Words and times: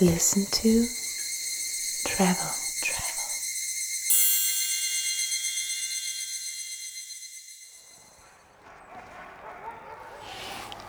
Listen 0.00 0.46
to 0.50 0.86
travel. 2.08 2.50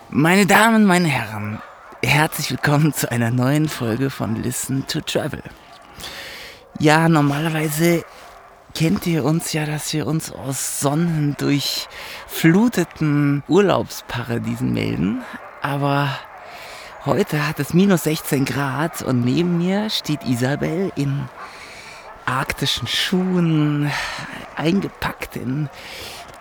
Meine 0.08 0.46
Damen, 0.46 0.86
meine 0.86 1.08
Herren, 1.08 1.60
herzlich 2.02 2.52
willkommen 2.52 2.94
zu 2.94 3.10
einer 3.10 3.30
neuen 3.30 3.68
Folge 3.68 4.08
von 4.08 4.42
Listen 4.42 4.86
to 4.86 5.02
Travel. 5.02 5.42
Ja, 6.78 7.10
normalerweise 7.10 8.06
kennt 8.74 9.06
ihr 9.06 9.26
uns 9.26 9.52
ja, 9.52 9.66
dass 9.66 9.92
wir 9.92 10.06
uns 10.06 10.32
aus 10.32 10.80
sonnendurchfluteten 10.80 13.42
Urlaubsparadiesen 13.46 14.72
melden. 14.72 15.20
Aber 15.60 16.08
heute 17.06 17.46
hat 17.46 17.58
es 17.60 17.74
minus 17.74 18.04
16 18.04 18.44
Grad 18.44 19.02
und 19.02 19.24
neben 19.24 19.58
mir 19.58 19.90
steht 19.90 20.24
Isabel 20.24 20.92
in 20.96 21.28
arktischen 22.26 22.86
Schuhen, 22.86 23.90
eingepackt 24.56 25.36
in 25.36 25.68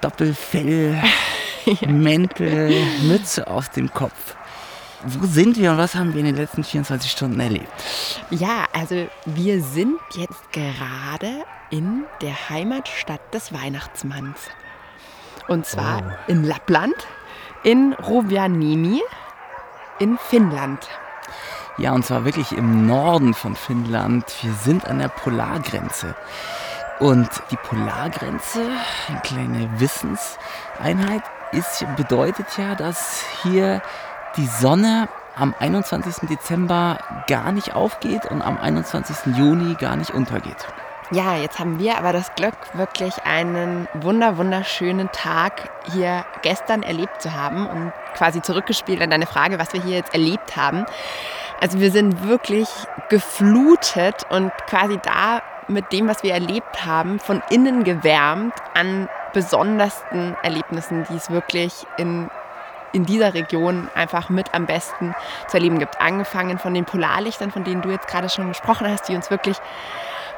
Doppelfell 0.02 1.02
Mäntel, 1.88 2.73
Mütze 3.04 3.48
auf 3.48 3.70
dem 3.70 3.91
Kopf. 3.91 4.35
Wo 5.04 5.26
sind 5.26 5.58
wir 5.58 5.71
und 5.71 5.77
was 5.80 5.95
haben 5.95 6.13
wir 6.13 6.20
in 6.20 6.27
den 6.27 6.35
letzten 6.35 6.63
24 6.63 7.09
Stunden 7.09 7.40
erlebt? 7.40 7.71
Ja, 8.30 8.66
also 8.71 9.07
wir 9.26 9.63
sind 9.63 9.98
jetzt 10.16 10.52
gerade 10.52 11.43
in 11.71 12.04
der 12.21 12.49
Heimatstadt 12.49 13.34
des 13.34 13.52
Weihnachtsmanns. 13.52 14.38
Und 15.48 15.66
zwar 15.66 16.04
Oh. 16.27 16.32
in 16.32 16.43
Lappland, 16.43 16.93
in 17.63 17.93
Rovaniemi, 17.93 19.02
in 20.02 20.18
Finnland. 20.18 20.90
Ja, 21.78 21.91
und 21.94 22.04
zwar 22.04 22.26
wirklich 22.26 22.52
im 22.54 22.88
Norden 22.88 23.36
von 23.36 23.55
Finnland. 23.55 24.26
Wir 24.41 24.54
sind 24.54 24.88
an 24.88 24.98
der 24.98 25.10
Polargrenze. 25.10 26.16
Und 26.99 27.30
die 27.52 27.55
Polargrenze, 27.55 28.66
eine 29.08 29.20
kleine 29.21 29.80
Wissenseinheit, 29.80 31.24
ist, 31.52 31.85
bedeutet 31.96 32.48
ja, 32.58 32.76
dass 32.76 33.24
hier 33.43 33.82
die 34.38 34.48
Sonne 34.48 35.08
am 35.35 35.54
21. 35.58 36.27
Dezember 36.27 36.98
gar 37.27 37.52
nicht 37.52 37.74
aufgeht 37.74 38.26
und 38.26 38.41
am 38.41 38.58
21. 38.58 39.38
Juni 39.38 39.76
gar 39.76 39.96
nicht 39.96 40.12
untergeht. 40.12 40.68
Ja, 41.13 41.35
jetzt 41.35 41.59
haben 41.59 41.77
wir 41.77 41.98
aber 41.98 42.13
das 42.13 42.34
Glück, 42.35 42.55
wirklich 42.73 43.13
einen 43.26 43.90
wunder 43.93 44.37
wunderschönen 44.37 45.12
Tag 45.12 45.70
hier 45.91 46.23
gestern 46.41 46.84
erlebt 46.84 47.21
zu 47.21 47.34
haben 47.34 47.68
und 47.68 47.91
quasi 48.15 48.41
zurückgespielt 48.41 49.01
an 49.01 49.09
deine 49.09 49.27
Frage, 49.27 49.59
was 49.59 49.73
wir 49.73 49.84
hier 49.84 49.98
jetzt 49.98 50.13
erlebt 50.13 50.55
haben. 50.55 50.85
Also 51.59 51.81
wir 51.81 51.91
sind 51.91 52.26
wirklich 52.26 52.70
geflutet 53.09 54.26
und 54.29 54.53
quasi 54.68 54.99
da 55.03 55.41
mit 55.68 55.91
dem, 55.91 56.07
was 56.07 56.23
wir 56.23 56.34
erlebt 56.34 56.85
haben, 56.85 57.20
von 57.20 57.43
innen 57.49 57.84
gewärmt 57.84 58.53
an 58.73 59.09
besondersten 59.34 60.37
Erlebnissen, 60.43 61.05
die 61.09 61.18
es 61.18 61.29
wirklich 61.29 61.85
in 61.98 62.29
in 62.93 63.05
dieser 63.05 63.34
Region 63.34 63.90
einfach 63.96 64.29
mit 64.29 64.53
am 64.53 64.66
besten 64.66 65.16
zu 65.47 65.57
erleben 65.57 65.79
gibt. 65.79 66.01
Angefangen 66.01 66.59
von 66.59 66.73
den 66.73 66.85
Polarlichtern, 66.85 67.51
von 67.51 67.63
denen 67.63 67.81
du 67.81 67.90
jetzt 67.90 68.07
gerade 68.07 68.29
schon 68.29 68.50
gesprochen 68.50 68.88
hast, 68.88 69.07
die 69.07 69.16
uns 69.16 69.29
wirklich 69.29 69.57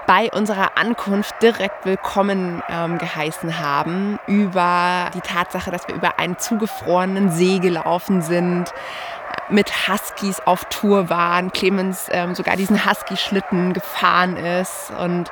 bei 0.05 0.29
unserer 0.31 0.77
Ankunft 0.77 1.41
direkt 1.41 1.85
willkommen 1.85 2.61
ähm, 2.69 2.97
geheißen 2.97 3.59
haben, 3.59 4.19
über 4.27 5.09
die 5.13 5.21
Tatsache, 5.21 5.71
dass 5.71 5.87
wir 5.87 5.95
über 5.95 6.19
einen 6.19 6.37
zugefrorenen 6.37 7.31
See 7.31 7.59
gelaufen 7.59 8.21
sind, 8.21 8.73
mit 9.49 9.87
Huskies 9.87 10.39
auf 10.41 10.65
Tour 10.65 11.09
waren, 11.09 11.51
Clemens 11.51 12.07
ähm, 12.11 12.35
sogar 12.35 12.55
diesen 12.55 12.85
Husky-Schlitten 12.85 13.73
gefahren 13.73 14.37
ist 14.37 14.91
und 14.99 15.31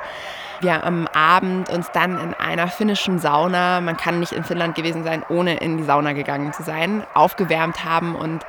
wir 0.60 0.84
am 0.84 1.08
Abend 1.08 1.70
uns 1.70 1.90
dann 1.92 2.20
in 2.20 2.34
einer 2.34 2.68
finnischen 2.68 3.18
Sauna, 3.18 3.80
man 3.80 3.96
kann 3.96 4.20
nicht 4.20 4.32
in 4.32 4.44
Finnland 4.44 4.76
gewesen 4.76 5.02
sein, 5.02 5.24
ohne 5.28 5.56
in 5.56 5.76
die 5.76 5.82
Sauna 5.82 6.12
gegangen 6.12 6.52
zu 6.52 6.62
sein, 6.62 7.04
aufgewärmt 7.14 7.84
haben 7.84 8.14
und 8.14 8.46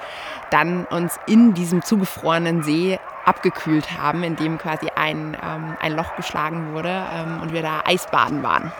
dann 0.51 0.85
uns 0.85 1.19
in 1.25 1.53
diesem 1.53 1.81
zugefrorenen 1.81 2.61
See 2.61 2.99
abgekühlt 3.25 3.97
haben, 3.97 4.23
in 4.23 4.35
dem 4.35 4.57
quasi 4.57 4.87
ein, 4.95 5.37
ähm, 5.43 5.77
ein 5.79 5.93
Loch 5.93 6.15
geschlagen 6.15 6.73
wurde 6.73 7.05
ähm, 7.13 7.41
und 7.41 7.53
wir 7.53 7.61
da 7.61 7.81
Eisbaden 7.85 8.43
waren. 8.43 8.71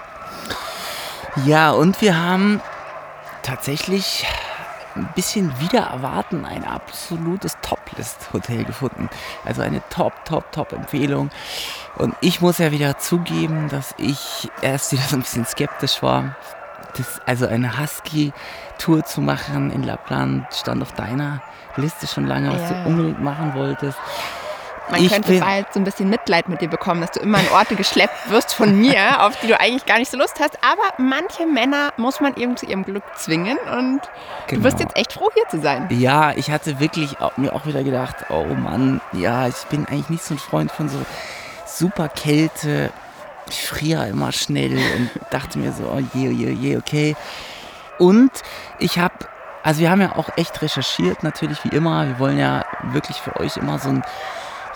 Ja, 1.45 1.71
und 1.71 2.01
wir 2.01 2.21
haben 2.21 2.61
tatsächlich 3.41 4.25
ein 4.95 5.09
bisschen 5.15 5.59
wieder 5.59 5.81
erwarten 5.81 6.45
ein 6.45 6.65
absolutes 6.65 7.57
Top-List-Hotel 7.61 8.63
gefunden. 8.63 9.09
Also 9.43 9.61
eine 9.61 9.81
Top, 9.89 10.25
Top, 10.25 10.51
Top-Empfehlung. 10.51 11.29
Und 11.95 12.15
ich 12.21 12.41
muss 12.41 12.59
ja 12.59 12.71
wieder 12.71 12.97
zugeben, 12.97 13.69
dass 13.69 13.93
ich 13.97 14.51
erst 14.61 14.91
wieder 14.91 15.03
so 15.03 15.15
ein 15.15 15.21
bisschen 15.21 15.45
skeptisch 15.45 16.03
war. 16.03 16.35
Das, 16.95 17.21
also 17.25 17.47
eine 17.47 17.79
Husky-Tour 17.79 19.03
zu 19.03 19.21
machen 19.21 19.71
in 19.71 19.83
Lappland 19.83 20.45
stand 20.53 20.81
auf 20.81 20.91
deiner 20.91 21.41
Liste 21.78 22.07
schon 22.07 22.25
lange, 22.28 22.51
was 22.53 22.61
Ja. 22.69 22.84
du 22.84 22.89
unbedingt 22.89 23.22
machen 23.22 23.53
wolltest. 23.56 23.97
Man 24.89 25.01
Ich 25.01 25.09
könnte 25.13 25.39
bald 25.39 25.72
so 25.73 25.79
ein 25.79 25.85
bisschen 25.85 26.09
Mitleid 26.09 26.50
mit 26.50 26.59
dir 26.59 26.67
bekommen, 26.67 27.00
dass 27.00 27.11
du 27.11 27.22
immer 27.22 27.38
an 27.38 27.47
Orte 27.53 27.75
geschleppt 27.75 28.29
wirst 28.29 28.53
von 28.53 28.75
mir, 28.81 29.23
auf 29.25 29.39
die 29.39 29.47
du 29.47 29.57
eigentlich 29.59 29.85
gar 29.85 29.97
nicht 29.97 30.12
so 30.12 30.17
Lust 30.17 30.39
hast. 30.41 30.57
Aber 30.62 30.83
manche 30.97 31.45
Männer 31.45 31.94
muss 31.95 32.19
man 32.19 32.35
eben 32.35 32.57
zu 32.57 32.66
ihrem 32.66 32.83
Glück 32.83 33.03
zwingen 33.16 33.57
und 33.59 34.01
du 34.50 34.62
wirst 34.63 34.78
Genau. 34.78 34.89
jetzt 34.89 34.97
echt 34.97 35.13
froh, 35.13 35.29
hier 35.33 35.47
zu 35.50 35.62
sein. 35.62 35.88
Ja, 35.89 36.33
ich 36.35 36.51
hatte 36.51 36.81
wirklich 36.81 37.19
auch, 37.22 37.38
mir 37.38 37.53
auch 37.53 37.66
wieder 37.66 37.81
gedacht, 37.81 38.16
oh 38.29 38.44
Mann, 38.44 39.00
ja, 39.13 39.47
ich 39.47 39.56
bin 39.69 39.88
eigentlich 39.88 40.09
nicht 40.09 40.23
so 40.25 40.33
ein 40.33 40.39
Freund 40.39 40.69
von 40.69 40.89
so 40.89 40.97
super 41.66 42.09
Kälte. 42.09 42.91
Ich 43.50 43.66
friere 43.66 44.07
immer 44.09 44.31
schnell 44.33 44.73
und 44.78 45.09
dachte 45.31 45.59
mir 45.59 45.72
so, 45.72 45.83
oh 45.85 46.00
je, 46.13 46.28
oh 46.28 46.31
je, 46.31 46.47
oh 46.51 46.56
je, 46.62 46.78
okay. 46.78 47.16
Und 48.00 48.31
ich 48.79 49.00
habe, 49.00 49.13
also 49.63 49.79
wir 49.79 49.90
haben 49.90 50.01
ja 50.01 50.16
auch 50.16 50.29
echt 50.35 50.62
recherchiert, 50.62 51.24
natürlich 51.24 51.63
wie 51.63 51.69
immer. 51.69 52.06
Wir 52.06 52.19
wollen 52.19 52.38
ja 52.38 52.66
wirklich 52.84 53.18
für 53.18 53.40
euch 53.40 53.57
immer 53.57 53.79
so 53.79 53.90
ein 53.90 54.03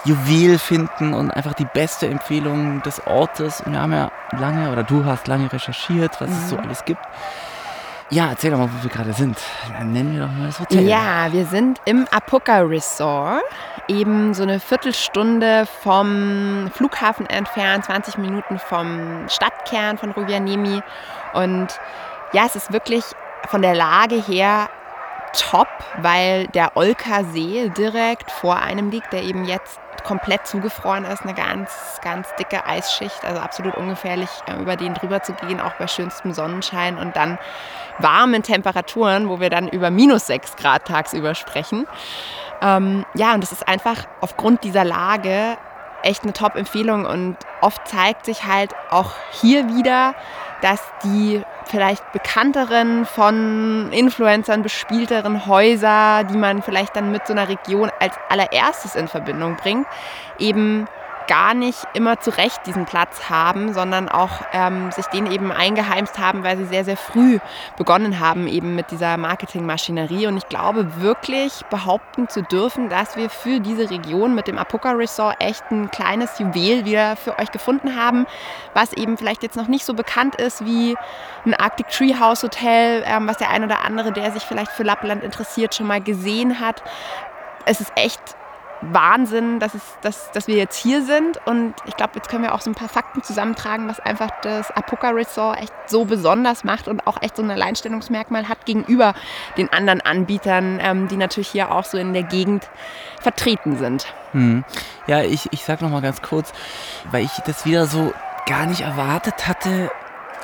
Juwel 0.05 0.57
finden 0.57 1.13
und 1.13 1.31
einfach 1.31 1.53
die 1.53 1.65
beste 1.65 2.07
Empfehlung 2.07 2.81
des 2.83 3.05
Ortes. 3.05 3.61
Und 3.61 3.73
wir 3.73 3.81
haben 3.81 3.91
ja 3.91 4.09
lange, 4.31 4.71
oder 4.71 4.83
du 4.83 5.03
hast 5.05 5.27
lange 5.27 5.51
recherchiert, 5.51 6.21
was 6.21 6.29
es 6.29 6.49
so 6.49 6.57
alles 6.57 6.85
gibt. 6.85 7.01
Ja, 8.09 8.29
erzähl 8.29 8.51
doch 8.51 8.57
mal, 8.57 8.69
wo 8.69 8.83
wir 8.83 8.89
gerade 8.89 9.11
sind. 9.11 9.37
Dann 9.77 9.91
nennen 9.91 10.13
wir 10.13 10.21
doch 10.21 10.31
mal 10.31 10.47
das 10.47 10.61
Hotel. 10.61 10.87
Ja, 10.87 11.27
wir 11.31 11.45
sind 11.45 11.81
im 11.83 12.07
Apuka 12.09 12.59
Resort, 12.59 13.43
eben 13.89 14.33
so 14.33 14.43
eine 14.43 14.61
Viertelstunde 14.61 15.67
vom 15.83 16.71
Flughafen 16.73 17.25
entfernt, 17.25 17.83
20 17.83 18.17
Minuten 18.17 18.59
vom 18.59 19.27
Stadtkern 19.27 19.97
von 19.97 20.11
Rovaniemi. 20.11 20.81
Und 21.33 21.67
ja, 22.31 22.45
es 22.45 22.55
ist 22.55 22.71
wirklich 22.71 23.03
von 23.47 23.61
der 23.61 23.75
Lage 23.75 24.15
her 24.15 24.69
top, 25.33 25.67
weil 25.97 26.47
der 26.47 26.75
Olka-See 26.75 27.71
direkt 27.77 28.31
vor 28.31 28.57
einem 28.57 28.89
liegt, 28.89 29.13
der 29.13 29.23
eben 29.23 29.45
jetzt 29.45 29.79
komplett 30.03 30.47
zugefroren 30.47 31.03
ist, 31.05 31.23
eine 31.23 31.33
ganz, 31.33 31.99
ganz 32.01 32.33
dicke 32.39 32.65
Eisschicht, 32.65 33.25
also 33.25 33.41
absolut 33.41 33.75
ungefährlich, 33.75 34.29
äh, 34.47 34.55
über 34.61 34.75
den 34.77 34.93
drüber 34.93 35.21
zu 35.21 35.33
gehen, 35.33 35.59
auch 35.59 35.73
bei 35.73 35.87
schönstem 35.87 36.33
Sonnenschein 36.33 36.97
und 36.97 37.15
dann 37.15 37.37
warmen 37.99 38.41
Temperaturen, 38.41 39.27
wo 39.27 39.39
wir 39.39 39.49
dann 39.49 39.67
über 39.67 39.91
minus 39.91 40.27
6 40.27 40.55
Grad 40.55 40.85
tagsüber 40.85 41.35
sprechen. 41.35 41.87
Ähm, 42.61 43.05
ja, 43.15 43.33
und 43.33 43.41
das 43.41 43.51
ist 43.51 43.67
einfach 43.67 44.05
aufgrund 44.21 44.63
dieser 44.63 44.85
Lage 44.85 45.57
echt 46.03 46.23
eine 46.23 46.33
Top-Empfehlung 46.33 47.05
und 47.05 47.37
oft 47.61 47.85
zeigt 47.87 48.25
sich 48.25 48.45
halt 48.45 48.73
auch 48.89 49.11
hier 49.31 49.67
wieder, 49.75 50.15
dass 50.61 50.81
die 51.03 51.43
vielleicht 51.67 52.11
bekannteren 52.11 53.05
von 53.05 53.91
Influencern 53.91 54.63
bespielteren 54.63 55.45
Häuser, 55.45 56.23
die 56.23 56.37
man 56.37 56.61
vielleicht 56.61 56.95
dann 56.95 57.11
mit 57.11 57.27
so 57.27 57.33
einer 57.33 57.47
Region 57.47 57.91
als 57.99 58.15
allererstes 58.29 58.95
in 58.95 59.07
Verbindung 59.07 59.55
bringt, 59.57 59.87
eben 60.39 60.87
gar 61.27 61.53
nicht 61.53 61.79
immer 61.93 62.19
zu 62.19 62.29
Recht 62.31 62.65
diesen 62.65 62.85
Platz 62.85 63.29
haben, 63.29 63.73
sondern 63.73 64.09
auch 64.09 64.41
ähm, 64.53 64.91
sich 64.91 65.05
den 65.07 65.31
eben 65.31 65.51
eingeheimst 65.51 66.17
haben, 66.19 66.43
weil 66.43 66.57
sie 66.57 66.65
sehr, 66.65 66.85
sehr 66.85 66.97
früh 66.97 67.39
begonnen 67.77 68.19
haben, 68.19 68.47
eben 68.47 68.75
mit 68.75 68.91
dieser 68.91 69.17
Marketingmaschinerie. 69.17 70.27
Und 70.27 70.37
ich 70.37 70.47
glaube 70.47 71.01
wirklich 71.01 71.61
behaupten 71.69 72.29
zu 72.29 72.41
dürfen, 72.41 72.89
dass 72.89 73.15
wir 73.15 73.29
für 73.29 73.59
diese 73.59 73.89
Region 73.89 74.35
mit 74.35 74.47
dem 74.47 74.57
Apuka 74.57 74.91
Resort 74.91 75.35
echt 75.39 75.63
ein 75.71 75.91
kleines 75.91 76.39
Juwel 76.39 76.85
wieder 76.85 77.15
für 77.15 77.37
euch 77.37 77.51
gefunden 77.51 77.95
haben, 77.95 78.25
was 78.73 78.93
eben 78.93 79.17
vielleicht 79.17 79.43
jetzt 79.43 79.57
noch 79.57 79.67
nicht 79.67 79.85
so 79.85 79.93
bekannt 79.93 80.35
ist 80.35 80.65
wie 80.65 80.95
ein 81.45 81.53
Arctic 81.53 81.89
Treehouse 81.89 82.43
Hotel, 82.43 83.03
ähm, 83.05 83.27
was 83.27 83.37
der 83.37 83.49
ein 83.49 83.63
oder 83.63 83.83
andere, 83.83 84.11
der 84.11 84.31
sich 84.31 84.43
vielleicht 84.43 84.71
für 84.71 84.83
Lappland 84.83 85.23
interessiert, 85.23 85.75
schon 85.75 85.87
mal 85.87 86.01
gesehen 86.01 86.59
hat. 86.59 86.83
Es 87.65 87.81
ist 87.81 87.91
echt 87.95 88.21
Wahnsinn, 88.81 89.59
dass, 89.59 89.73
es, 89.73 89.81
dass, 90.01 90.31
dass 90.31 90.47
wir 90.47 90.55
jetzt 90.55 90.77
hier 90.77 91.03
sind. 91.03 91.39
Und 91.45 91.73
ich 91.85 91.95
glaube, 91.95 92.13
jetzt 92.15 92.29
können 92.29 92.43
wir 92.43 92.53
auch 92.53 92.61
so 92.61 92.69
ein 92.69 92.75
paar 92.75 92.89
Fakten 92.89 93.23
zusammentragen, 93.23 93.87
was 93.87 93.99
einfach 93.99 94.29
das 94.41 94.71
Apoka 94.71 95.09
Resort 95.09 95.59
echt 95.59 95.73
so 95.87 96.05
besonders 96.05 96.63
macht 96.63 96.87
und 96.87 97.05
auch 97.07 97.21
echt 97.21 97.35
so 97.37 97.43
ein 97.43 97.51
Alleinstellungsmerkmal 97.51 98.47
hat 98.47 98.65
gegenüber 98.65 99.13
den 99.57 99.71
anderen 99.71 100.01
Anbietern, 100.01 100.79
ähm, 100.81 101.07
die 101.07 101.17
natürlich 101.17 101.47
hier 101.49 101.71
auch 101.71 101.85
so 101.85 101.97
in 101.97 102.13
der 102.13 102.23
Gegend 102.23 102.69
vertreten 103.21 103.77
sind. 103.77 104.13
Hm. 104.31 104.63
Ja, 105.07 105.21
ich, 105.21 105.47
ich 105.51 105.63
sag 105.63 105.81
noch 105.81 105.89
mal 105.89 106.01
ganz 106.01 106.21
kurz, 106.21 106.53
weil 107.11 107.23
ich 107.23 107.31
das 107.45 107.65
wieder 107.65 107.87
so 107.87 108.13
gar 108.45 108.65
nicht 108.65 108.81
erwartet 108.81 109.47
hatte, 109.47 109.91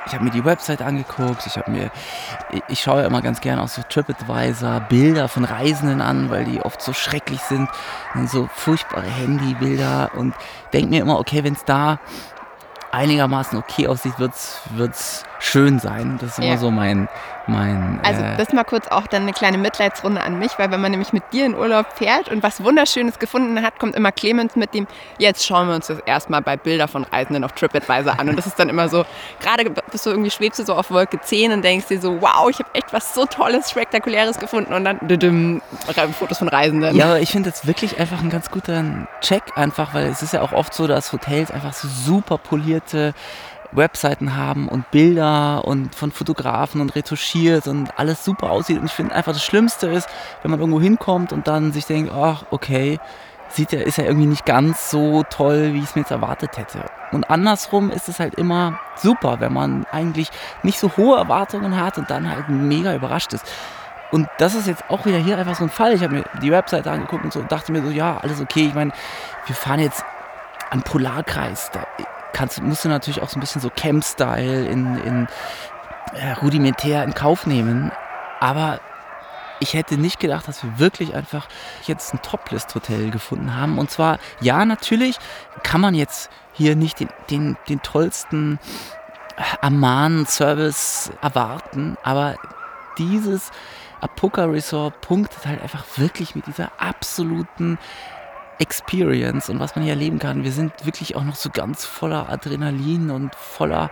ich 0.05 0.13
habe 0.13 0.23
mir 0.23 0.31
die 0.31 0.43
Website 0.45 0.81
angeguckt, 0.81 1.45
ich 1.45 1.57
habe 1.57 1.71
mir, 1.71 1.91
ich 2.67 2.81
schaue 2.81 3.03
immer 3.03 3.21
ganz 3.21 3.41
gerne 3.41 3.61
auch 3.61 3.67
so 3.67 3.81
TripAdvisor 3.87 4.81
Bilder 4.81 5.27
von 5.27 5.45
Reisenden 5.45 6.01
an, 6.01 6.29
weil 6.29 6.45
die 6.45 6.61
oft 6.61 6.81
so 6.81 6.93
schrecklich 6.93 7.41
sind, 7.41 7.69
so 8.25 8.49
furchtbare 8.53 9.07
Handybilder 9.07 10.11
und 10.15 10.33
denke 10.73 10.89
mir 10.89 11.01
immer, 11.01 11.19
okay, 11.19 11.43
wenn 11.43 11.53
es 11.53 11.65
da 11.65 11.99
einigermaßen 12.91 13.57
okay 13.57 13.87
aussieht, 13.87 14.19
wird 14.19 14.33
es 14.33 15.23
schön 15.43 15.79
sein. 15.79 16.17
Das 16.21 16.31
ist 16.31 16.39
immer 16.39 16.47
ja. 16.47 16.57
so 16.57 16.71
mein, 16.71 17.09
mein. 17.47 17.99
Also, 18.03 18.23
äh 18.23 18.37
das 18.37 18.53
mal 18.53 18.63
kurz 18.63 18.87
auch 18.87 19.07
dann 19.07 19.23
eine 19.23 19.33
kleine 19.33 19.57
Mitleidsrunde 19.57 20.21
an 20.21 20.39
mich, 20.39 20.57
weil 20.57 20.71
wenn 20.71 20.81
man 20.81 20.91
nämlich 20.91 21.11
mit 21.11 21.23
dir 21.33 21.45
in 21.45 21.55
Urlaub 21.55 21.87
fährt 21.93 22.29
und 22.29 22.41
was 22.41 22.63
Wunderschönes 22.63 23.19
gefunden 23.19 23.61
hat, 23.61 23.77
kommt 23.77 23.95
immer 23.95 24.11
Clemens 24.11 24.55
mit 24.55 24.73
dem, 24.73 24.87
jetzt 25.17 25.45
schauen 25.45 25.67
wir 25.67 25.75
uns 25.75 25.87
das 25.87 25.99
erstmal 26.05 26.41
bei 26.41 26.55
Bilder 26.55 26.87
von 26.87 27.03
Reisenden 27.03 27.43
auf 27.43 27.51
TripAdvisor 27.51 28.19
an. 28.19 28.29
Und 28.29 28.37
das 28.37 28.47
ist 28.47 28.57
dann 28.57 28.69
immer 28.69 28.87
so, 28.87 29.05
gerade 29.41 29.69
bist 29.91 30.05
du 30.05 30.11
irgendwie, 30.11 30.31
schwebst 30.31 30.59
du 30.59 30.63
so 30.63 30.75
auf 30.75 30.89
Wolke 30.91 31.19
10 31.19 31.51
und 31.51 31.61
denkst 31.61 31.87
dir 31.87 31.99
so, 31.99 32.21
wow, 32.21 32.49
ich 32.49 32.59
habe 32.59 32.69
echt 32.73 32.93
was 32.93 33.13
so 33.13 33.25
Tolles, 33.25 33.69
Spektakuläres 33.69 34.39
gefunden 34.39 34.73
und 34.73 34.85
dann 34.85 34.99
düdüm, 35.01 35.61
Fotos 36.17 36.37
von 36.37 36.47
Reisenden. 36.47 36.95
Ja, 36.95 37.05
aber 37.05 37.19
ich 37.19 37.31
finde 37.31 37.49
das 37.49 37.67
wirklich 37.67 37.99
einfach 37.99 38.21
ein 38.21 38.29
ganz 38.29 38.49
guter 38.49 38.83
Check, 39.21 39.43
einfach, 39.55 39.93
weil 39.93 40.07
es 40.07 40.21
ist 40.21 40.33
ja 40.33 40.41
auch 40.41 40.53
oft 40.53 40.73
so, 40.73 40.87
dass 40.87 41.11
Hotels 41.11 41.51
einfach 41.51 41.73
so 41.73 41.87
super 41.87 42.37
polierte 42.37 43.13
Webseiten 43.75 44.35
haben 44.35 44.67
und 44.67 44.89
Bilder 44.91 45.65
und 45.65 45.95
von 45.95 46.11
Fotografen 46.11 46.81
und 46.81 46.95
retuschiert 46.95 47.67
und 47.67 47.97
alles 47.97 48.23
super 48.23 48.51
aussieht. 48.51 48.79
Und 48.79 48.85
ich 48.85 48.91
finde 48.91 49.15
einfach 49.15 49.33
das 49.33 49.43
Schlimmste 49.43 49.87
ist, 49.87 50.07
wenn 50.41 50.51
man 50.51 50.59
irgendwo 50.59 50.81
hinkommt 50.81 51.33
und 51.33 51.47
dann 51.47 51.71
sich 51.71 51.85
denkt, 51.85 52.11
ach, 52.13 52.45
okay, 52.51 52.99
sieht 53.49 53.71
ja, 53.71 53.79
ist 53.81 53.97
ja 53.97 54.05
irgendwie 54.05 54.27
nicht 54.27 54.45
ganz 54.45 54.89
so 54.89 55.23
toll, 55.29 55.73
wie 55.73 55.79
ich 55.79 55.85
es 55.85 55.95
mir 55.95 56.01
jetzt 56.01 56.11
erwartet 56.11 56.57
hätte. 56.57 56.85
Und 57.11 57.29
andersrum 57.29 57.91
ist 57.91 58.09
es 58.09 58.19
halt 58.19 58.35
immer 58.35 58.79
super, 58.95 59.39
wenn 59.39 59.53
man 59.53 59.85
eigentlich 59.91 60.29
nicht 60.63 60.79
so 60.79 60.91
hohe 60.97 61.17
Erwartungen 61.17 61.79
hat 61.79 61.97
und 61.97 62.09
dann 62.09 62.29
halt 62.29 62.49
mega 62.49 62.95
überrascht 62.95 63.33
ist. 63.33 63.45
Und 64.11 64.27
das 64.37 64.53
ist 64.53 64.67
jetzt 64.67 64.83
auch 64.89 65.05
wieder 65.05 65.17
hier 65.17 65.37
einfach 65.37 65.55
so 65.55 65.63
ein 65.63 65.69
Fall. 65.69 65.93
Ich 65.93 66.03
habe 66.03 66.13
mir 66.13 66.23
die 66.41 66.51
Webseite 66.51 66.91
angeguckt 66.91 67.23
und 67.23 67.33
so 67.33 67.39
und 67.39 67.51
dachte 67.51 67.71
mir 67.71 67.81
so, 67.83 67.89
ja, 67.89 68.17
alles 68.17 68.41
okay. 68.41 68.67
Ich 68.67 68.75
meine, 68.75 68.91
wir 69.45 69.55
fahren 69.55 69.79
jetzt 69.79 70.05
am 70.69 70.83
Polarkreis. 70.83 71.71
Da 71.71 71.85
kannst, 72.33 72.61
musst 72.61 72.85
du 72.85 72.89
natürlich 72.89 73.21
auch 73.21 73.29
so 73.29 73.37
ein 73.37 73.41
bisschen 73.41 73.61
so 73.61 73.69
Camp-Style 73.69 74.65
in, 74.65 74.97
in 75.03 75.27
äh, 76.15 76.33
rudimentär 76.33 77.03
in 77.03 77.13
Kauf 77.13 77.45
nehmen. 77.45 77.91
Aber 78.39 78.79
ich 79.59 79.73
hätte 79.73 79.97
nicht 79.97 80.19
gedacht, 80.19 80.47
dass 80.47 80.63
wir 80.63 80.79
wirklich 80.79 81.15
einfach 81.15 81.47
jetzt 81.85 82.13
ein 82.13 82.21
Toplist-Hotel 82.21 83.11
gefunden 83.11 83.55
haben. 83.55 83.77
Und 83.77 83.89
zwar, 83.89 84.19
ja, 84.41 84.65
natürlich 84.65 85.17
kann 85.63 85.81
man 85.81 85.95
jetzt 85.95 86.29
hier 86.51 86.75
nicht 86.75 86.99
den, 86.99 87.09
den, 87.29 87.57
den 87.69 87.81
tollsten 87.81 88.59
Amman-Service 89.61 91.11
erwarten, 91.21 91.97
aber 92.03 92.35
dieses 92.97 93.51
Apoka 94.01 94.45
Resort 94.45 95.01
punktet 95.01 95.45
halt 95.45 95.61
einfach 95.61 95.85
wirklich 95.95 96.35
mit 96.35 96.45
dieser 96.45 96.71
absoluten 96.77 97.79
Experience 98.63 99.49
und 99.49 99.59
was 99.59 99.75
man 99.75 99.83
hier 99.83 99.93
erleben 99.93 100.19
kann. 100.19 100.45
Wir 100.45 100.53
sind 100.53 100.85
wirklich 100.85 101.17
auch 101.17 101.23
noch 101.25 101.35
so 101.35 101.49
ganz 101.51 101.83
voller 101.85 102.29
Adrenalin 102.29 103.11
und 103.11 103.35
voller 103.35 103.89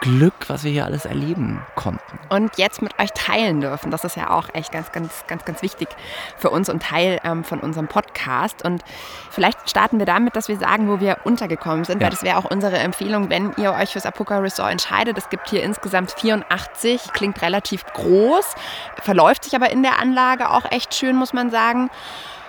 Glück, 0.00 0.34
was 0.48 0.64
wir 0.64 0.70
hier 0.70 0.86
alles 0.86 1.04
erleben 1.04 1.64
konnten. 1.76 2.18
Und 2.30 2.56
jetzt 2.56 2.80
mit 2.82 2.98
euch 2.98 3.10
teilen 3.12 3.60
dürfen. 3.60 3.90
Das 3.90 4.04
ist 4.04 4.16
ja 4.16 4.30
auch 4.30 4.48
echt 4.54 4.72
ganz, 4.72 4.92
ganz, 4.92 5.24
ganz, 5.26 5.44
ganz 5.44 5.62
wichtig 5.62 5.88
für 6.36 6.50
uns 6.50 6.68
und 6.68 6.82
Teil 6.82 7.20
ähm, 7.22 7.44
von 7.44 7.60
unserem 7.60 7.86
Podcast. 7.86 8.64
Und 8.64 8.82
vielleicht 9.30 9.68
starten 9.68 9.98
wir 9.98 10.06
damit, 10.06 10.36
dass 10.36 10.48
wir 10.48 10.58
sagen, 10.58 10.88
wo 10.88 11.00
wir 11.00 11.18
untergekommen 11.24 11.84
sind, 11.84 12.00
ja. 12.00 12.04
weil 12.04 12.10
das 12.10 12.22
wäre 12.22 12.38
auch 12.38 12.50
unsere 12.50 12.78
Empfehlung, 12.78 13.30
wenn 13.30 13.52
ihr 13.56 13.72
euch 13.72 13.92
fürs 13.92 14.06
Apoka 14.06 14.38
Resort 14.38 14.72
entscheidet. 14.72 15.18
Es 15.18 15.28
gibt 15.28 15.48
hier 15.50 15.62
insgesamt 15.62 16.12
84, 16.12 17.12
klingt 17.12 17.40
relativ 17.42 17.84
groß, 17.86 18.54
verläuft 19.02 19.44
sich 19.44 19.54
aber 19.54 19.70
in 19.70 19.82
der 19.82 19.98
Anlage 20.00 20.50
auch 20.50 20.70
echt 20.70 20.94
schön, 20.94 21.16
muss 21.16 21.32
man 21.32 21.50
sagen. 21.50 21.90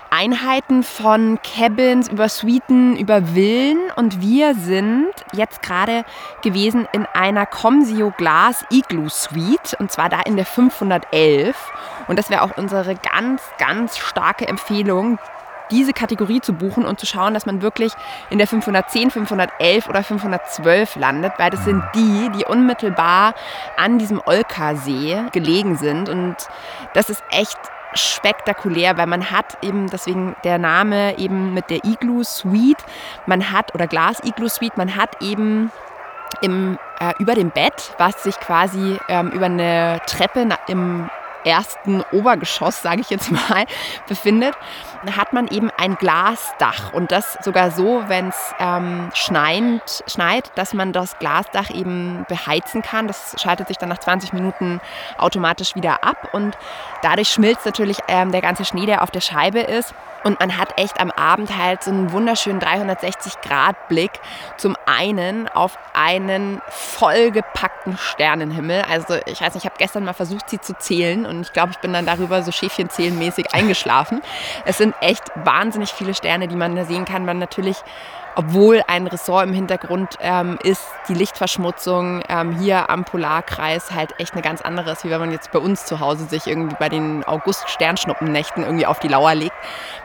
Einheiten 0.09 0.83
von 0.83 1.39
Cabins 1.43 2.07
über 2.07 2.29
Suiten, 2.29 2.95
über 2.97 3.21
Villen. 3.33 3.79
Und 3.95 4.21
wir 4.21 4.55
sind 4.55 5.11
jetzt 5.33 5.61
gerade 5.61 6.05
gewesen 6.41 6.87
in 6.91 7.05
einer 7.13 7.45
Comsio 7.45 8.13
Glas 8.17 8.65
Igloo 8.69 9.09
Suite 9.09 9.75
und 9.79 9.91
zwar 9.91 10.09
da 10.09 10.21
in 10.21 10.35
der 10.35 10.45
511 10.45 11.55
und 12.07 12.19
das 12.19 12.29
wäre 12.29 12.41
auch 12.41 12.57
unsere 12.57 12.95
ganz, 12.95 13.41
ganz 13.57 13.97
starke 13.97 14.47
Empfehlung, 14.47 15.17
diese 15.71 15.93
Kategorie 15.93 16.41
zu 16.41 16.53
buchen 16.53 16.85
und 16.85 16.99
zu 16.99 17.07
schauen, 17.07 17.33
dass 17.33 17.47
man 17.47 17.63
wirklich 17.63 17.91
in 18.29 18.37
der 18.37 18.47
510, 18.47 19.09
511 19.09 19.89
oder 19.89 20.03
512 20.03 20.95
landet, 20.95 21.33
weil 21.37 21.49
das 21.49 21.65
sind 21.65 21.83
die, 21.95 22.29
die 22.37 22.45
unmittelbar 22.45 23.33
an 23.75 23.97
diesem 23.97 24.21
Olka-See 24.23 25.23
gelegen 25.31 25.75
sind. 25.75 26.07
Und 26.07 26.35
das 26.93 27.09
ist 27.09 27.23
echt 27.31 27.57
spektakulär, 27.95 28.97
weil 28.97 29.07
man 29.07 29.31
hat 29.31 29.57
eben, 29.61 29.87
deswegen 29.89 30.35
der 30.43 30.57
Name 30.57 31.17
eben 31.17 31.53
mit 31.53 31.69
der 31.69 31.83
Igloo 31.83 32.23
Suite, 32.23 32.83
man 33.25 33.51
hat, 33.51 33.73
oder 33.73 33.87
Glas 33.87 34.19
Igloo 34.23 34.49
Suite, 34.49 34.77
man 34.77 34.95
hat 34.95 35.21
eben 35.21 35.71
im, 36.41 36.77
äh, 36.99 37.13
über 37.19 37.35
dem 37.35 37.51
Bett, 37.51 37.93
was 37.97 38.23
sich 38.23 38.39
quasi 38.39 38.97
ähm, 39.07 39.29
über 39.31 39.45
eine 39.45 40.01
Treppe 40.05 40.47
im 40.67 41.09
ersten 41.45 42.03
Obergeschoss, 42.11 42.81
sage 42.81 43.01
ich 43.01 43.09
jetzt 43.09 43.31
mal, 43.49 43.65
befindet, 44.07 44.55
hat 45.15 45.33
man 45.33 45.47
eben 45.47 45.71
ein 45.77 45.95
Glasdach 45.95 46.93
und 46.93 47.11
das 47.11 47.37
sogar 47.41 47.71
so, 47.71 48.03
wenn 48.07 48.29
es 48.29 48.53
ähm, 48.59 49.09
schneit, 49.13 50.03
schneit, 50.07 50.51
dass 50.55 50.73
man 50.73 50.93
das 50.93 51.17
Glasdach 51.19 51.69
eben 51.69 52.25
beheizen 52.27 52.81
kann. 52.81 53.07
Das 53.07 53.35
schaltet 53.39 53.67
sich 53.67 53.77
dann 53.77 53.89
nach 53.89 53.99
20 53.99 54.33
Minuten 54.33 54.81
automatisch 55.17 55.75
wieder 55.75 56.03
ab 56.03 56.29
und 56.33 56.57
dadurch 57.01 57.29
schmilzt 57.29 57.65
natürlich 57.65 57.97
ähm, 58.07 58.31
der 58.31 58.41
ganze 58.41 58.65
Schnee, 58.65 58.85
der 58.85 59.03
auf 59.03 59.11
der 59.11 59.21
Scheibe 59.21 59.59
ist. 59.59 59.93
Und 60.25 60.39
man 60.39 60.57
hat 60.57 60.79
echt 60.79 60.99
am 60.99 61.11
Abend 61.11 61.55
halt 61.55 61.83
so 61.83 61.91
einen 61.91 62.11
wunderschönen 62.11 62.59
360-Grad-Blick 62.59 64.09
zum 64.57 64.75
einen 64.87 65.47
auf 65.47 65.77
einen 65.93 66.63
vollgepackten 66.67 67.95
Sternenhimmel. 67.95 68.85
Also 68.89 69.17
ich 69.27 69.39
weiß 69.39 69.53
nicht, 69.53 69.63
ich 69.63 69.65
habe 69.65 69.75
gestern 69.77 70.03
mal 70.03 70.13
versucht, 70.13 70.49
sie 70.49 70.59
zu 70.59 70.75
zählen 70.79 71.27
und 71.27 71.41
ich 71.41 71.53
glaube, 71.53 71.73
ich 71.73 71.77
bin 71.77 71.93
dann 71.93 72.07
darüber 72.07 72.41
so 72.41 72.51
Schäfchenzählenmäßig 72.51 73.53
eingeschlafen. 73.53 74.23
Es 74.65 74.79
sind 74.79 74.94
echt 75.01 75.23
wahnsinnig 75.35 75.91
viele 75.91 76.13
Sterne, 76.13 76.47
die 76.47 76.55
man 76.55 76.75
da 76.75 76.85
sehen 76.85 77.05
kann. 77.05 77.25
Man 77.25 77.39
natürlich 77.39 77.77
obwohl 78.35 78.83
ein 78.87 79.07
Ressort 79.07 79.47
im 79.47 79.53
Hintergrund 79.53 80.17
ähm, 80.19 80.59
ist, 80.63 80.85
die 81.07 81.13
Lichtverschmutzung 81.13 82.21
ähm, 82.27 82.57
hier 82.59 82.89
am 82.89 83.05
Polarkreis 83.05 83.91
halt 83.91 84.19
echt 84.19 84.33
eine 84.33 84.41
ganz 84.41 84.61
andere 84.61 84.91
ist, 84.91 85.05
wie 85.05 85.09
wenn 85.09 85.19
man 85.19 85.31
jetzt 85.31 85.51
bei 85.51 85.59
uns 85.59 85.85
zu 85.85 85.99
Hause 85.99 86.25
sich 86.25 86.47
irgendwie 86.47 86.75
bei 86.77 86.89
den 86.89 87.23
August-Sternschnuppennächten 87.23 88.63
irgendwie 88.63 88.85
auf 88.85 88.99
die 88.99 89.07
Lauer 89.07 89.33
legt. 89.35 89.55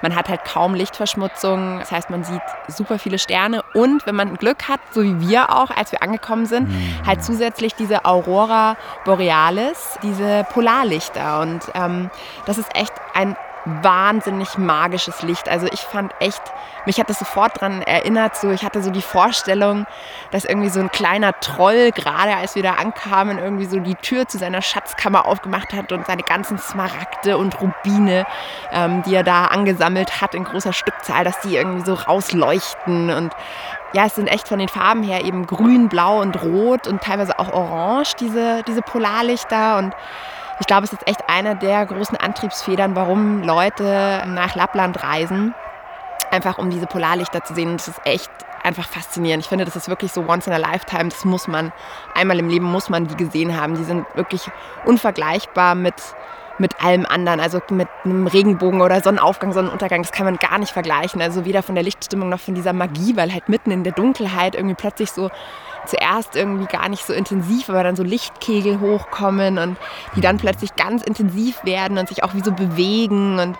Man 0.03 0.15
hat 0.15 0.29
halt 0.29 0.45
kaum 0.45 0.75
Lichtverschmutzung, 0.75 1.81
das 1.81 1.91
heißt, 1.91 2.11
man 2.11 2.25
sieht 2.25 2.43
super 2.69 2.99
viele 2.99 3.19
Sterne 3.19 3.62
und 3.75 4.07
wenn 4.07 4.15
man 4.15 4.37
Glück 4.37 4.69
hat, 4.69 4.81
so 4.93 5.03
wie 5.03 5.29
wir 5.29 5.50
auch, 5.50 5.71
als 5.71 5.93
wir 5.93 6.03
angekommen 6.03 6.47
sind, 6.47 6.69
mhm. 6.69 7.07
halt 7.07 7.25
zusätzlich 7.25 7.75
diese 7.75 8.05
Aurora 8.05 8.76
Borealis, 9.05 9.99
diese 10.03 10.47
Polarlichter 10.53 11.41
und 11.41 11.61
ähm, 11.75 12.11
das 12.47 12.59
ist 12.59 12.75
echt 12.76 12.93
ein 13.15 13.37
wahnsinnig 13.83 14.59
magisches 14.59 15.23
Licht. 15.23 15.49
Also 15.49 15.67
ich 15.73 15.81
fand 15.81 16.12
echt, 16.21 16.43
mich 16.87 16.99
hat 16.99 17.11
das 17.11 17.19
sofort 17.19 17.57
daran 17.57 17.83
erinnert, 17.83 18.37
so 18.37 18.50
ich 18.50 18.65
hatte 18.65 18.83
so 18.83 18.91
die 18.91 19.03
Vorstellung, 19.03 19.87
dass 20.31 20.45
irgendwie 20.45 20.69
so 20.69 20.81
ein 20.81 20.91
kleiner 20.91 21.39
Troll 21.41 21.91
gerade 21.93 22.37
als 22.37 22.55
wir 22.55 22.62
da 22.62 22.75
ankamen, 22.75 23.39
irgendwie 23.39 23.67
so 23.67 23.79
die 23.79 23.95
Tür 23.95 24.29
zu 24.29 24.39
seiner 24.39 24.62
Schatzkammer 24.62 25.27
aufgemacht 25.27 25.73
hat 25.73 25.93
und 25.93 26.07
seine 26.07 26.23
ganzen 26.23 26.59
Smaragde 26.59 27.37
und 27.39 27.61
Rubine, 27.61 28.27
ähm, 28.73 29.03
die 29.03 29.15
er 29.15 29.25
da 29.25 29.47
angesammelt 29.47 30.21
hat 30.21 30.35
in 30.35 30.45
großer 30.45 30.73
Stückzahl, 30.73 31.25
dass 31.25 31.41
die 31.41 31.57
irgendwie 31.57 31.85
so 31.85 31.95
rausleuchten 31.95 33.11
und 33.11 33.35
ja, 33.93 34.07
es 34.07 34.15
sind 34.15 34.29
echt 34.29 34.47
von 34.47 34.59
den 34.59 34.69
Farben 34.69 35.03
her 35.03 35.25
eben 35.25 35.47
grün, 35.47 35.89
blau 35.89 36.21
und 36.21 36.41
rot 36.43 36.87
und 36.87 37.03
teilweise 37.03 37.39
auch 37.39 37.53
orange, 37.53 38.15
diese, 38.21 38.62
diese 38.62 38.83
Polarlichter 38.83 39.79
und 39.79 39.95
ich 40.61 40.67
glaube, 40.67 40.85
es 40.85 40.93
ist 40.93 41.07
echt 41.09 41.29
einer 41.29 41.55
der 41.55 41.87
großen 41.87 42.17
Antriebsfedern, 42.17 42.95
warum 42.95 43.43
Leute 43.43 44.23
nach 44.26 44.55
Lappland 44.55 45.02
reisen. 45.02 45.55
Einfach 46.31 46.59
um 46.59 46.71
diese 46.71 46.87
Polarlichter 46.87 47.43
zu 47.43 47.55
sehen. 47.55 47.76
Das 47.76 47.88
ist 47.88 48.00
echt 48.05 48.31
einfach 48.62 48.87
faszinierend. 48.87 49.43
Ich 49.43 49.49
finde, 49.49 49.64
das 49.64 49.75
ist 49.75 49.88
wirklich 49.88 50.12
so 50.12 50.29
once 50.29 50.47
in 50.47 50.52
a 50.52 50.59
lifetime. 50.59 51.09
Das 51.09 51.25
muss 51.25 51.49
man, 51.49 51.73
einmal 52.14 52.38
im 52.38 52.49
Leben 52.49 52.67
muss 52.67 52.90
man 52.90 53.09
die 53.09 53.17
gesehen 53.17 53.59
haben. 53.59 53.75
Die 53.75 53.85
sind 53.85 54.07
wirklich 54.14 54.49
unvergleichbar 54.85 55.75
mit 55.75 55.95
mit 56.61 56.85
allem 56.85 57.07
anderen. 57.07 57.40
Also 57.40 57.61
mit 57.71 57.88
einem 58.05 58.26
Regenbogen 58.26 58.81
oder 58.83 59.00
Sonnenaufgang, 59.00 59.52
Sonnenuntergang, 59.52 60.02
das 60.02 60.12
kann 60.12 60.26
man 60.26 60.37
gar 60.37 60.59
nicht 60.59 60.73
vergleichen. 60.73 61.21
Also 61.21 61.45
weder 61.45 61.62
von 61.62 61.75
der 61.75 61.83
Lichtstimmung 61.83 62.29
noch 62.29 62.40
von 62.40 62.55
dieser 62.55 62.73
Magie, 62.73 63.17
weil 63.17 63.33
halt 63.33 63.49
mitten 63.49 63.71
in 63.71 63.83
der 63.83 63.93
Dunkelheit 63.93 64.55
irgendwie 64.55 64.76
plötzlich 64.76 65.11
so 65.11 65.31
zuerst 65.87 66.37
irgendwie 66.37 66.67
gar 66.67 66.88
nicht 66.88 67.05
so 67.05 67.12
intensiv, 67.12 67.71
aber 67.71 67.83
dann 67.83 67.97
so 67.97 68.02
Lichtkegel 68.02 68.81
hochkommen 68.81 69.59
und 69.59 69.76
die 70.14 70.21
dann 70.21 70.37
plötzlich 70.37 70.76
ganz 70.76 71.02
intensiv 71.02 71.64
werden 71.64 71.99
und 71.99 72.09
sich 72.09 72.23
auch 72.23 72.35
wie 72.35 72.43
so 72.43 72.52
bewegen 72.52 73.38
und 73.38 73.57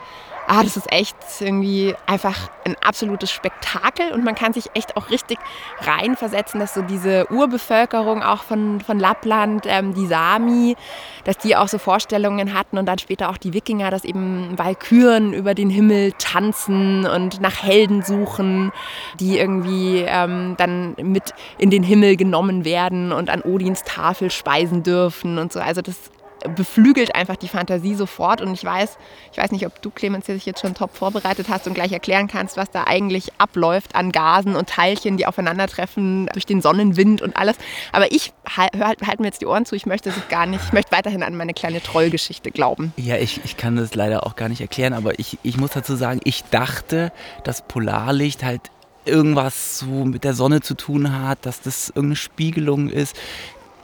ah, 0.50 0.64
das 0.64 0.76
ist 0.76 0.92
echt 0.92 1.16
irgendwie 1.38 1.95
einfach 2.07 2.50
ein 2.64 2.75
absolutes 2.85 3.30
Spektakel 3.30 4.11
und 4.12 4.25
man 4.25 4.35
kann 4.35 4.52
sich 4.52 4.66
echt 4.75 4.97
auch 4.97 5.09
richtig 5.11 5.38
reinversetzen, 5.80 6.59
dass 6.59 6.75
so 6.75 6.83
diese 6.83 7.30
Urbevölkerung 7.30 8.25
auch 8.25 8.42
von, 8.42 8.80
von 8.80 8.99
Lappland, 8.99 9.64
ähm, 9.69 9.95
die 9.95 10.07
Sami, 10.07 10.76
dass 11.23 11.38
die 11.38 11.54
auch 11.54 11.69
so 11.69 11.78
Vorstellungen 11.78 12.52
hatten 12.52 12.78
und 12.78 12.87
dann 12.87 12.99
später 12.99 13.30
auch 13.30 13.37
die 13.37 13.54
Wikinger, 13.54 13.92
dass 13.92 14.04
eben 14.04 14.59
Walküren 14.59 15.33
über 15.33 15.54
den 15.54 15.71
Himmel 15.71 16.12
tanzen 16.19 17.07
und 17.07 17.40
nach 17.40 17.62
Helden 17.62 18.02
suchen, 18.02 18.73
die 19.21 19.38
irgendwie 19.38 20.04
ähm, 20.04 20.57
dann 20.59 20.97
mit 21.00 21.33
in 21.59 21.71
den 21.71 21.85
Himmel 21.85 22.16
genommen 22.16 22.64
werden 22.64 23.12
und 23.12 23.30
an 23.30 23.42
Odins 23.42 23.85
Tafel 23.85 24.33
speisen 24.33 24.83
dürfen 24.83 25.38
und 25.38 25.52
so. 25.52 25.61
Also 25.61 25.80
das 25.80 26.11
beflügelt 26.56 27.14
einfach 27.14 27.37
die 27.37 27.49
Fantasie 27.49 27.94
sofort. 27.94 28.40
Und 28.40 28.52
ich 28.52 28.64
weiß, 28.64 28.99
ich 29.32 29.38
weiß 29.38 29.52
nicht, 29.52 29.66
ob 29.66 29.80
du, 29.82 29.90
Clemens, 29.90 30.26
dich 30.26 30.47
jetzt 30.47 30.61
schon 30.61 30.75
top 30.75 30.97
vorbereitet 30.97 31.49
hast 31.49 31.66
und 31.66 31.75
gleich 31.75 31.92
erklären 31.92 32.28
kannst, 32.28 32.56
was 32.56 32.70
da 32.70 32.85
eigentlich 32.85 33.32
abläuft 33.38 33.94
an 33.94 34.12
Gasen 34.12 34.56
und 34.56 34.68
Teilchen, 34.68 35.16
die 35.16 35.26
aufeinandertreffen 35.26 36.26
durch 36.32 36.47
den 36.47 36.62
Sonnenwind 36.62 37.23
und 37.23 37.37
alles. 37.37 37.56
Aber 37.92 38.12
ich 38.12 38.32
halte 38.49 39.06
halt 39.06 39.20
mir 39.20 39.26
jetzt 39.26 39.40
die 39.40 39.47
Ohren 39.47 39.66
zu. 39.66 39.75
Ich 39.75 39.87
möchte 39.87 40.11
es 40.11 40.28
gar 40.28 40.47
nicht. 40.47 40.64
Ich 40.64 40.73
möchte 40.73 40.92
weiterhin 40.92 41.23
an 41.23 41.37
meine 41.37 41.54
kleine 41.54 41.82
Trollgeschichte 41.82 42.50
glauben. 42.50 42.92
Ja, 42.97 43.16
ich, 43.16 43.40
ich 43.44 43.56
kann 43.56 43.76
das 43.76 43.94
leider 43.94 44.26
auch 44.26 44.37
gar 44.37 44.49
nicht 44.49 44.61
erklären, 44.61 44.92
aber 44.92 45.18
ich, 45.18 45.38
ich 45.42 45.56
muss 45.56 45.70
dazu 45.73 45.97
sagen, 45.97 46.20
ich 46.25 46.44
dachte, 46.44 47.12
dass 47.44 47.62
Polarlicht 47.62 48.44
halt 48.44 48.62
irgendwas 49.04 49.78
so 49.78 50.04
mit 50.04 50.25
der 50.25 50.35
Sonne 50.35 50.61
zu 50.61 50.75
tun 50.75 51.18
hat, 51.18 51.47
dass 51.47 51.61
das 51.61 51.88
irgendeine 51.88 52.16
Spiegelung 52.16 52.88
ist 52.88 53.16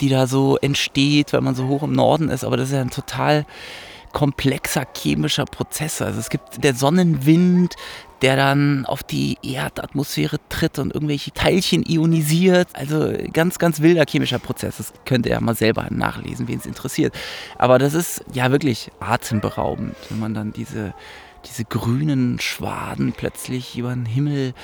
die 0.00 0.08
da 0.08 0.26
so 0.26 0.56
entsteht, 0.58 1.32
weil 1.32 1.40
man 1.40 1.54
so 1.54 1.68
hoch 1.68 1.82
im 1.82 1.92
Norden 1.92 2.28
ist. 2.28 2.44
Aber 2.44 2.56
das 2.56 2.68
ist 2.68 2.74
ja 2.74 2.80
ein 2.80 2.90
total 2.90 3.46
komplexer 4.12 4.86
chemischer 4.96 5.44
Prozess. 5.44 6.00
Also 6.00 6.18
es 6.18 6.30
gibt 6.30 6.64
der 6.64 6.74
Sonnenwind, 6.74 7.74
der 8.22 8.36
dann 8.36 8.86
auf 8.86 9.02
die 9.02 9.36
Erdatmosphäre 9.42 10.38
tritt 10.48 10.78
und 10.78 10.94
irgendwelche 10.94 11.32
Teilchen 11.32 11.84
ionisiert. 11.86 12.68
Also 12.72 13.12
ganz, 13.32 13.58
ganz 13.58 13.80
wilder 13.80 14.04
chemischer 14.08 14.38
Prozess. 14.38 14.78
Das 14.78 14.92
könnt 15.04 15.26
ihr 15.26 15.32
ja 15.32 15.40
mal 15.40 15.54
selber 15.54 15.88
nachlesen, 15.90 16.48
wen 16.48 16.58
es 16.58 16.66
interessiert. 16.66 17.14
Aber 17.58 17.78
das 17.78 17.92
ist 17.92 18.24
ja 18.32 18.50
wirklich 18.50 18.90
atemberaubend, 19.00 19.94
wenn 20.08 20.18
man 20.18 20.32
dann 20.32 20.52
diese, 20.52 20.94
diese 21.44 21.66
grünen 21.66 22.40
Schwaden 22.40 23.12
plötzlich 23.12 23.76
über 23.76 23.90
den 23.90 24.06
Himmel 24.06 24.54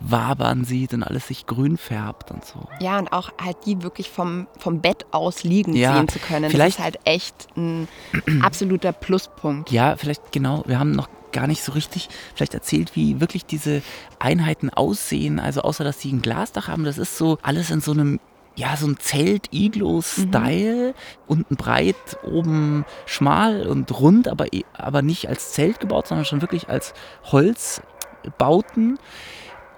wabern 0.00 0.64
sieht 0.64 0.94
und 0.94 1.02
alles 1.02 1.28
sich 1.28 1.46
grün 1.46 1.76
färbt 1.76 2.30
und 2.30 2.44
so. 2.44 2.66
Ja, 2.80 2.98
und 2.98 3.12
auch 3.12 3.30
halt 3.42 3.58
die 3.66 3.82
wirklich 3.82 4.10
vom, 4.10 4.46
vom 4.58 4.80
Bett 4.80 5.06
aus 5.10 5.42
liegen 5.44 5.74
ja, 5.74 5.94
sehen 5.94 6.08
zu 6.08 6.18
können. 6.18 6.50
Vielleicht, 6.50 6.78
das 6.78 6.86
ist 6.86 6.96
halt 6.96 6.98
echt 7.04 7.48
ein 7.56 7.88
absoluter 8.42 8.92
Pluspunkt. 8.92 9.70
Ja, 9.70 9.96
vielleicht 9.96 10.32
genau. 10.32 10.62
Wir 10.66 10.78
haben 10.78 10.92
noch 10.92 11.08
gar 11.32 11.46
nicht 11.46 11.62
so 11.62 11.72
richtig 11.72 12.08
vielleicht 12.34 12.54
erzählt, 12.54 12.94
wie 12.94 13.20
wirklich 13.20 13.46
diese 13.46 13.82
Einheiten 14.18 14.70
aussehen. 14.70 15.40
Also 15.40 15.62
außer, 15.62 15.82
dass 15.82 16.00
sie 16.00 16.12
ein 16.12 16.22
Glasdach 16.22 16.68
haben, 16.68 16.84
das 16.84 16.98
ist 16.98 17.16
so 17.16 17.38
alles 17.42 17.70
in 17.70 17.80
so 17.80 17.92
einem 17.92 18.20
ja, 18.54 18.76
so 18.76 18.86
ein 18.86 18.98
Zelt-Iglo-Style, 18.98 20.88
mhm. 20.88 20.94
unten 21.26 21.56
breit, 21.56 21.96
oben 22.22 22.84
schmal 23.06 23.66
und 23.66 23.98
rund, 23.98 24.28
aber, 24.28 24.46
aber 24.74 25.00
nicht 25.00 25.28
als 25.28 25.52
Zelt 25.52 25.80
gebaut, 25.80 26.08
sondern 26.08 26.26
schon 26.26 26.42
wirklich 26.42 26.68
als 26.68 26.92
Holzbauten. 27.24 28.98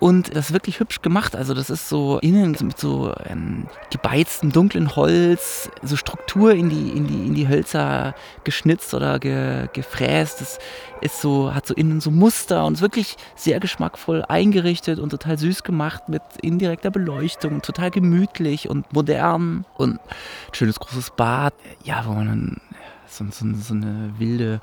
Und 0.05 0.37
das 0.37 0.49
ist 0.49 0.53
wirklich 0.53 0.81
hübsch 0.81 1.01
gemacht. 1.01 1.35
Also 1.35 1.55
das 1.55 1.71
ist 1.71 1.89
so 1.89 2.19
innen 2.19 2.55
mit 2.61 2.79
so 2.79 3.15
ähm, 3.25 3.69
gebeiztem 3.91 4.53
dunklen 4.53 4.97
Holz, 4.97 5.71
so 5.83 5.97
Struktur 5.97 6.53
in 6.53 6.69
die, 6.69 6.91
in 6.91 7.07
die, 7.07 7.27
in 7.27 7.35
die 7.35 7.49
Hölzer 7.49 8.15
geschnitzt 8.45 8.93
oder 8.93 9.19
ge, 9.19 9.67
gefräst. 9.73 10.43
Das 10.43 10.59
ist 11.01 11.23
so, 11.23 11.55
hat 11.55 11.67
so 11.67 11.73
innen 11.73 12.03
so 12.03 12.11
Muster 12.11 12.67
und 12.67 12.75
ist 12.75 12.83
wirklich 12.83 13.17
sehr 13.35 13.61
geschmackvoll 13.61 14.23
eingerichtet 14.29 14.99
und 14.99 15.09
total 15.09 15.39
süß 15.39 15.63
gemacht 15.63 16.11
mit 16.11 16.21
indirekter 16.43 16.91
Beleuchtung, 16.91 17.63
total 17.63 17.91
gemütlich 17.91 18.69
und 18.69 18.93
modern 18.93 19.65
und 19.79 20.01
schönes 20.53 20.79
großes 20.81 21.13
Bad. 21.13 21.55
Ja, 21.83 22.05
wo 22.05 22.13
man 22.13 22.27
dann 22.27 22.61
so, 23.09 23.25
so, 23.31 23.47
so 23.59 23.73
eine 23.73 24.13
wilde 24.19 24.61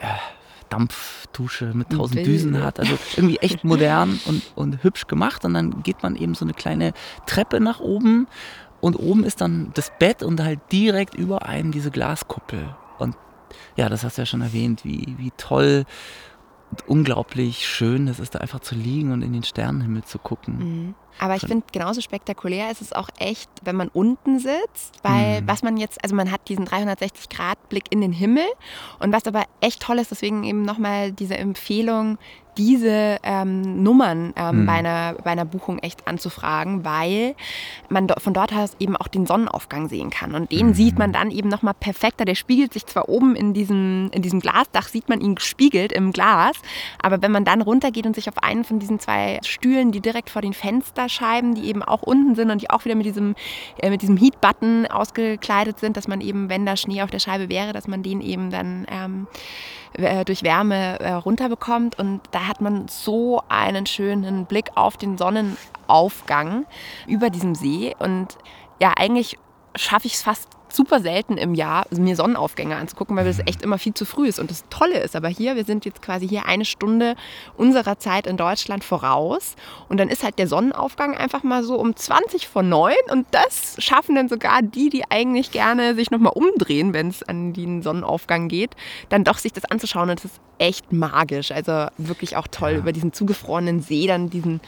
äh, 0.00 0.06
Dampfdusche 0.72 1.72
mit 1.74 1.90
tausend 1.90 2.26
Düsen 2.26 2.62
hat. 2.62 2.80
Also 2.80 2.98
irgendwie 3.16 3.36
echt 3.38 3.62
modern 3.62 4.18
und, 4.24 4.42
und 4.54 4.82
hübsch 4.82 5.06
gemacht. 5.06 5.44
Und 5.44 5.54
dann 5.54 5.82
geht 5.82 6.02
man 6.02 6.16
eben 6.16 6.34
so 6.34 6.44
eine 6.44 6.54
kleine 6.54 6.92
Treppe 7.26 7.60
nach 7.60 7.80
oben. 7.80 8.26
Und 8.80 8.96
oben 8.96 9.24
ist 9.24 9.40
dann 9.40 9.70
das 9.74 9.92
Bett 9.98 10.22
und 10.22 10.42
halt 10.42 10.60
direkt 10.72 11.14
über 11.14 11.46
einen 11.46 11.72
diese 11.72 11.90
Glaskuppel. 11.90 12.74
Und 12.98 13.16
ja, 13.76 13.88
das 13.88 14.02
hast 14.02 14.16
du 14.16 14.22
ja 14.22 14.26
schon 14.26 14.40
erwähnt, 14.40 14.84
wie, 14.84 15.14
wie 15.18 15.30
toll 15.36 15.84
und 16.70 16.88
unglaublich 16.88 17.68
schön 17.68 18.08
es 18.08 18.18
ist, 18.18 18.34
da 18.34 18.38
einfach 18.38 18.60
zu 18.60 18.74
liegen 18.74 19.12
und 19.12 19.20
in 19.22 19.34
den 19.34 19.42
Sternenhimmel 19.42 20.04
zu 20.04 20.18
gucken. 20.18 20.58
Mhm. 20.58 20.94
Aber 21.18 21.36
ich 21.36 21.42
finde, 21.42 21.64
genauso 21.72 22.00
spektakulär 22.00 22.70
ist 22.70 22.80
es 22.80 22.92
auch 22.92 23.08
echt, 23.18 23.50
wenn 23.62 23.76
man 23.76 23.88
unten 23.88 24.38
sitzt, 24.38 24.98
weil 25.02 25.42
mhm. 25.42 25.48
was 25.48 25.62
man 25.62 25.76
jetzt, 25.76 26.02
also 26.02 26.14
man 26.14 26.30
hat 26.30 26.48
diesen 26.48 26.66
360-Grad-Blick 26.66 27.84
in 27.90 28.00
den 28.00 28.12
Himmel 28.12 28.44
und 28.98 29.12
was 29.12 29.26
aber 29.26 29.44
echt 29.60 29.82
toll 29.82 29.98
ist, 29.98 30.10
deswegen 30.10 30.44
eben 30.44 30.62
nochmal 30.62 31.12
diese 31.12 31.36
Empfehlung, 31.36 32.18
diese 32.58 33.16
ähm, 33.22 33.82
Nummern 33.82 34.34
ähm, 34.36 34.62
mhm. 34.62 34.66
bei, 34.66 34.72
einer, 34.74 35.14
bei 35.24 35.30
einer 35.30 35.44
Buchung 35.44 35.78
echt 35.78 36.06
anzufragen, 36.06 36.84
weil 36.84 37.34
man 37.88 38.06
do 38.06 38.14
von 38.18 38.34
dort 38.34 38.52
aus 38.52 38.76
eben 38.78 38.96
auch 38.96 39.08
den 39.08 39.26
Sonnenaufgang 39.26 39.88
sehen 39.88 40.10
kann. 40.10 40.34
Und 40.34 40.52
den 40.52 40.68
mhm. 40.68 40.74
sieht 40.74 40.98
man 40.98 41.12
dann 41.12 41.30
eben 41.30 41.48
nochmal 41.48 41.74
perfekter. 41.74 42.24
Der 42.24 42.34
spiegelt 42.34 42.72
sich 42.72 42.86
zwar 42.86 43.08
oben 43.08 43.34
in 43.36 43.54
diesem, 43.54 44.10
in 44.12 44.22
diesem 44.22 44.40
Glasdach, 44.40 44.88
sieht 44.88 45.08
man 45.08 45.20
ihn 45.20 45.36
gespiegelt 45.36 45.92
im 45.92 46.12
Glas, 46.12 46.56
aber 47.00 47.22
wenn 47.22 47.32
man 47.32 47.44
dann 47.44 47.62
runtergeht 47.62 48.06
und 48.06 48.14
sich 48.14 48.28
auf 48.28 48.42
einen 48.42 48.64
von 48.64 48.78
diesen 48.78 48.98
zwei 48.98 49.38
Stühlen, 49.44 49.92
die 49.92 50.00
direkt 50.00 50.28
vor 50.28 50.42
den 50.42 50.52
Fensterscheiben, 51.02 51.54
die 51.54 51.66
eben 51.66 51.82
auch 51.82 52.02
unten 52.02 52.34
sind 52.34 52.50
und 52.50 52.62
die 52.62 52.70
auch 52.70 52.84
wieder 52.84 52.94
mit 52.94 53.06
diesem, 53.06 53.34
äh, 53.78 53.90
mit 53.90 54.02
diesem 54.02 54.16
Heat-Button 54.16 54.86
ausgekleidet 54.86 55.78
sind, 55.78 55.96
dass 55.96 56.08
man 56.08 56.20
eben, 56.20 56.48
wenn 56.48 56.66
da 56.66 56.76
Schnee 56.76 57.02
auf 57.02 57.10
der 57.10 57.18
Scheibe 57.18 57.48
wäre, 57.48 57.72
dass 57.72 57.88
man 57.88 58.02
den 58.02 58.20
eben 58.20 58.50
dann 58.50 58.86
ähm, 58.90 59.26
äh, 59.94 60.24
durch 60.24 60.42
Wärme 60.42 61.00
äh, 61.00 61.12
runterbekommt. 61.12 61.98
Und 61.98 62.20
da 62.30 62.46
hat 62.46 62.60
man 62.60 62.88
so 62.88 63.42
einen 63.48 63.86
schönen 63.86 64.46
Blick 64.46 64.70
auf 64.74 64.96
den 64.96 65.18
Sonnenaufgang 65.18 66.66
über 67.06 67.30
diesem 67.30 67.54
See. 67.54 67.94
Und 67.98 68.36
ja, 68.80 68.92
eigentlich 68.96 69.38
schaffe 69.76 70.06
ich 70.06 70.14
es 70.14 70.22
fast 70.22 70.48
super 70.74 71.00
selten 71.00 71.36
im 71.36 71.54
Jahr, 71.54 71.86
mir 71.90 72.16
Sonnenaufgänge 72.16 72.76
anzugucken, 72.76 73.16
weil 73.16 73.26
es 73.26 73.38
echt 73.40 73.62
immer 73.62 73.78
viel 73.78 73.94
zu 73.94 74.04
früh 74.04 74.28
ist. 74.28 74.38
Und 74.38 74.50
das 74.50 74.64
Tolle 74.70 74.98
ist 75.00 75.16
aber 75.16 75.28
hier, 75.28 75.56
wir 75.56 75.64
sind 75.64 75.84
jetzt 75.84 76.02
quasi 76.02 76.28
hier 76.28 76.46
eine 76.46 76.64
Stunde 76.64 77.14
unserer 77.56 77.98
Zeit 77.98 78.26
in 78.26 78.36
Deutschland 78.36 78.84
voraus. 78.84 79.54
Und 79.88 79.98
dann 79.98 80.08
ist 80.08 80.22
halt 80.22 80.38
der 80.38 80.48
Sonnenaufgang 80.48 81.16
einfach 81.16 81.42
mal 81.42 81.62
so 81.62 81.76
um 81.76 81.94
20 81.94 82.48
vor 82.48 82.62
9. 82.62 82.94
Und 83.10 83.26
das 83.30 83.76
schaffen 83.78 84.14
dann 84.14 84.28
sogar 84.28 84.62
die, 84.62 84.88
die 84.88 85.04
eigentlich 85.10 85.50
gerne 85.50 85.94
sich 85.94 86.10
nochmal 86.10 86.32
umdrehen, 86.34 86.92
wenn 86.94 87.08
es 87.08 87.22
an 87.22 87.52
den 87.52 87.82
Sonnenaufgang 87.82 88.48
geht, 88.48 88.76
dann 89.08 89.24
doch 89.24 89.38
sich 89.38 89.52
das 89.52 89.64
anzuschauen. 89.64 90.10
Und 90.10 90.24
das 90.24 90.32
ist 90.32 90.40
echt 90.58 90.92
magisch. 90.92 91.52
Also 91.52 91.86
wirklich 91.98 92.36
auch 92.36 92.48
toll, 92.48 92.72
ja. 92.72 92.78
über 92.78 92.92
diesen 92.92 93.12
zugefrorenen 93.12 93.80
See, 93.80 94.06
dann 94.06 94.30
diesen 94.30 94.60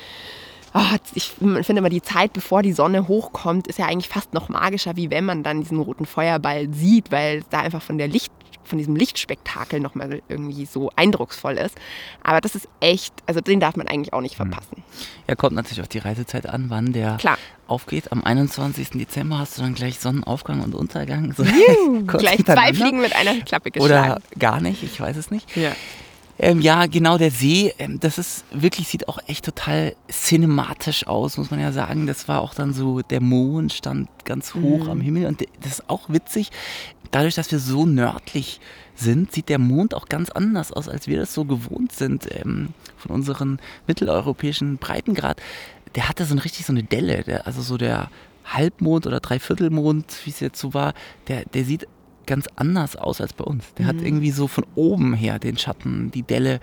oh, 0.74 0.96
ich 1.14 1.30
finde 1.30 1.78
immer 1.78 1.88
die 1.88 2.02
Zeit, 2.02 2.32
bevor 2.32 2.62
die 2.62 2.72
Sonne 2.72 3.08
hochkommt, 3.08 3.68
ist 3.68 3.78
ja 3.78 3.86
eigentlich 3.86 4.08
fast 4.08 4.34
noch 4.34 4.48
magischer, 4.48 4.96
wie 4.96 5.10
wenn 5.10 5.24
man 5.24 5.42
dann 5.42 5.60
diesen 5.60 5.78
roten 5.78 6.04
Feuerball 6.04 6.68
sieht, 6.72 7.12
weil 7.12 7.44
da 7.50 7.60
einfach 7.60 7.82
von 7.82 7.96
der 7.96 8.08
Licht 8.08 8.32
von 8.64 8.78
diesem 8.78 8.96
Lichtspektakel 8.96 9.78
nochmal 9.78 10.22
irgendwie 10.28 10.64
so 10.64 10.90
eindrucksvoll 10.96 11.54
ist. 11.54 11.76
Aber 12.22 12.40
das 12.40 12.54
ist 12.54 12.66
echt, 12.80 13.12
also 13.26 13.42
den 13.42 13.60
darf 13.60 13.76
man 13.76 13.88
eigentlich 13.88 14.12
auch 14.12 14.22
nicht 14.22 14.38
hm. 14.38 14.50
verpassen. 14.50 14.82
Ja, 15.28 15.34
kommt 15.34 15.54
natürlich 15.54 15.82
auf 15.82 15.88
die 15.88 15.98
Reisezeit 15.98 16.46
an, 16.46 16.70
wann 16.70 16.92
der 16.92 17.16
Klar. 17.18 17.38
aufgeht. 17.66 18.10
Am 18.10 18.24
21. 18.24 18.90
Dezember 18.90 19.38
hast 19.38 19.58
du 19.58 19.62
dann 19.62 19.74
gleich 19.74 19.98
Sonnenaufgang 19.98 20.62
und 20.62 20.74
Untergang. 20.74 21.34
So 21.36 21.44
gleich 22.06 22.44
zwei 22.44 22.72
Fliegen 22.72 23.00
mit 23.00 23.14
einer 23.14 23.38
Klappe 23.42 23.70
geschlagen. 23.70 24.12
Oder 24.12 24.38
gar 24.38 24.60
nicht, 24.60 24.82
ich 24.82 24.98
weiß 24.98 25.16
es 25.16 25.30
nicht. 25.30 25.54
Ja. 25.56 25.72
Ähm, 26.38 26.60
ja, 26.60 26.86
genau, 26.86 27.16
der 27.16 27.30
See, 27.30 27.72
ähm, 27.78 28.00
das 28.00 28.18
ist 28.18 28.44
wirklich, 28.50 28.88
sieht 28.88 29.08
auch 29.08 29.18
echt 29.26 29.44
total 29.44 29.94
cinematisch 30.10 31.06
aus, 31.06 31.36
muss 31.36 31.50
man 31.50 31.60
ja 31.60 31.70
sagen. 31.70 32.06
Das 32.06 32.26
war 32.26 32.40
auch 32.40 32.54
dann 32.54 32.74
so, 32.74 33.02
der 33.02 33.20
Mond 33.20 33.72
stand 33.72 34.08
ganz 34.24 34.54
hoch 34.54 34.84
mhm. 34.84 34.90
am 34.90 35.00
Himmel 35.00 35.26
und 35.26 35.46
das 35.60 35.74
ist 35.78 35.90
auch 35.90 36.08
witzig. 36.08 36.50
Dadurch, 37.12 37.36
dass 37.36 37.52
wir 37.52 37.60
so 37.60 37.86
nördlich 37.86 38.60
sind, 38.96 39.30
sieht 39.32 39.48
der 39.48 39.58
Mond 39.58 39.94
auch 39.94 40.06
ganz 40.06 40.30
anders 40.30 40.72
aus, 40.72 40.88
als 40.88 41.06
wir 41.06 41.18
das 41.18 41.32
so 41.34 41.44
gewohnt 41.44 41.92
sind 41.92 42.28
ähm, 42.32 42.70
von 42.96 43.12
unseren 43.12 43.60
mitteleuropäischen 43.86 44.78
Breitengrad. 44.78 45.40
Der 45.94 46.08
hatte 46.08 46.24
so 46.24 46.34
ein, 46.34 46.40
richtig 46.40 46.66
so 46.66 46.72
eine 46.72 46.82
Delle, 46.82 47.22
der, 47.22 47.46
also 47.46 47.62
so 47.62 47.76
der 47.76 48.10
Halbmond 48.44 49.06
oder 49.06 49.20
Dreiviertelmond, 49.20 50.06
wie 50.24 50.30
es 50.30 50.40
jetzt 50.40 50.60
so 50.60 50.74
war, 50.74 50.94
der, 51.28 51.44
der 51.44 51.64
sieht 51.64 51.86
ganz 52.26 52.46
anders 52.56 52.96
aus 52.96 53.20
als 53.20 53.32
bei 53.32 53.44
uns. 53.44 53.64
Der 53.78 53.86
hat 53.86 53.96
irgendwie 53.96 54.30
so 54.30 54.48
von 54.48 54.64
oben 54.74 55.14
her 55.14 55.38
den 55.38 55.56
Schatten, 55.58 56.10
die 56.10 56.22
Delle. 56.22 56.60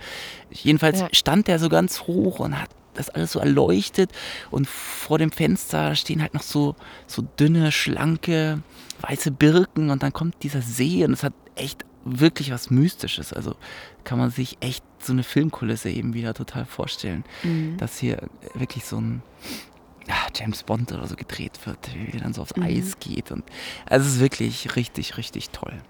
Jedenfalls 0.50 1.00
Ja. 1.00 1.08
stand 1.12 1.48
der 1.48 1.58
so 1.58 1.68
ganz 1.68 2.02
hoch 2.02 2.40
und 2.40 2.60
hat 2.60 2.70
das 2.94 3.08
alles 3.08 3.32
so 3.32 3.38
erleuchtet 3.38 4.10
und 4.50 4.68
vor 4.68 5.18
dem 5.18 5.32
Fenster 5.32 5.94
stehen 5.94 6.20
halt 6.20 6.34
noch 6.34 6.42
so, 6.42 6.76
so 7.06 7.22
dünne, 7.40 7.72
schlanke, 7.72 8.62
weiße 9.00 9.30
Birken 9.30 9.88
und 9.90 10.02
dann 10.02 10.12
kommt 10.12 10.34
dieser 10.42 10.60
See 10.60 11.02
und 11.04 11.12
es 11.14 11.22
hat 11.22 11.32
echt 11.54 11.84
wirklich 12.04 12.50
was 12.50 12.70
Mystisches. 12.70 13.32
Also 13.32 13.54
kann 14.04 14.18
man 14.18 14.30
sich 14.30 14.58
echt 14.60 14.84
so 14.98 15.12
eine 15.12 15.22
Filmkulisse 15.22 15.88
eben 15.90 16.12
wieder 16.14 16.34
total 16.34 16.66
vorstellen, 16.66 17.24
dass 17.78 17.98
hier 17.98 18.28
wirklich 18.54 18.84
so 18.84 18.98
ein 19.00 19.22
James 20.34 20.62
Bond 20.62 20.92
oder 20.92 21.06
so 21.06 21.16
gedreht 21.16 21.58
wird, 21.64 21.78
wie 21.94 22.16
er 22.16 22.22
dann 22.22 22.32
so 22.32 22.42
aufs 22.42 22.54
Eis 22.60 22.98
geht. 22.98 23.30
Und, 23.30 23.44
also 23.86 24.06
es 24.06 24.14
ist 24.14 24.20
wirklich 24.20 24.76
richtig, 24.76 25.16
richtig 25.16 25.50
toll. 25.50 25.80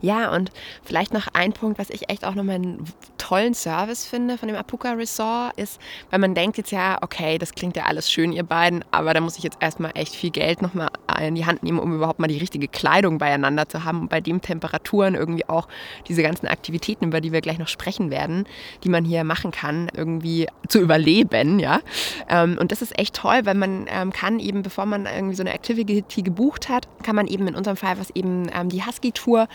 Ja, 0.00 0.34
und 0.34 0.50
vielleicht 0.82 1.12
noch 1.12 1.28
ein 1.32 1.52
Punkt, 1.52 1.78
was 1.78 1.90
ich 1.90 2.08
echt 2.10 2.24
auch 2.24 2.34
nochmal 2.34 2.56
einen 2.56 2.84
tollen 3.18 3.54
Service 3.54 4.04
finde 4.04 4.36
von 4.36 4.48
dem 4.48 4.56
Apuka 4.56 4.92
Resort, 4.92 5.56
ist, 5.56 5.80
weil 6.10 6.18
man 6.18 6.34
denkt 6.34 6.58
jetzt 6.58 6.72
ja, 6.72 6.98
okay, 7.00 7.38
das 7.38 7.52
klingt 7.52 7.76
ja 7.76 7.84
alles 7.84 8.10
schön, 8.10 8.32
ihr 8.32 8.42
beiden, 8.42 8.84
aber 8.90 9.14
da 9.14 9.20
muss 9.20 9.38
ich 9.38 9.44
jetzt 9.44 9.56
erstmal 9.60 9.92
echt 9.94 10.14
viel 10.14 10.30
Geld 10.30 10.60
nochmal 10.60 10.90
in 11.20 11.34
die 11.34 11.46
Hand 11.46 11.62
nehmen, 11.62 11.78
um 11.78 11.94
überhaupt 11.94 12.18
mal 12.18 12.26
die 12.26 12.38
richtige 12.38 12.68
Kleidung 12.68 13.18
beieinander 13.18 13.68
zu 13.68 13.84
haben 13.84 14.02
und 14.02 14.10
bei 14.10 14.20
den 14.20 14.42
Temperaturen 14.42 15.14
irgendwie 15.14 15.48
auch 15.48 15.68
diese 16.06 16.22
ganzen 16.22 16.46
Aktivitäten, 16.48 17.06
über 17.06 17.20
die 17.20 17.32
wir 17.32 17.40
gleich 17.40 17.58
noch 17.58 17.68
sprechen 17.68 18.10
werden, 18.10 18.46
die 18.82 18.88
man 18.90 19.04
hier 19.04 19.24
machen 19.24 19.50
kann, 19.50 19.90
irgendwie 19.94 20.46
zu 20.68 20.80
überleben, 20.80 21.58
ja. 21.58 21.80
Ähm, 22.28 22.58
Und 22.60 22.72
das 22.72 22.82
ist 22.82 22.98
echt 22.98 23.14
toll, 23.14 23.40
weil 23.44 23.54
man 23.54 23.86
ähm, 23.88 24.12
kann 24.12 24.38
eben, 24.38 24.62
bevor 24.62 24.86
man 24.86 25.06
irgendwie 25.06 25.34
so 25.34 25.42
eine 25.42 25.54
Activity 25.54 26.22
gebucht 26.22 26.68
hat, 26.68 26.88
kann 27.02 27.16
man 27.16 27.26
eben 27.26 27.46
in 27.48 27.54
unserem 27.54 27.76
Fall, 27.76 27.98
was 27.98 28.10
eben 28.10 28.50
ähm, 28.54 28.68
die 28.68 28.84
Husky-Tour, 28.84 29.48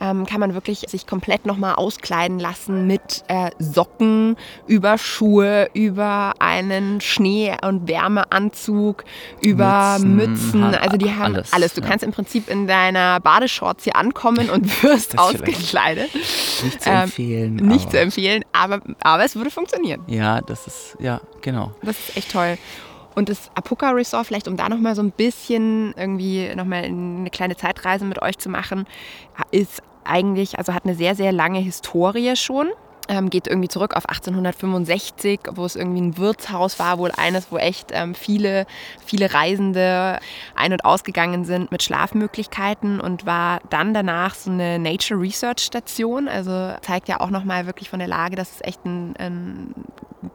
ähm, 0.00 0.26
kann 0.26 0.40
man 0.40 0.54
wirklich 0.54 0.80
sich 0.88 1.06
komplett 1.06 1.46
nochmal 1.46 1.74
auskleiden 1.74 2.38
lassen 2.38 2.86
mit 2.86 3.24
äh, 3.28 3.50
Socken, 3.58 4.36
über 4.66 4.98
Schuhe, 4.98 5.68
über 5.74 6.34
einen 6.38 7.00
Schnee- 7.00 7.56
und 7.62 7.88
Wärmeanzug, 7.88 9.04
über 9.40 9.98
Mützen, 10.00 10.16
Mützen. 10.16 10.64
Also 10.74 10.96
die 10.96 11.10
haben 11.12 11.34
alles. 11.34 11.52
alles, 11.52 11.74
Du 11.74 11.80
ja. 11.80 11.88
kannst 11.88 12.04
im 12.04 12.12
Prinzip 12.12 12.48
in 12.48 12.66
deiner 12.66 13.20
Badeshorts 13.20 13.84
hier 13.84 13.96
ankommen 13.96 14.50
und 14.50 14.82
wirst 14.82 15.18
ausgekleidet. 15.18 16.14
Nicht 16.14 16.82
zu 16.82 16.90
Ähm, 16.90 17.02
empfehlen. 17.02 17.56
Nicht 17.56 17.82
aber, 17.84 17.90
zu 17.90 18.00
empfehlen, 18.00 18.44
aber, 18.52 18.80
aber 19.00 19.24
es 19.24 19.36
würde 19.36 19.50
funktionieren. 19.50 20.02
Ja, 20.06 20.40
das 20.40 20.66
ist, 20.66 20.96
ja, 21.00 21.20
genau. 21.40 21.72
Das 21.82 21.98
ist 21.98 22.16
echt 22.16 22.32
toll. 22.32 22.58
Und 23.16 23.30
das 23.30 23.50
Apuka 23.54 23.90
Resort, 23.92 24.26
vielleicht 24.26 24.46
um 24.46 24.58
da 24.58 24.68
nochmal 24.68 24.94
so 24.94 25.02
ein 25.02 25.10
bisschen 25.10 25.94
irgendwie 25.96 26.54
nochmal 26.54 26.84
eine 26.84 27.30
kleine 27.30 27.56
Zeitreise 27.56 28.04
mit 28.04 28.20
euch 28.20 28.36
zu 28.36 28.50
machen, 28.50 28.86
ist 29.50 29.82
eigentlich, 30.04 30.58
also 30.58 30.74
hat 30.74 30.84
eine 30.84 30.94
sehr, 30.94 31.14
sehr 31.14 31.32
lange 31.32 31.58
Historie 31.58 32.36
schon. 32.36 32.68
Ähm, 33.08 33.30
geht 33.30 33.46
irgendwie 33.46 33.68
zurück 33.68 33.94
auf 33.94 34.08
1865, 34.08 35.40
wo 35.54 35.64
es 35.64 35.76
irgendwie 35.76 36.00
ein 36.00 36.18
Wirtshaus 36.18 36.78
war, 36.80 36.98
wohl 36.98 37.12
eines, 37.16 37.52
wo 37.52 37.56
echt 37.56 37.90
ähm, 37.92 38.14
viele, 38.14 38.66
viele 39.04 39.32
Reisende 39.32 40.18
ein- 40.56 40.72
und 40.72 40.84
ausgegangen 40.84 41.44
sind 41.44 41.70
mit 41.70 41.84
Schlafmöglichkeiten 41.84 43.00
und 43.00 43.24
war 43.24 43.60
dann 43.70 43.94
danach 43.94 44.34
so 44.34 44.50
eine 44.50 44.78
Nature 44.80 45.20
Research 45.20 45.60
Station. 45.60 46.26
Also 46.26 46.74
zeigt 46.82 47.08
ja 47.08 47.20
auch 47.20 47.30
nochmal 47.30 47.66
wirklich 47.66 47.90
von 47.90 48.00
der 48.00 48.08
Lage, 48.08 48.34
dass 48.34 48.56
es 48.56 48.60
echt 48.62 48.84
ein, 48.84 49.14
ein 49.18 49.74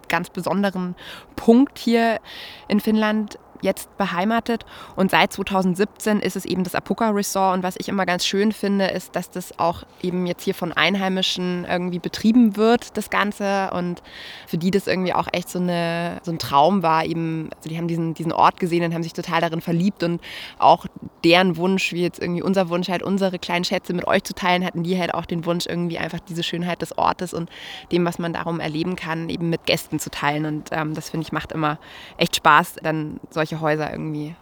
ganz 0.07 0.29
besonderen 0.29 0.95
Punkt 1.35 1.77
hier 1.77 2.19
in 2.67 2.79
Finnland 2.79 3.37
jetzt 3.61 3.95
beheimatet. 3.97 4.65
Und 4.95 5.11
seit 5.11 5.33
2017 5.33 6.19
ist 6.19 6.35
es 6.35 6.45
eben 6.45 6.63
das 6.63 6.75
Apuka 6.75 7.09
Resort. 7.09 7.55
Und 7.55 7.63
was 7.63 7.75
ich 7.77 7.87
immer 7.89 8.05
ganz 8.05 8.25
schön 8.25 8.51
finde, 8.51 8.87
ist, 8.87 9.15
dass 9.15 9.29
das 9.29 9.57
auch 9.59 9.83
eben 10.01 10.25
jetzt 10.25 10.43
hier 10.43 10.55
von 10.55 10.71
Einheimischen 10.71 11.65
irgendwie 11.69 11.99
betrieben 11.99 12.57
wird, 12.57 12.97
das 12.97 13.09
Ganze. 13.09 13.71
Und 13.73 14.01
für 14.47 14.57
die 14.57 14.71
das 14.71 14.87
irgendwie 14.87 15.13
auch 15.13 15.27
echt 15.31 15.49
so, 15.49 15.59
eine, 15.59 16.19
so 16.23 16.31
ein 16.31 16.39
Traum 16.39 16.83
war. 16.83 17.05
Eben, 17.05 17.49
also 17.55 17.69
die 17.69 17.77
haben 17.77 17.87
diesen, 17.87 18.13
diesen 18.13 18.31
Ort 18.31 18.59
gesehen 18.59 18.83
und 18.83 18.93
haben 18.93 19.03
sich 19.03 19.13
total 19.13 19.41
darin 19.41 19.61
verliebt. 19.61 20.03
Und 20.03 20.21
auch 20.59 20.85
deren 21.23 21.57
Wunsch, 21.57 21.93
wie 21.93 22.01
jetzt 22.01 22.19
irgendwie 22.19 22.41
unser 22.41 22.69
Wunsch, 22.69 22.89
halt 22.89 23.03
unsere 23.03 23.39
kleinen 23.39 23.63
Schätze 23.63 23.93
mit 23.93 24.07
euch 24.07 24.23
zu 24.23 24.33
teilen, 24.33 24.65
hatten 24.65 24.83
die 24.83 24.99
halt 24.99 25.13
auch 25.13 25.25
den 25.25 25.45
Wunsch, 25.45 25.65
irgendwie 25.65 25.97
einfach 25.97 26.19
diese 26.19 26.43
Schönheit 26.43 26.81
des 26.81 26.97
Ortes 26.97 27.33
und 27.33 27.49
dem, 27.91 28.05
was 28.05 28.19
man 28.19 28.33
darum 28.33 28.59
erleben 28.59 28.95
kann, 28.95 29.29
eben 29.29 29.49
mit 29.49 29.65
Gästen 29.65 29.99
zu 29.99 30.09
teilen. 30.09 30.45
Und 30.45 30.69
ähm, 30.71 30.93
das 30.93 31.09
finde 31.09 31.25
ich 31.25 31.31
macht 31.31 31.51
immer 31.51 31.77
echt 32.17 32.35
Spaß, 32.35 32.75
dann 32.83 33.19
solche 33.29 33.50
Häuser 33.59 33.91
irgendwie 33.91 34.35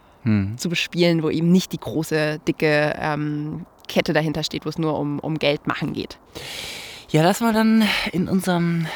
zu 0.58 0.68
bespielen, 0.68 1.22
wo 1.22 1.30
eben 1.30 1.50
nicht 1.50 1.72
die 1.72 1.78
große, 1.80 2.40
dicke 2.46 2.94
ähm, 3.00 3.64
Kette 3.88 4.12
dahinter 4.12 4.42
steht, 4.42 4.66
wo 4.66 4.68
es 4.68 4.76
nur 4.76 4.98
um, 4.98 5.18
um 5.18 5.38
Geld 5.38 5.66
machen 5.66 5.94
geht. 5.94 6.18
Ja, 7.08 7.22
lass 7.22 7.40
mal 7.40 7.54
dann 7.54 7.84
in 8.12 8.28
unserem 8.28 8.86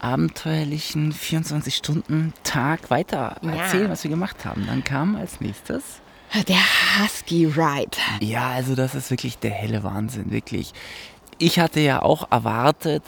abenteuerlichen 0.00 1.12
24-Stunden-Tag 1.12 2.90
weiter 2.90 3.36
Ja. 3.42 3.52
erzählen, 3.52 3.90
was 3.90 4.02
wir 4.04 4.10
gemacht 4.10 4.44
haben. 4.44 4.64
Dann 4.66 4.84
kam 4.84 5.16
als 5.16 5.40
nächstes. 5.40 6.00
Der 6.48 6.56
Husky 6.98 7.46
Ride. 7.46 7.96
Ja, 8.20 8.48
also 8.48 8.74
das 8.74 8.94
ist 8.94 9.10
wirklich 9.10 9.38
der 9.38 9.52
helle 9.52 9.84
Wahnsinn, 9.84 10.30
wirklich. 10.30 10.72
Ich 11.38 11.58
hatte 11.58 11.80
ja 11.80 12.02
auch 12.02 12.30
erwartet, 12.32 13.02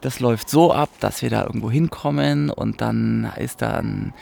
das 0.00 0.20
läuft 0.20 0.48
so 0.48 0.72
ab, 0.72 0.88
dass 1.00 1.20
wir 1.22 1.30
da 1.30 1.42
irgendwo 1.44 1.70
hinkommen 1.70 2.50
und 2.50 2.80
dann 2.80 3.30
ist 3.36 3.60
da 3.62 3.78
ein, 3.78 4.14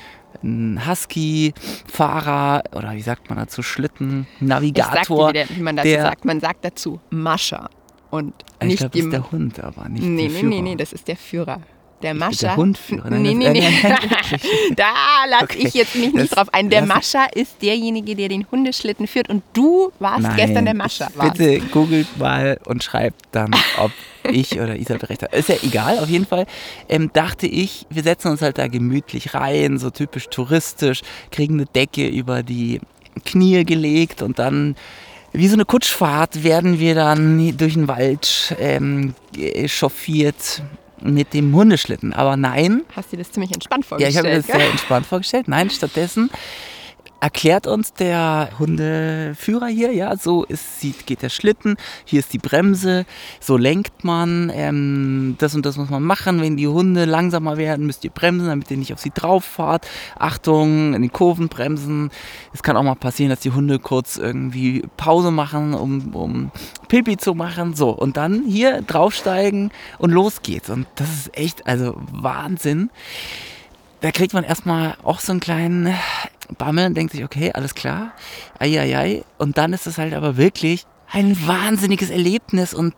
ein 0.42 0.80
Husky-Fahrer 0.86 2.62
oder 2.74 2.92
wie 2.94 3.02
sagt 3.02 3.28
man 3.28 3.38
dazu, 3.38 3.62
Schlitten, 3.62 4.26
Ich 4.26 4.38
sag 4.38 4.38
dir, 4.40 4.46
Navigator. 4.54 5.34
wie, 5.34 5.56
wie 5.56 5.60
man 5.62 5.76
dazu 5.76 5.88
der- 5.88 6.02
sagt. 6.02 6.24
Man 6.24 6.40
sagt 6.40 6.64
dazu 6.64 7.00
Mascha. 7.10 7.68
Und 8.10 8.34
ich 8.60 8.66
nicht 8.68 8.78
glaube, 8.78 8.96
das 8.96 9.04
ist 9.06 9.12
der 9.12 9.30
Hund, 9.30 9.60
aber 9.62 9.88
nicht 9.88 10.02
Nee, 10.02 10.22
der 10.22 10.30
nee, 10.30 10.38
Führer. 10.40 10.48
nee, 10.50 10.62
nee, 10.62 10.76
das 10.76 10.92
ist 10.92 11.06
der 11.08 11.16
Führer. 11.16 11.60
Der 12.02 12.14
Mascha. 12.14 12.48
der 12.48 12.56
Hundführer. 12.56 13.10
Nein, 13.10 13.22
Nee, 13.22 13.44
das- 13.44 13.52
nee, 13.52 13.60
nee. 13.60 14.74
da 14.76 14.84
lasse 15.28 15.44
Okay, 15.44 15.66
ich 15.66 15.74
jetzt 15.74 15.94
mich 15.94 16.12
das 16.12 16.22
nicht 16.22 16.36
drauf 16.36 16.48
ein. 16.52 16.70
Der 16.70 16.86
Mascha 16.86 17.26
ist 17.34 17.60
derjenige, 17.60 18.16
der 18.16 18.28
den 18.28 18.46
Hundeschlitten 18.50 19.06
führt. 19.06 19.28
Und 19.28 19.42
du 19.52 19.92
warst 19.98 20.22
Nein, 20.22 20.36
gestern 20.36 20.64
der 20.64 20.74
Mascha. 20.74 21.08
warst. 21.14 21.36
Bitte 21.38 21.60
googelt 21.66 22.06
mal 22.18 22.58
und 22.66 22.82
schreibt 22.82 23.20
dann, 23.32 23.50
ob 23.78 23.90
ich 24.30 24.58
oder 24.58 24.76
Isabel 24.76 25.06
recht 25.06 25.22
habe. 25.22 25.36
Ist 25.36 25.48
ja 25.50 25.56
egal, 25.62 25.98
auf 25.98 26.08
jeden 26.08 26.26
Fall 26.26 26.46
ähm, 26.88 27.10
dachte 27.12 27.46
ich, 27.46 27.86
wir 27.90 28.02
setzen 28.02 28.28
uns 28.28 28.40
halt 28.42 28.58
da 28.58 28.68
gemütlich 28.68 29.34
rein, 29.34 29.78
so 29.78 29.90
typisch 29.90 30.28
touristisch, 30.28 31.02
kriegen 31.30 31.54
eine 31.54 31.66
Decke 31.66 32.06
über 32.06 32.42
die 32.42 32.80
Knie 33.24 33.64
gelegt 33.64 34.22
und 34.22 34.38
dann 34.38 34.76
wie 35.32 35.48
so 35.48 35.54
eine 35.54 35.64
Kutschfahrt 35.64 36.42
werden 36.44 36.80
wir 36.80 36.94
dann 36.94 37.56
durch 37.56 37.74
den 37.74 37.88
Wald 37.88 38.56
ähm, 38.58 39.14
chauffiert 39.66 40.62
mit 41.02 41.34
dem 41.34 41.54
Hundeschlitten. 41.54 42.12
Aber 42.12 42.36
nein, 42.36 42.82
Hast 42.94 43.12
du 43.12 43.16
dir 43.16 43.22
das 43.22 43.32
ziemlich 43.32 43.52
entspannt 43.52 43.84
ja, 43.98 44.08
ich 44.08 44.14
vorgestellt? 44.14 44.16
habe 44.18 44.28
mir 44.28 44.36
das 44.36 44.46
gell? 44.46 44.56
sehr 44.60 44.70
entspannt 44.70 45.06
vorgestellt. 45.06 45.48
Nein, 45.48 45.70
stattdessen 45.70 46.30
erklärt 47.20 47.66
uns 47.66 47.92
der 47.92 48.48
Hundeführer 48.58 49.66
hier, 49.66 49.92
ja, 49.92 50.16
so 50.16 50.44
ist, 50.44 50.80
sieht, 50.80 51.06
geht 51.06 51.22
der 51.22 51.28
Schlitten, 51.28 51.76
hier 52.04 52.20
ist 52.20 52.32
die 52.32 52.38
Bremse, 52.38 53.04
so 53.40 53.56
lenkt 53.56 54.04
man, 54.04 54.50
ähm, 54.54 55.36
das 55.38 55.54
und 55.54 55.66
das 55.66 55.76
muss 55.76 55.90
man 55.90 56.02
machen. 56.02 56.40
Wenn 56.40 56.56
die 56.56 56.68
Hunde 56.68 57.04
langsamer 57.04 57.56
werden, 57.56 57.86
müsst 57.86 58.04
ihr 58.04 58.10
bremsen, 58.10 58.48
damit 58.48 58.70
ihr 58.70 58.76
nicht 58.76 58.92
auf 58.92 59.00
sie 59.00 59.12
drauf 59.14 59.44
fahrt. 59.44 59.86
Achtung, 60.18 60.94
in 60.94 61.02
den 61.02 61.12
Kurven 61.12 61.48
bremsen. 61.48 62.10
Es 62.52 62.62
kann 62.62 62.76
auch 62.76 62.82
mal 62.82 62.94
passieren, 62.94 63.30
dass 63.30 63.40
die 63.40 63.52
Hunde 63.52 63.78
kurz 63.78 64.16
irgendwie 64.16 64.82
Pause 64.96 65.30
machen, 65.30 65.74
um, 65.74 66.14
um 66.14 66.50
Pipi 66.88 67.16
zu 67.16 67.34
machen. 67.34 67.74
So, 67.74 67.90
und 67.90 68.16
dann 68.16 68.44
hier 68.46 68.82
draufsteigen 68.82 69.70
und 69.98 70.10
los 70.10 70.42
geht's. 70.42 70.70
Und 70.70 70.86
das 70.96 71.10
ist 71.10 71.36
echt, 71.36 71.66
also 71.66 71.96
Wahnsinn 72.10 72.90
da 74.00 74.10
kriegt 74.10 74.32
man 74.32 74.44
erstmal 74.44 74.96
auch 75.02 75.20
so 75.20 75.32
einen 75.32 75.40
kleinen 75.40 75.94
Bammel 76.58 76.86
und 76.86 76.96
denkt 76.96 77.12
sich, 77.12 77.24
okay, 77.24 77.52
alles 77.52 77.74
klar, 77.74 78.12
eieiei. 78.58 79.24
Und 79.38 79.58
dann 79.58 79.72
ist 79.72 79.86
es 79.86 79.98
halt 79.98 80.14
aber 80.14 80.36
wirklich 80.36 80.84
ein 81.10 81.36
wahnsinniges 81.46 82.10
Erlebnis 82.10 82.72
und 82.72 82.94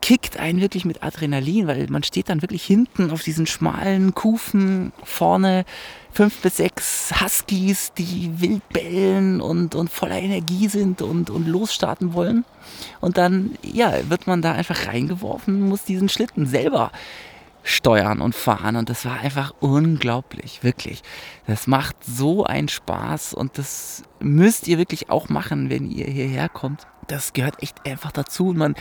kickt 0.00 0.38
einen 0.38 0.60
wirklich 0.60 0.84
mit 0.84 1.02
Adrenalin, 1.02 1.66
weil 1.66 1.86
man 1.88 2.02
steht 2.02 2.28
dann 2.28 2.40
wirklich 2.40 2.64
hinten 2.64 3.10
auf 3.10 3.22
diesen 3.22 3.46
schmalen 3.46 4.14
Kufen 4.14 4.92
vorne 5.02 5.64
fünf 6.12 6.40
bis 6.40 6.56
sechs 6.56 7.12
Huskies, 7.20 7.92
die 7.98 8.30
wild 8.40 8.66
bellen 8.70 9.40
und, 9.40 9.74
und 9.74 9.90
voller 9.90 10.18
Energie 10.18 10.68
sind 10.68 11.02
und, 11.02 11.30
und 11.30 11.46
losstarten 11.46 12.14
wollen. 12.14 12.44
Und 13.00 13.18
dann, 13.18 13.56
ja, 13.62 14.08
wird 14.08 14.26
man 14.26 14.40
da 14.40 14.52
einfach 14.52 14.86
reingeworfen, 14.86 15.68
muss 15.68 15.84
diesen 15.84 16.08
Schlitten 16.08 16.46
selber 16.46 16.92
steuern 17.68 18.20
und 18.20 18.34
fahren. 18.34 18.76
Und 18.76 18.88
das 18.88 19.04
war 19.04 19.20
einfach 19.20 19.52
unglaublich, 19.60 20.62
wirklich. 20.62 21.02
Das 21.46 21.66
macht 21.66 21.96
so 22.04 22.44
einen 22.44 22.68
Spaß 22.68 23.34
und 23.34 23.58
das 23.58 24.02
müsst 24.20 24.68
ihr 24.68 24.78
wirklich 24.78 25.10
auch 25.10 25.28
machen, 25.28 25.70
wenn 25.70 25.90
ihr 25.90 26.06
hierher 26.06 26.48
kommt. 26.48 26.86
Das 27.06 27.32
gehört 27.32 27.62
echt 27.62 27.86
einfach 27.86 28.12
dazu. 28.12 28.48
Und 28.48 28.58
man, 28.58 28.74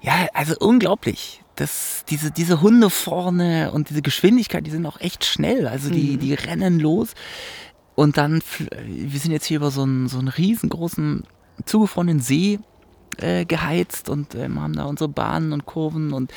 ja, 0.00 0.26
also 0.34 0.54
unglaublich. 0.58 1.42
Das, 1.54 2.04
diese, 2.08 2.30
diese 2.30 2.60
Hunde 2.62 2.88
vorne 2.90 3.72
und 3.72 3.90
diese 3.90 4.02
Geschwindigkeit, 4.02 4.66
die 4.66 4.70
sind 4.70 4.86
auch 4.86 5.00
echt 5.00 5.24
schnell. 5.24 5.66
Also 5.66 5.90
die, 5.90 6.16
die 6.16 6.34
rennen 6.34 6.80
los. 6.80 7.14
Und 7.94 8.16
dann, 8.16 8.40
wir 8.86 9.20
sind 9.20 9.32
jetzt 9.32 9.46
hier 9.46 9.58
über 9.58 9.70
so 9.70 9.82
einen, 9.82 10.08
so 10.08 10.18
einen 10.18 10.28
riesengroßen, 10.28 11.24
zugefrorenen 11.66 12.20
See 12.20 12.58
äh, 13.18 13.44
geheizt 13.44 14.08
und 14.08 14.34
ähm, 14.34 14.60
haben 14.60 14.74
da 14.74 14.84
unsere 14.84 15.08
Bahnen 15.08 15.52
und 15.52 15.66
Kurven 15.66 16.12
und 16.12 16.32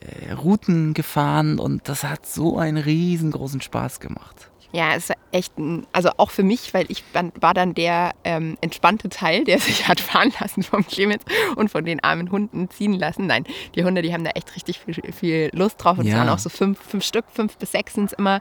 äh, 0.00 0.32
Routen 0.32 0.94
gefahren 0.94 1.58
und 1.58 1.88
das 1.88 2.04
hat 2.04 2.26
so 2.26 2.58
einen 2.58 2.78
riesengroßen 2.78 3.60
Spaß 3.60 4.00
gemacht. 4.00 4.50
Ja, 4.72 4.94
es 4.94 5.08
war 5.08 5.16
echt, 5.32 5.56
ein, 5.58 5.86
also 5.92 6.10
auch 6.18 6.30
für 6.30 6.42
mich, 6.42 6.74
weil 6.74 6.86
ich 6.88 7.02
war 7.40 7.54
dann 7.54 7.72
der 7.72 8.12
ähm, 8.24 8.58
entspannte 8.60 9.08
Teil, 9.08 9.44
der 9.44 9.58
sich 9.60 9.88
hat 9.88 10.00
fahren 10.00 10.32
lassen 10.40 10.62
vom 10.62 10.86
Clemens 10.86 11.22
und 11.56 11.70
von 11.70 11.84
den 11.84 12.02
armen 12.02 12.30
Hunden 12.30 12.68
ziehen 12.68 12.92
lassen. 12.92 13.26
Nein, 13.26 13.44
die 13.74 13.84
Hunde, 13.84 14.02
die 14.02 14.12
haben 14.12 14.24
da 14.24 14.30
echt 14.30 14.54
richtig 14.54 14.80
viel, 14.80 15.12
viel 15.12 15.50
Lust 15.54 15.82
drauf 15.82 15.98
und 15.98 16.06
ja. 16.06 16.12
es 16.12 16.18
waren 16.18 16.28
auch 16.28 16.38
so 16.38 16.48
fünf, 16.48 16.78
fünf 16.78 17.04
Stück, 17.04 17.24
fünf 17.32 17.56
bis 17.56 17.72
sechs 17.72 17.94
sind 17.94 18.06
es 18.06 18.12
immer 18.12 18.40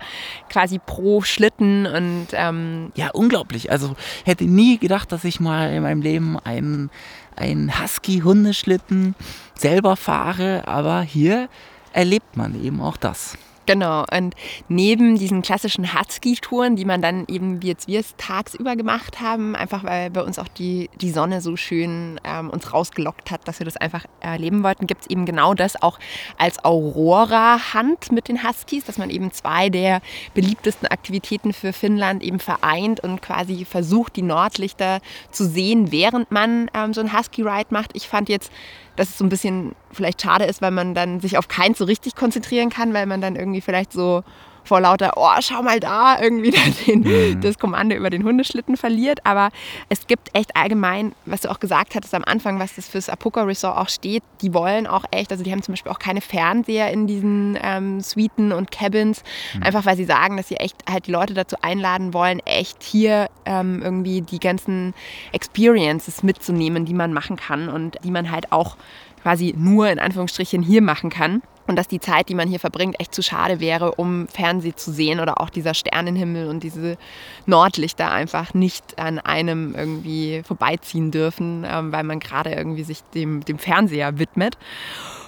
quasi 0.50 0.80
pro 0.80 1.22
Schlitten 1.22 1.86
und 1.86 2.28
ähm 2.34 2.92
ja, 2.96 3.12
unglaublich. 3.12 3.72
Also 3.72 3.96
hätte 4.26 4.46
nie 4.46 4.78
gedacht, 4.78 5.12
dass 5.12 5.24
ich 5.24 5.40
mal 5.40 5.72
in 5.72 5.84
meinem 5.84 6.02
Leben 6.02 6.38
einen, 6.40 6.90
einen 7.36 7.82
Husky-Hundeschlitten 7.82 9.16
selber 9.58 9.96
fahre, 9.96 10.68
aber 10.68 11.02
hier 11.02 11.50
erlebt 11.94 12.38
man 12.38 12.62
eben 12.64 12.82
auch 12.82 12.98
das. 12.98 13.38
Genau, 13.66 14.06
und 14.16 14.36
neben 14.68 15.18
diesen 15.18 15.42
klassischen 15.42 15.94
Husky-Touren, 15.94 16.76
die 16.76 16.86
man 16.86 17.02
dann 17.02 17.26
eben, 17.28 17.64
wie 17.64 17.68
jetzt 17.68 17.88
wir 17.88 18.00
es 18.00 18.14
tagsüber 18.18 18.76
gemacht 18.76 19.22
haben, 19.22 19.56
einfach 19.56 19.84
weil 19.84 20.12
bei 20.12 20.22
uns 20.22 20.38
auch 20.38 20.48
die, 20.48 20.90
die 21.02 21.10
Sonne 21.10 21.42
so 21.42 21.56
schön 21.56 22.20
ähm, 22.24 22.52
uns 22.52 22.72
rausgelockt 22.74 23.32
hat, 23.32 23.48
dass 23.48 23.60
wir 23.60 23.66
das 23.66 23.78
einfach 23.78 24.06
erleben 24.20 24.62
wollten, 24.62 24.86
gibt 24.86 25.02
es 25.02 25.10
eben 25.10 25.26
genau 25.26 25.56
das 25.56 25.82
auch 25.82 25.98
als 26.38 26.64
Aurora-Hand 26.64 28.12
mit 28.12 28.28
den 28.28 28.48
Huskies, 28.48 28.86
dass 28.86 29.00
man 29.00 29.10
eben 29.10 29.32
zwei 29.32 29.70
der 29.70 30.02
beliebtesten 30.36 30.88
Aktivitäten 30.88 31.52
für 31.52 31.74
Finnland 31.74 32.22
eben 32.22 32.40
vereint 32.40 33.00
und 33.00 33.24
quasi 33.24 33.66
versucht, 33.66 34.16
die 34.16 34.22
Nordlichter 34.22 35.00
zu 35.32 35.44
sehen, 35.44 35.92
während 35.92 36.30
man 36.30 36.70
ähm, 36.76 36.94
so 36.94 37.02
ein 37.02 37.18
Husky-Ride 37.18 37.70
macht. 37.72 37.92
Ich 37.96 38.08
fand 38.08 38.30
jetzt 38.30 38.52
dass 38.96 39.10
es 39.10 39.18
so 39.18 39.26
ein 39.26 39.30
bisschen 39.30 39.76
vielleicht 39.92 40.22
schade 40.22 40.46
ist, 40.46 40.62
weil 40.62 40.72
man 40.72 40.94
dann 40.94 41.20
sich 41.20 41.38
auf 41.38 41.48
keins 41.48 41.78
so 41.78 41.86
richtig 41.86 42.16
konzentrieren 42.16 42.70
kann, 42.70 42.94
weil 42.94 43.06
man 43.06 43.22
dann 43.22 43.36
irgendwie 43.36 43.62
vielleicht 43.62 43.92
so 43.92 44.24
vor 44.66 44.82
lauter, 44.82 45.14
oh, 45.16 45.30
schau 45.40 45.62
mal 45.62 45.80
da, 45.80 46.20
irgendwie 46.20 46.52
den, 46.88 47.00
mhm. 47.02 47.42
das 47.42 47.58
Kommando 47.58 47.96
über 47.96 48.10
den 48.10 48.24
Hundeschlitten 48.24 48.76
verliert. 48.76 49.20
Aber 49.24 49.50
es 49.90 50.08
gibt 50.08 50.30
echt 50.34 50.56
allgemein, 50.56 51.14
was 51.26 51.42
du 51.42 51.52
auch 51.52 51.60
gesagt 51.60 51.96
hattest 51.96 52.14
am 52.14 52.24
Anfang, 52.26 52.60
was 52.60 52.76
das 52.76 52.90
fürs 52.90 53.10
Apoka 53.10 53.44
Resort 53.44 53.78
auch 53.78 53.90
steht, 53.90 54.24
die 54.42 54.54
wollen 54.54 54.88
auch 54.88 55.06
echt, 55.12 55.32
also 55.32 55.44
die 55.44 55.52
haben 55.52 55.62
zum 55.62 55.74
Beispiel 55.74 55.92
auch 55.92 56.00
keine 56.00 56.22
Fernseher 56.22 56.92
in 56.92 57.08
diesen 57.08 57.58
ähm, 57.62 58.02
Suiten 58.02 58.52
und 58.52 58.72
Cabins, 58.72 59.24
mhm. 59.54 59.64
einfach 59.64 59.86
weil 59.86 59.96
sie 59.96 60.06
sagen, 60.06 60.38
dass 60.38 60.48
sie 60.48 60.58
echt 60.58 60.76
halt 60.90 61.08
die 61.08 61.12
Leute 61.12 61.34
dazu 61.34 61.56
einladen 61.62 62.14
wollen, 62.14 62.40
echt 62.40 62.84
hier 62.84 63.30
ähm, 63.46 63.82
irgendwie 63.84 64.22
die 64.22 64.40
ganzen 64.40 64.94
Experiences 65.32 66.24
mitzunehmen, 66.24 66.86
die 66.86 66.94
man 66.94 67.14
machen 67.14 67.36
kann 67.36 67.70
und 67.70 67.98
die 68.04 68.12
man 68.12 68.32
halt 68.32 68.52
auch 68.52 68.78
quasi 69.22 69.56
nur 69.58 69.90
in 69.90 70.00
Anführungsstrichen 70.00 70.62
hier 70.62 70.82
machen 70.82 71.10
kann. 71.10 71.42
Und 71.68 71.78
dass 71.78 71.88
die 71.88 72.00
Zeit, 72.00 72.30
die 72.30 72.36
man 72.36 72.48
hier 72.48 72.60
verbringt, 72.60 73.00
echt 73.00 73.14
zu 73.14 73.24
schade 73.24 73.60
wäre, 73.60 73.96
um 73.96 74.28
Fernsehen 74.28 74.78
zu 74.78 74.92
sehen 74.92 75.20
oder 75.20 75.42
auch 75.42 75.50
dieser 75.50 75.74
Sternenhimmel 75.74 76.48
und 76.48 76.62
diese 76.62 76.98
Nordlichter 77.46 78.12
einfach 78.12 78.54
nicht 78.54 79.00
an 79.00 79.20
einem 79.20 79.74
irgendwie 79.76 80.44
vorbeiziehen 80.46 81.12
dürfen, 81.12 81.66
ähm, 81.68 81.92
weil 81.92 82.04
man 82.04 82.20
gerade 82.20 82.52
irgendwie 82.52 82.84
sich 82.84 83.02
dem, 83.14 83.44
dem 83.44 83.58
Fernseher 83.58 84.20
widmet. 84.20 84.58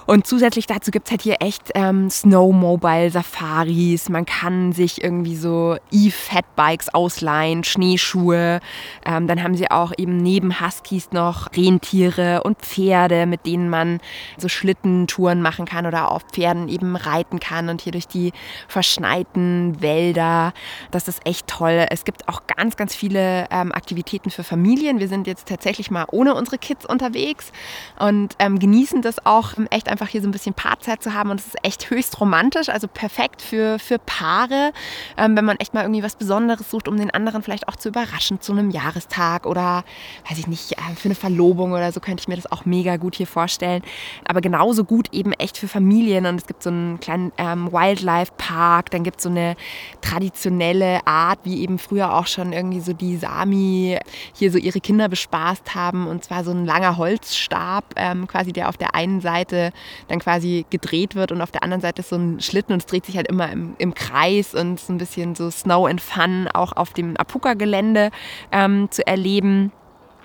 Und 0.08 0.26
zusätzlich 0.26 0.66
dazu 0.66 0.90
gibt 0.90 1.08
es 1.08 1.10
halt 1.10 1.20
hier 1.20 1.36
echt 1.40 1.72
ähm, 1.74 2.08
Snowmobile-Safaris. 2.08 4.08
Man 4.08 4.24
kann 4.24 4.72
sich 4.72 5.04
irgendwie 5.04 5.36
so 5.36 5.76
E-Fatbikes 5.92 6.94
ausleihen, 6.94 7.62
Schneeschuhe. 7.62 8.60
Ähm, 9.04 9.26
dann 9.26 9.42
haben 9.42 9.54
sie 9.54 9.70
auch 9.70 9.92
eben 9.98 10.16
neben 10.16 10.62
Huskies 10.62 11.12
noch 11.12 11.48
Rentiere 11.54 12.42
und 12.42 12.56
Pferde, 12.62 13.26
mit 13.26 13.44
denen 13.44 13.68
man 13.68 14.00
so 14.38 14.48
Schlittentouren 14.48 15.42
machen 15.42 15.66
kann 15.66 15.84
oder 15.84 16.10
auf 16.10 16.22
Pferden 16.32 16.70
eben 16.70 16.96
reiten 16.96 17.38
kann 17.38 17.68
und 17.68 17.82
hier 17.82 17.92
durch 17.92 18.08
die 18.08 18.32
verschneiten 18.66 19.82
Wälder. 19.82 20.54
Das 20.90 21.08
ist 21.08 21.20
echt 21.26 21.48
toll. 21.48 21.84
Es 21.90 22.06
gibt 22.06 22.28
auch 22.28 22.46
ganz, 22.46 22.76
ganz 22.76 22.94
viele 22.94 23.46
ähm, 23.50 23.72
Aktivitäten 23.72 24.30
für 24.30 24.42
Familien. 24.42 25.00
Wir 25.00 25.08
sind 25.08 25.26
jetzt 25.26 25.48
tatsächlich 25.48 25.90
mal 25.90 26.06
ohne 26.10 26.34
unsere 26.34 26.56
Kids 26.56 26.86
unterwegs 26.86 27.52
und 27.98 28.36
ähm, 28.38 28.58
genießen 28.58 29.02
das 29.02 29.26
auch 29.26 29.52
echt 29.68 29.90
einfach 29.90 29.97
einfach 29.98 30.12
hier 30.12 30.22
so 30.22 30.28
ein 30.28 30.30
bisschen 30.30 30.54
Paarzeit 30.54 31.02
zu 31.02 31.12
haben 31.12 31.30
und 31.30 31.40
es 31.40 31.46
ist 31.48 31.56
echt 31.64 31.90
höchst 31.90 32.20
romantisch, 32.20 32.68
also 32.68 32.86
perfekt 32.86 33.42
für, 33.42 33.80
für 33.80 33.98
Paare, 33.98 34.72
ähm, 35.16 35.36
wenn 35.36 35.44
man 35.44 35.56
echt 35.56 35.74
mal 35.74 35.82
irgendwie 35.82 36.04
was 36.04 36.14
Besonderes 36.14 36.70
sucht, 36.70 36.86
um 36.86 36.96
den 36.96 37.10
anderen 37.10 37.42
vielleicht 37.42 37.66
auch 37.66 37.74
zu 37.74 37.88
überraschen 37.88 38.40
zu 38.40 38.52
einem 38.52 38.70
Jahrestag 38.70 39.44
oder, 39.44 39.84
weiß 40.28 40.38
ich 40.38 40.46
nicht, 40.46 40.72
äh, 40.72 40.94
für 40.94 41.06
eine 41.06 41.16
Verlobung 41.16 41.72
oder 41.72 41.90
so 41.90 41.98
könnte 41.98 42.20
ich 42.20 42.28
mir 42.28 42.36
das 42.36 42.50
auch 42.52 42.64
mega 42.64 42.96
gut 42.96 43.16
hier 43.16 43.26
vorstellen. 43.26 43.82
Aber 44.24 44.40
genauso 44.40 44.84
gut 44.84 45.12
eben 45.12 45.32
echt 45.32 45.58
für 45.58 45.66
Familien 45.66 46.26
und 46.26 46.36
es 46.36 46.46
gibt 46.46 46.62
so 46.62 46.70
einen 46.70 47.00
kleinen 47.00 47.32
ähm, 47.36 47.72
Wildlife-Park, 47.72 48.92
dann 48.92 49.02
gibt 49.02 49.16
es 49.16 49.24
so 49.24 49.30
eine 49.30 49.56
traditionelle 50.00 51.04
Art, 51.08 51.40
wie 51.42 51.60
eben 51.60 51.80
früher 51.80 52.14
auch 52.14 52.28
schon 52.28 52.52
irgendwie 52.52 52.80
so 52.80 52.92
die 52.92 53.16
Sami 53.16 53.98
hier 54.32 54.52
so 54.52 54.58
ihre 54.58 54.80
Kinder 54.80 55.08
bespaßt 55.08 55.74
haben 55.74 56.06
und 56.06 56.22
zwar 56.22 56.44
so 56.44 56.52
ein 56.52 56.64
langer 56.64 56.96
Holzstab, 56.96 57.94
ähm, 57.96 58.28
quasi 58.28 58.52
der 58.52 58.68
auf 58.68 58.76
der 58.76 58.94
einen 58.94 59.20
Seite 59.20 59.72
dann 60.08 60.18
quasi 60.18 60.66
gedreht 60.70 61.14
wird 61.14 61.32
und 61.32 61.40
auf 61.40 61.50
der 61.50 61.62
anderen 61.62 61.80
Seite 61.80 62.00
ist 62.00 62.10
so 62.10 62.16
ein 62.16 62.40
Schlitten 62.40 62.72
und 62.72 62.80
es 62.80 62.86
dreht 62.86 63.06
sich 63.06 63.16
halt 63.16 63.28
immer 63.28 63.50
im, 63.50 63.74
im 63.78 63.94
Kreis 63.94 64.54
und 64.54 64.80
so 64.80 64.92
ein 64.92 64.98
bisschen 64.98 65.34
so 65.34 65.50
Snow 65.50 65.88
and 65.88 66.00
Fun 66.00 66.48
auch 66.52 66.72
auf 66.72 66.92
dem 66.92 67.16
Apuka-Gelände 67.16 68.10
ähm, 68.52 68.90
zu 68.90 69.06
erleben. 69.06 69.72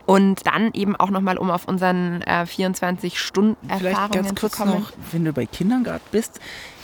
Und 0.06 0.46
dann 0.46 0.72
eben 0.74 0.98
auch 0.98 1.10
nochmal, 1.10 1.38
um 1.38 1.50
auf 1.50 1.66
unseren 1.66 2.22
äh, 2.24 2.44
24-Stunden-Erfahrungen 2.44 3.80
Vielleicht 3.80 4.12
ganz 4.12 4.36
kurz 4.36 4.60
noch, 4.60 4.92
wenn 5.14 5.24
du 5.24 5.32
bei 5.32 5.46
Kindern 5.46 5.86
gerade 5.86 6.04
bist, 6.12 6.42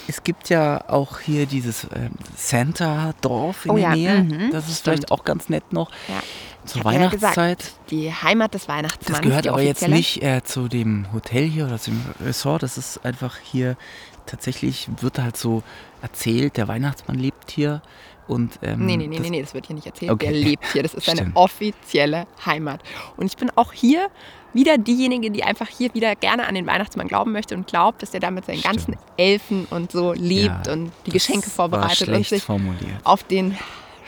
es 0.07 0.23
gibt 0.23 0.49
ja 0.49 0.89
auch 0.89 1.19
hier 1.19 1.45
dieses 1.45 1.83
äh, 1.83 2.09
Santa-Dorf 2.37 3.65
in 3.65 3.71
oh, 3.71 3.75
der 3.75 3.83
ja. 3.83 3.95
Nähe. 3.95 4.23
Mhm, 4.23 4.51
das 4.51 4.69
ist 4.69 4.79
stimmt. 4.79 4.83
vielleicht 4.83 5.11
auch 5.11 5.25
ganz 5.25 5.49
nett 5.49 5.73
noch. 5.73 5.91
Ja 6.07 6.23
zur 6.65 6.83
Weihnachtszeit. 6.83 7.63
Ja 7.63 7.69
die 7.89 8.13
Heimat 8.13 8.53
des 8.53 8.67
Weihnachtsmanns. 8.67 9.19
Das 9.19 9.27
gehört 9.27 9.47
aber 9.47 9.61
jetzt 9.61 9.87
nicht 9.87 10.21
äh, 10.21 10.43
zu 10.43 10.67
dem 10.67 11.11
Hotel 11.13 11.45
hier 11.45 11.65
oder 11.65 11.79
zum 11.79 12.01
Resort. 12.23 12.63
Das 12.63 12.77
ist 12.77 13.03
einfach 13.05 13.37
hier, 13.37 13.77
tatsächlich 14.25 14.87
wird 15.01 15.19
halt 15.19 15.37
so 15.37 15.63
erzählt, 16.01 16.57
der 16.57 16.67
Weihnachtsmann 16.67 17.17
lebt 17.17 17.51
hier. 17.51 17.81
Und, 18.27 18.59
ähm, 18.61 18.85
nee, 18.85 18.95
nee, 18.95 19.07
nee, 19.07 19.19
nee, 19.19 19.41
das 19.41 19.55
wird 19.55 19.65
hier 19.65 19.75
nicht 19.75 19.87
erzählt. 19.87 20.11
Okay. 20.11 20.27
Der 20.27 20.35
lebt 20.39 20.71
hier. 20.71 20.83
Das 20.83 20.93
ist 20.95 21.05
seine 21.05 21.31
offizielle 21.33 22.27
Heimat. 22.45 22.83
Und 23.17 23.25
ich 23.25 23.37
bin 23.37 23.49
auch 23.55 23.73
hier 23.73 24.09
wieder 24.53 24.77
diejenige, 24.77 25.31
die 25.31 25.43
einfach 25.43 25.67
hier 25.67 25.93
wieder 25.95 26.15
gerne 26.15 26.47
an 26.47 26.53
den 26.53 26.67
Weihnachtsmann 26.67 27.07
glauben 27.07 27.31
möchte 27.31 27.55
und 27.55 27.67
glaubt, 27.67 28.03
dass 28.03 28.13
er 28.13 28.19
damit 28.19 28.45
seinen 28.45 28.59
Stimmt. 28.59 28.75
ganzen 28.75 28.97
Elfen 29.17 29.65
und 29.69 29.91
so 29.91 30.13
lebt 30.13 30.67
ja, 30.67 30.73
und 30.73 30.91
die 31.05 31.11
Geschenke 31.11 31.49
vorbereitet 31.49 32.07
und 32.09 32.25
sich 32.25 32.43
formuliert. 32.43 32.99
auf 33.03 33.23
den 33.23 33.57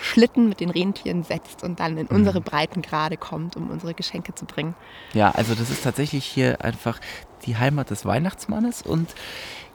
Schlitten 0.02 0.50
mit 0.50 0.60
den 0.60 0.70
Rentieren 0.70 1.24
setzt 1.24 1.64
und 1.64 1.80
dann 1.80 1.98
in 1.98 2.08
mhm. 2.10 2.16
unsere 2.16 2.42
Breitengrade 2.42 3.18
kommt, 3.18 3.56
um 3.56 3.70
unsere 3.70 3.94
Geschenke 3.94 4.34
zu 4.36 4.46
bringen. 4.46 4.76
Ja, 5.14 5.32
also 5.32 5.56
das 5.56 5.70
ist 5.70 5.84
tatsächlich 5.84 6.26
hier 6.26 6.64
einfach 6.64 7.00
die 7.46 7.58
Heimat 7.58 7.90
des 7.90 8.06
Weihnachtsmannes 8.06 8.82
und 8.82 9.10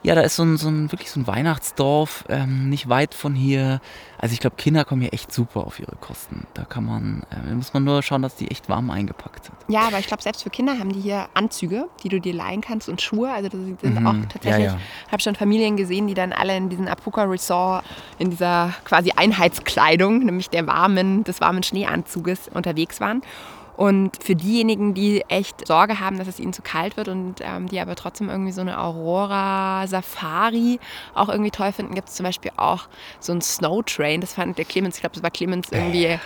ja, 0.02 0.14
da 0.14 0.20
ist 0.20 0.36
so 0.36 0.44
ein, 0.44 0.56
so 0.56 0.68
ein 0.68 0.92
wirklich 0.92 1.10
so 1.10 1.18
ein 1.20 1.26
Weihnachtsdorf, 1.26 2.24
ähm, 2.28 2.68
nicht 2.70 2.88
weit 2.88 3.14
von 3.14 3.34
hier. 3.34 3.80
Also 4.18 4.34
ich 4.34 4.40
glaube, 4.40 4.56
Kinder 4.56 4.84
kommen 4.84 5.00
hier 5.00 5.12
echt 5.12 5.32
super 5.32 5.66
auf 5.66 5.80
ihre 5.80 5.96
Kosten. 5.96 6.46
Da 6.54 6.64
kann 6.64 6.84
man, 6.84 7.24
äh, 7.30 7.52
muss 7.54 7.74
man 7.74 7.84
nur 7.84 8.02
schauen, 8.02 8.22
dass 8.22 8.36
die 8.36 8.50
echt 8.50 8.68
warm 8.68 8.90
eingepackt 8.90 9.46
sind. 9.46 9.56
Ja, 9.68 9.88
aber 9.88 9.98
ich 9.98 10.06
glaube, 10.06 10.22
selbst 10.22 10.42
für 10.42 10.50
Kinder 10.50 10.78
haben 10.78 10.92
die 10.92 11.00
hier 11.00 11.28
Anzüge, 11.34 11.88
die 12.02 12.08
du 12.08 12.20
dir 12.20 12.34
leihen 12.34 12.60
kannst 12.60 12.88
und 12.88 13.02
Schuhe. 13.02 13.30
Also 13.30 13.48
das 13.48 13.60
sind 13.60 14.00
mhm. 14.00 14.06
auch 14.06 14.14
tatsächlich, 14.28 14.66
ja, 14.66 14.72
ja. 14.74 14.80
habe 15.10 15.22
schon 15.22 15.34
Familien 15.34 15.76
gesehen, 15.76 16.06
die 16.06 16.14
dann 16.14 16.32
alle 16.32 16.56
in 16.56 16.68
diesem 16.68 16.86
Apuka 16.86 17.24
Resort 17.24 17.84
in 18.18 18.30
dieser 18.30 18.74
quasi 18.84 19.12
Einheitskleidung, 19.16 20.20
nämlich 20.20 20.50
der 20.50 20.66
warmen, 20.66 21.24
des 21.24 21.40
warmen 21.40 21.62
Schneeanzuges 21.62 22.48
unterwegs 22.52 23.00
waren. 23.00 23.22
Und 23.76 24.22
für 24.22 24.34
diejenigen, 24.34 24.94
die 24.94 25.22
echt 25.28 25.66
Sorge 25.66 26.00
haben, 26.00 26.18
dass 26.18 26.28
es 26.28 26.40
ihnen 26.40 26.54
zu 26.54 26.62
kalt 26.62 26.96
wird 26.96 27.08
und 27.08 27.36
ähm, 27.40 27.68
die 27.68 27.78
aber 27.78 27.94
trotzdem 27.94 28.30
irgendwie 28.30 28.52
so 28.52 28.62
eine 28.62 28.80
Aurora-Safari 28.80 30.80
auch 31.14 31.28
irgendwie 31.28 31.50
toll 31.50 31.72
finden, 31.72 31.94
gibt 31.94 32.08
es 32.08 32.14
zum 32.14 32.24
Beispiel 32.24 32.52
auch 32.56 32.88
so 33.20 33.32
ein 33.32 33.42
Snow 33.42 33.84
Train. 33.84 34.22
Das 34.22 34.34
fand 34.34 34.56
der 34.56 34.64
Clemens, 34.64 34.96
ich 34.96 35.02
glaube, 35.02 35.14
das 35.14 35.22
war 35.22 35.30
Clemens 35.30 35.68
irgendwie 35.70 36.18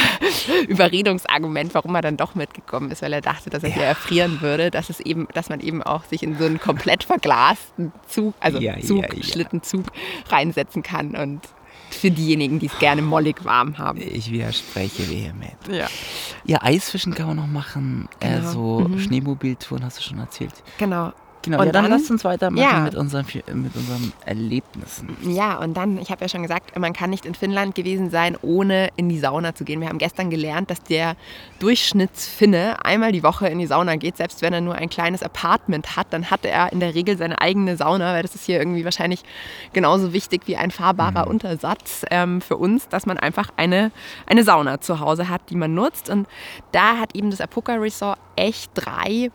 Überredungsargument, 0.68 1.74
warum 1.74 1.94
er 1.94 2.02
dann 2.02 2.16
doch 2.16 2.34
mitgekommen 2.34 2.90
ist, 2.90 3.02
weil 3.02 3.12
er 3.12 3.20
dachte, 3.20 3.50
dass 3.50 3.62
er 3.62 3.70
hier 3.70 3.84
erfrieren 3.84 4.40
würde, 4.40 4.70
dass 4.70 4.88
es 4.88 5.00
eben, 5.00 5.28
dass 5.34 5.50
man 5.50 5.60
eben 5.60 5.82
auch 5.82 6.04
sich 6.04 6.22
in 6.22 6.38
so 6.38 6.46
einen 6.46 6.58
komplett 6.58 7.04
verglasten 7.04 7.92
Zug, 8.08 8.34
also 8.40 8.58
ja, 8.58 8.80
Zug, 8.80 9.02
ja, 9.02 9.14
ja. 9.14 9.22
Schlittenzug 9.22 9.84
reinsetzen 10.30 10.82
kann 10.82 11.14
und 11.14 11.42
für 11.90 12.10
diejenigen, 12.10 12.58
die 12.58 12.66
es 12.66 12.78
gerne 12.78 13.02
mollig 13.02 13.44
warm 13.44 13.78
haben. 13.78 14.00
Ich 14.00 14.30
widerspreche 14.30 15.08
vehement. 15.08 15.56
Ja. 15.70 15.86
Ja, 16.44 16.62
Eisfischen 16.62 17.14
kann 17.14 17.28
man 17.28 17.36
noch 17.36 17.46
machen. 17.46 18.08
Genau. 18.20 18.36
Äh, 18.36 18.52
so 18.52 18.80
mhm. 18.80 18.98
Schneemobiltouren 18.98 19.84
hast 19.84 19.98
du 19.98 20.02
schon 20.02 20.18
erzählt. 20.18 20.54
Genau. 20.78 21.12
Genau, 21.46 21.60
Und 21.60 21.66
ja, 21.66 21.72
dann, 21.72 21.84
dann- 21.84 21.92
lasst 21.92 22.10
uns 22.10 22.22
weitermachen 22.24 22.62
Ja. 22.62 22.80
mit, 22.80 22.94
unseren, 22.94 23.24
mit 23.54 23.74
unseren 23.74 24.12
Erlebnissen. 24.24 25.16
Ja, 25.22 25.56
und 25.58 25.74
dann, 25.76 25.96
ich 25.98 26.10
habe 26.10 26.20
ja 26.22 26.28
schon 26.28 26.42
gesagt, 26.42 26.78
man 26.78 26.92
kann 26.92 27.08
nicht 27.10 27.24
in 27.24 27.34
Finnland 27.34 27.74
gewesen 27.74 28.10
sein, 28.10 28.36
ohne 28.42 28.90
in 28.96 29.08
die 29.08 29.18
Sauna 29.18 29.54
zu 29.54 29.64
gehen. 29.64 29.80
Wir 29.80 29.88
haben 29.88 29.98
gestern 29.98 30.28
gelernt, 30.28 30.70
dass 30.70 30.82
der 30.82 31.16
Durchschnittsfinne 31.60 32.84
einmal 32.84 33.12
die 33.12 33.22
Woche 33.22 33.48
in 33.48 33.58
die 33.58 33.66
Sauna 33.66 33.96
geht, 33.96 34.16
selbst 34.16 34.42
wenn 34.42 34.52
er 34.52 34.60
nur 34.60 34.74
ein 34.74 34.88
kleines 34.88 35.22
Apartment 35.22 35.96
hat, 35.96 36.08
dann 36.10 36.30
hat 36.30 36.44
er 36.44 36.72
in 36.72 36.80
der 36.80 36.94
Regel 36.94 37.16
seine 37.16 37.40
eigene 37.40 37.76
Sauna, 37.76 38.12
weil 38.12 38.22
das 38.22 38.34
ist 38.34 38.44
hier 38.44 38.58
irgendwie 38.58 38.84
wahrscheinlich 38.84 39.22
genauso 39.72 40.12
wichtig 40.12 40.42
wie 40.46 40.56
ein 40.56 40.70
fahrbarer 40.70 41.26
Untersatz 41.26 42.04
ähm, 42.10 42.40
für 42.40 42.56
uns, 42.56 42.88
dass 42.88 43.06
man 43.06 43.18
einfach 43.18 43.50
eine, 43.56 43.92
eine 44.26 44.42
Sauna 44.42 44.80
zu 44.80 45.00
Hause 45.00 45.28
hat, 45.28 45.42
die 45.50 45.56
man 45.56 45.74
nutzt. 45.74 46.10
Und 46.10 46.26
da 46.72 46.96
hat 46.98 47.14
eben 47.14 47.30
das 47.30 47.40
Apoka 47.40 47.74
Resort 47.74 48.18
echt 48.34 48.70
drei 48.74 49.30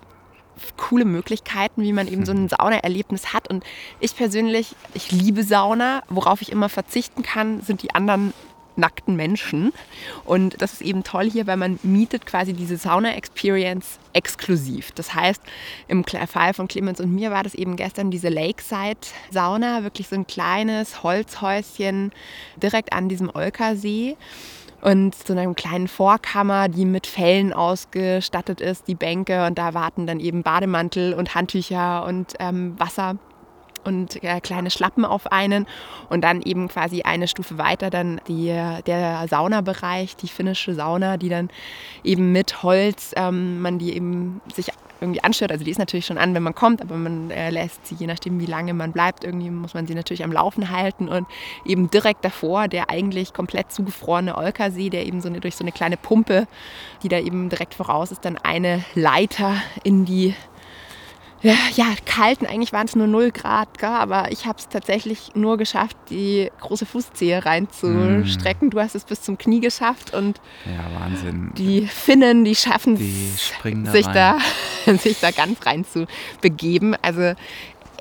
coole 0.77 1.05
Möglichkeiten, 1.05 1.83
wie 1.83 1.93
man 1.93 2.07
eben 2.07 2.25
so 2.25 2.31
ein 2.31 2.49
Saunaerlebnis 2.49 3.33
hat. 3.33 3.49
Und 3.49 3.63
ich 3.99 4.15
persönlich, 4.15 4.75
ich 4.93 5.11
liebe 5.11 5.43
Sauna. 5.43 6.03
Worauf 6.09 6.41
ich 6.41 6.51
immer 6.51 6.69
verzichten 6.69 7.23
kann, 7.23 7.61
sind 7.61 7.83
die 7.83 7.93
anderen 7.93 8.33
nackten 8.75 9.15
Menschen. 9.15 9.73
Und 10.25 10.61
das 10.61 10.73
ist 10.73 10.81
eben 10.81 11.03
toll 11.03 11.29
hier, 11.29 11.47
weil 11.47 11.57
man 11.57 11.79
mietet 11.83 12.25
quasi 12.25 12.53
diese 12.53 12.77
Sauna-Experience 12.77 13.99
exklusiv. 14.13 14.91
Das 14.93 15.13
heißt, 15.13 15.41
im 15.87 16.03
Fall 16.03 16.53
von 16.53 16.67
Clemens 16.67 16.99
und 16.99 17.13
mir 17.13 17.31
war 17.31 17.43
das 17.43 17.53
eben 17.53 17.75
gestern 17.75 18.11
diese 18.11 18.29
Lakeside-Sauna, 18.29 19.83
wirklich 19.83 20.07
so 20.07 20.15
ein 20.15 20.27
kleines 20.27 21.03
Holzhäuschen 21.03 22.11
direkt 22.57 22.93
an 22.93 23.09
diesem 23.09 23.29
Olkersee 23.33 24.17
und 24.81 25.15
so 25.15 25.33
einer 25.33 25.53
kleinen 25.53 25.87
Vorkammer, 25.87 26.67
die 26.67 26.85
mit 26.85 27.07
Fellen 27.07 27.53
ausgestattet 27.53 28.61
ist, 28.61 28.87
die 28.87 28.95
Bänke. 28.95 29.45
Und 29.45 29.57
da 29.57 29.73
warten 29.73 30.07
dann 30.07 30.19
eben 30.19 30.43
Bademantel 30.43 31.13
und 31.13 31.35
Handtücher 31.35 32.05
und 32.05 32.33
ähm, 32.39 32.79
Wasser 32.79 33.15
und 33.83 34.23
äh, 34.23 34.39
kleine 34.41 34.71
Schlappen 34.71 35.05
auf 35.05 35.31
einen. 35.31 35.67
Und 36.09 36.23
dann 36.23 36.41
eben 36.41 36.67
quasi 36.67 37.03
eine 37.03 37.27
Stufe 37.27 37.57
weiter 37.57 37.89
dann 37.89 38.21
die, 38.27 38.47
der 38.47 39.27
Saunabereich, 39.27 40.15
die 40.15 40.27
finnische 40.27 40.73
Sauna, 40.73 41.17
die 41.17 41.29
dann 41.29 41.49
eben 42.03 42.31
mit 42.31 42.63
Holz, 42.63 43.13
ähm, 43.15 43.61
man 43.61 43.79
die 43.79 43.95
eben 43.95 44.41
sich 44.53 44.71
irgendwie 45.01 45.23
anstört. 45.23 45.51
Also 45.51 45.65
die 45.65 45.71
ist 45.71 45.79
natürlich 45.79 46.05
schon 46.05 46.17
an, 46.17 46.33
wenn 46.33 46.43
man 46.43 46.55
kommt, 46.55 46.81
aber 46.81 46.95
man 46.95 47.31
äh, 47.31 47.49
lässt 47.49 47.85
sie, 47.87 47.95
je 47.95 48.07
nachdem 48.07 48.39
wie 48.39 48.45
lange 48.45 48.73
man 48.73 48.91
bleibt, 48.91 49.23
irgendwie 49.23 49.49
muss 49.49 49.73
man 49.73 49.87
sie 49.87 49.95
natürlich 49.95 50.23
am 50.23 50.31
Laufen 50.31 50.69
halten 50.69 51.09
und 51.09 51.27
eben 51.65 51.89
direkt 51.89 52.23
davor 52.23 52.67
der 52.67 52.89
eigentlich 52.89 53.33
komplett 53.33 53.71
zugefrorene 53.71 54.37
Olkersee, 54.37 54.89
der 54.89 55.05
eben 55.05 55.21
so 55.21 55.27
eine, 55.27 55.39
durch 55.39 55.55
so 55.55 55.63
eine 55.63 55.71
kleine 55.71 55.97
Pumpe, 55.97 56.47
die 57.03 57.09
da 57.09 57.19
eben 57.19 57.49
direkt 57.49 57.73
voraus 57.73 58.11
ist, 58.11 58.23
dann 58.23 58.37
eine 58.37 58.83
Leiter 58.95 59.55
in 59.83 60.05
die 60.05 60.35
ja, 61.41 61.55
ja, 61.75 61.85
kalten, 62.05 62.45
eigentlich 62.45 62.71
waren 62.73 62.85
es 62.85 62.95
nur 62.95 63.07
0 63.07 63.31
Grad, 63.31 63.77
gell? 63.79 63.89
aber 63.89 64.31
ich 64.31 64.45
habe 64.45 64.59
es 64.59 64.69
tatsächlich 64.69 65.31
nur 65.33 65.57
geschafft, 65.57 65.97
die 66.09 66.51
große 66.59 66.85
Fußzehe 66.85 67.43
reinzustrecken. 67.45 68.69
Du 68.69 68.79
hast 68.79 68.95
es 68.95 69.03
bis 69.05 69.21
zum 69.21 69.37
Knie 69.37 69.59
geschafft 69.59 70.13
und 70.13 70.39
Ja, 70.65 70.99
Wahnsinn. 70.99 71.51
die 71.57 71.87
Finnen, 71.87 72.45
die 72.45 72.55
schaffen 72.55 72.95
es, 72.95 73.91
sich, 73.91 74.05
da, 74.07 74.37
sich 74.85 75.19
da 75.19 75.31
ganz 75.35 75.65
rein 75.65 75.83
zu 75.85 76.05
begeben. 76.41 76.95
Also 77.01 77.33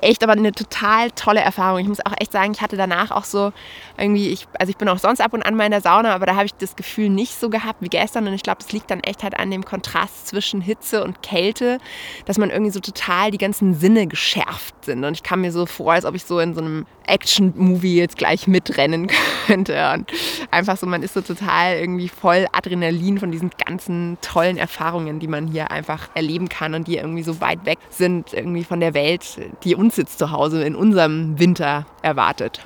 echt 0.01 0.23
aber 0.23 0.33
eine 0.33 0.51
total 0.51 1.11
tolle 1.11 1.41
Erfahrung. 1.41 1.79
Ich 1.79 1.87
muss 1.87 2.05
auch 2.05 2.13
echt 2.19 2.31
sagen, 2.31 2.51
ich 2.53 2.61
hatte 2.61 2.77
danach 2.77 3.11
auch 3.11 3.23
so 3.23 3.51
irgendwie, 3.97 4.29
ich, 4.29 4.47
also 4.59 4.69
ich 4.69 4.77
bin 4.77 4.89
auch 4.89 4.97
sonst 4.97 5.21
ab 5.21 5.33
und 5.33 5.43
an 5.43 5.55
mal 5.55 5.65
in 5.65 5.71
der 5.71 5.81
Sauna, 5.81 6.13
aber 6.13 6.25
da 6.25 6.35
habe 6.35 6.45
ich 6.45 6.53
das 6.55 6.75
Gefühl 6.75 7.09
nicht 7.09 7.39
so 7.39 7.49
gehabt 7.49 7.81
wie 7.81 7.89
gestern 7.89 8.27
und 8.27 8.33
ich 8.33 8.43
glaube, 8.43 8.59
es 8.61 8.71
liegt 8.71 8.91
dann 8.91 8.99
echt 9.01 9.23
halt 9.23 9.37
an 9.39 9.51
dem 9.51 9.63
Kontrast 9.63 10.27
zwischen 10.27 10.61
Hitze 10.61 11.03
und 11.03 11.21
Kälte, 11.21 11.77
dass 12.25 12.37
man 12.37 12.49
irgendwie 12.49 12.71
so 12.71 12.79
total 12.79 13.31
die 13.31 13.37
ganzen 13.37 13.75
Sinne 13.75 14.07
geschärft 14.07 14.85
sind 14.85 15.03
und 15.03 15.13
ich 15.13 15.23
kam 15.23 15.41
mir 15.41 15.51
so 15.51 15.65
vor, 15.65 15.93
als 15.93 16.05
ob 16.05 16.15
ich 16.15 16.23
so 16.23 16.39
in 16.39 16.53
so 16.53 16.61
einem 16.61 16.85
Action-Movie 17.11 17.97
jetzt 17.97 18.17
gleich 18.17 18.47
mitrennen 18.47 19.07
könnte 19.45 19.91
und 19.93 20.11
einfach 20.49 20.77
so, 20.77 20.87
man 20.87 21.03
ist 21.03 21.13
so 21.13 21.21
total 21.21 21.77
irgendwie 21.77 22.07
voll 22.07 22.47
Adrenalin 22.51 23.19
von 23.19 23.31
diesen 23.31 23.51
ganzen 23.63 24.17
tollen 24.21 24.57
Erfahrungen, 24.57 25.19
die 25.19 25.27
man 25.27 25.47
hier 25.47 25.71
einfach 25.71 26.09
erleben 26.15 26.49
kann 26.49 26.73
und 26.73 26.87
die 26.87 26.97
irgendwie 26.97 27.23
so 27.23 27.41
weit 27.41 27.65
weg 27.65 27.79
sind 27.89 28.33
irgendwie 28.33 28.63
von 28.63 28.79
der 28.79 28.93
Welt, 28.93 29.39
die 29.63 29.75
uns 29.75 29.97
jetzt 29.97 30.17
zu 30.17 30.31
Hause 30.31 30.63
in 30.63 30.75
unserem 30.75 31.37
Winter 31.37 31.85
erwartet. 32.01 32.65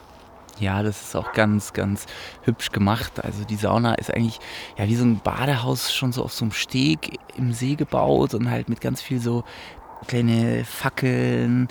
Ja, 0.59 0.83
das 0.83 1.01
ist 1.01 1.15
auch 1.15 1.33
ganz, 1.33 1.73
ganz 1.73 2.05
hübsch 2.43 2.71
gemacht. 2.71 3.23
Also 3.23 3.43
die 3.43 3.57
Sauna 3.57 3.95
ist 3.95 4.13
eigentlich 4.13 4.39
ja 4.77 4.87
wie 4.87 4.95
so 4.95 5.03
ein 5.03 5.19
Badehaus 5.19 5.93
schon 5.93 6.13
so 6.13 6.23
auf 6.23 6.31
so 6.31 6.45
einem 6.45 6.53
Steg 6.53 7.19
im 7.35 7.51
See 7.51 7.75
gebaut 7.75 8.33
und 8.33 8.49
halt 8.49 8.69
mit 8.69 8.79
ganz 8.79 9.01
viel 9.01 9.19
so 9.19 9.43
kleine 10.07 10.63
Fackeln 10.63 11.67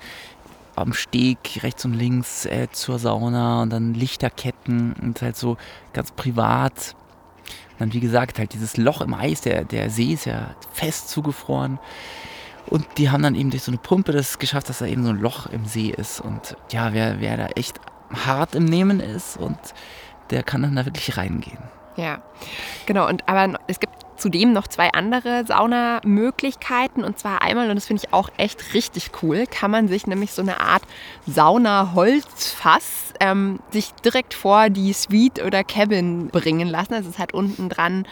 am 0.76 0.92
Steg 0.92 1.38
rechts 1.62 1.84
und 1.84 1.94
links 1.94 2.46
äh, 2.46 2.68
zur 2.72 2.98
Sauna 2.98 3.62
und 3.62 3.70
dann 3.70 3.94
Lichterketten 3.94 4.94
und 4.94 5.22
halt 5.22 5.36
so 5.36 5.56
ganz 5.92 6.12
privat. 6.12 6.94
Und 7.72 7.80
dann 7.80 7.92
wie 7.92 8.00
gesagt 8.00 8.38
halt 8.38 8.52
dieses 8.54 8.76
Loch 8.76 9.00
im 9.00 9.14
Eis, 9.14 9.40
der, 9.42 9.64
der 9.64 9.90
See 9.90 10.12
ist 10.12 10.26
ja 10.26 10.54
fest 10.72 11.08
zugefroren. 11.08 11.78
Und 12.66 12.86
die 12.96 13.10
haben 13.10 13.22
dann 13.22 13.34
eben 13.34 13.50
durch 13.50 13.62
so 13.62 13.70
eine 13.70 13.78
Pumpe 13.78 14.12
das 14.12 14.38
geschafft, 14.38 14.68
dass 14.68 14.78
da 14.78 14.86
eben 14.86 15.04
so 15.04 15.10
ein 15.10 15.20
Loch 15.20 15.46
im 15.46 15.66
See 15.66 15.90
ist. 15.90 16.20
Und 16.20 16.56
ja, 16.70 16.92
wer, 16.92 17.20
wer 17.20 17.36
da 17.36 17.46
echt 17.48 17.78
hart 18.10 18.54
im 18.54 18.64
Nehmen 18.64 19.00
ist 19.00 19.36
und 19.36 19.58
der 20.30 20.42
kann 20.42 20.62
dann 20.62 20.76
da 20.76 20.84
wirklich 20.84 21.16
reingehen. 21.16 21.58
Ja, 21.96 22.22
genau. 22.86 23.08
Und 23.08 23.28
aber 23.28 23.58
es 23.66 23.78
gibt 23.80 24.03
zudem 24.16 24.52
noch 24.52 24.66
zwei 24.68 24.90
andere 24.92 25.44
Saunamöglichkeiten. 25.46 27.04
Und 27.04 27.18
zwar 27.18 27.42
einmal, 27.42 27.68
und 27.68 27.76
das 27.76 27.86
finde 27.86 28.02
ich 28.04 28.12
auch 28.12 28.30
echt 28.36 28.74
richtig 28.74 29.10
cool, 29.22 29.46
kann 29.46 29.70
man 29.70 29.88
sich 29.88 30.06
nämlich 30.06 30.32
so 30.32 30.42
eine 30.42 30.60
Art 30.60 30.82
Sauna-Holzfass 31.26 33.12
ähm, 33.20 33.60
sich 33.70 33.92
direkt 34.04 34.34
vor 34.34 34.70
die 34.70 34.92
Suite 34.92 35.42
oder 35.44 35.64
Cabin 35.64 36.28
bringen 36.28 36.68
lassen. 36.68 36.94
Also 36.94 37.10
es 37.10 37.18
hat 37.18 37.34
unten 37.34 37.68
dran 37.68 38.06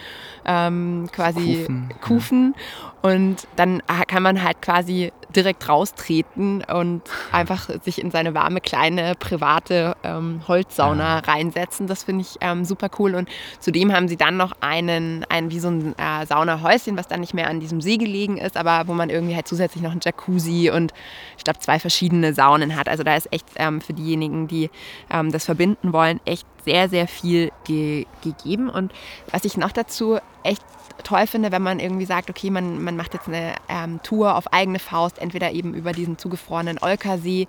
ähm, 0.44 1.08
quasi 1.12 1.58
Kufen. 1.58 1.94
Kufen. 2.00 2.54
Und 3.02 3.48
dann 3.56 3.82
kann 4.06 4.22
man 4.22 4.42
halt 4.42 4.62
quasi 4.62 5.12
direkt 5.36 5.68
raustreten 5.68 6.62
und 6.64 7.02
einfach 7.32 7.68
sich 7.82 8.00
in 8.00 8.10
seine 8.10 8.34
warme, 8.34 8.60
kleine, 8.60 9.14
private 9.18 9.96
ähm, 10.02 10.42
Holzsauna 10.46 11.18
reinsetzen. 11.20 11.86
Das 11.86 12.04
finde 12.04 12.22
ich 12.22 12.36
ähm, 12.40 12.64
super 12.64 12.90
cool. 12.98 13.14
Und 13.14 13.28
zudem 13.60 13.92
haben 13.92 14.08
sie 14.08 14.16
dann 14.16 14.36
noch 14.36 14.52
einen, 14.60 15.24
einen 15.28 15.50
wie 15.50 15.60
so 15.60 15.68
ein 15.68 15.94
äh, 15.98 16.26
Saunahäuschen, 16.26 16.96
was 16.96 17.08
dann 17.08 17.20
nicht 17.20 17.34
mehr 17.34 17.48
an 17.48 17.60
diesem 17.60 17.80
See 17.80 17.96
gelegen 17.96 18.38
ist, 18.38 18.56
aber 18.56 18.88
wo 18.88 18.94
man 18.94 19.10
irgendwie 19.10 19.34
halt 19.34 19.48
zusätzlich 19.48 19.82
noch 19.82 19.92
ein 19.92 20.00
Jacuzzi 20.02 20.70
und 20.74 20.92
ich 21.36 21.44
glaube 21.44 21.58
zwei 21.60 21.78
verschiedene 21.78 22.34
Saunen 22.34 22.76
hat. 22.76 22.88
Also 22.88 23.02
da 23.02 23.16
ist 23.16 23.32
echt 23.32 23.46
ähm, 23.56 23.80
für 23.80 23.92
diejenigen, 23.92 24.48
die 24.48 24.70
ähm, 25.10 25.32
das 25.32 25.44
verbinden 25.44 25.92
wollen, 25.92 26.20
echt 26.24 26.46
sehr, 26.64 26.88
sehr 26.88 27.08
viel 27.08 27.50
ge 27.64 28.06
gegeben. 28.22 28.68
Und 28.68 28.92
was 29.30 29.44
ich 29.44 29.56
noch 29.56 29.72
dazu 29.72 30.18
echt 30.42 30.62
toll 31.02 31.26
finde, 31.26 31.52
wenn 31.52 31.62
man 31.62 31.80
irgendwie 31.80 32.04
sagt, 32.04 32.30
okay, 32.30 32.50
man, 32.50 32.82
man 32.82 32.96
macht 32.96 33.14
jetzt 33.14 33.28
eine 33.28 33.54
ähm, 33.68 34.00
Tour 34.02 34.36
auf 34.36 34.52
eigene 34.52 34.78
Faust, 34.78 35.18
entweder 35.18 35.52
eben 35.52 35.74
über 35.74 35.92
diesen 35.92 36.18
zugefrorenen 36.18 36.78
Olkersee 36.80 37.48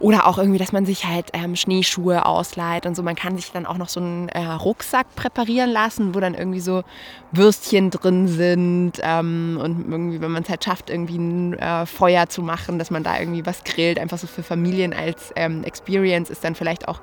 oder 0.00 0.26
auch 0.26 0.38
irgendwie, 0.38 0.58
dass 0.58 0.72
man 0.72 0.86
sich 0.86 1.06
halt 1.06 1.30
ähm, 1.32 1.56
Schneeschuhe 1.56 2.24
ausleiht 2.24 2.86
und 2.86 2.94
so. 2.94 3.02
Man 3.02 3.16
kann 3.16 3.36
sich 3.36 3.50
dann 3.50 3.66
auch 3.66 3.78
noch 3.78 3.88
so 3.88 3.98
einen 3.98 4.28
äh, 4.28 4.44
Rucksack 4.44 5.14
präparieren 5.16 5.70
lassen, 5.70 6.14
wo 6.14 6.20
dann 6.20 6.34
irgendwie 6.34 6.60
so 6.60 6.84
Würstchen 7.32 7.90
drin 7.90 8.28
sind 8.28 8.92
ähm, 9.02 9.58
und 9.62 9.90
irgendwie, 9.90 10.20
wenn 10.20 10.30
man 10.30 10.44
es 10.44 10.48
halt 10.48 10.64
schafft, 10.64 10.90
irgendwie 10.90 11.18
ein 11.18 11.58
äh, 11.58 11.84
Feuer 11.86 12.28
zu 12.28 12.42
machen, 12.42 12.78
dass 12.78 12.90
man 12.90 13.02
da 13.02 13.18
irgendwie 13.18 13.44
was 13.44 13.64
grillt, 13.64 13.98
einfach 13.98 14.18
so 14.18 14.28
für 14.28 14.44
Familien 14.44 14.92
als 14.92 15.32
ähm, 15.34 15.64
Experience 15.64 16.30
ist 16.30 16.44
dann 16.44 16.54
vielleicht 16.54 16.86
auch 16.86 17.00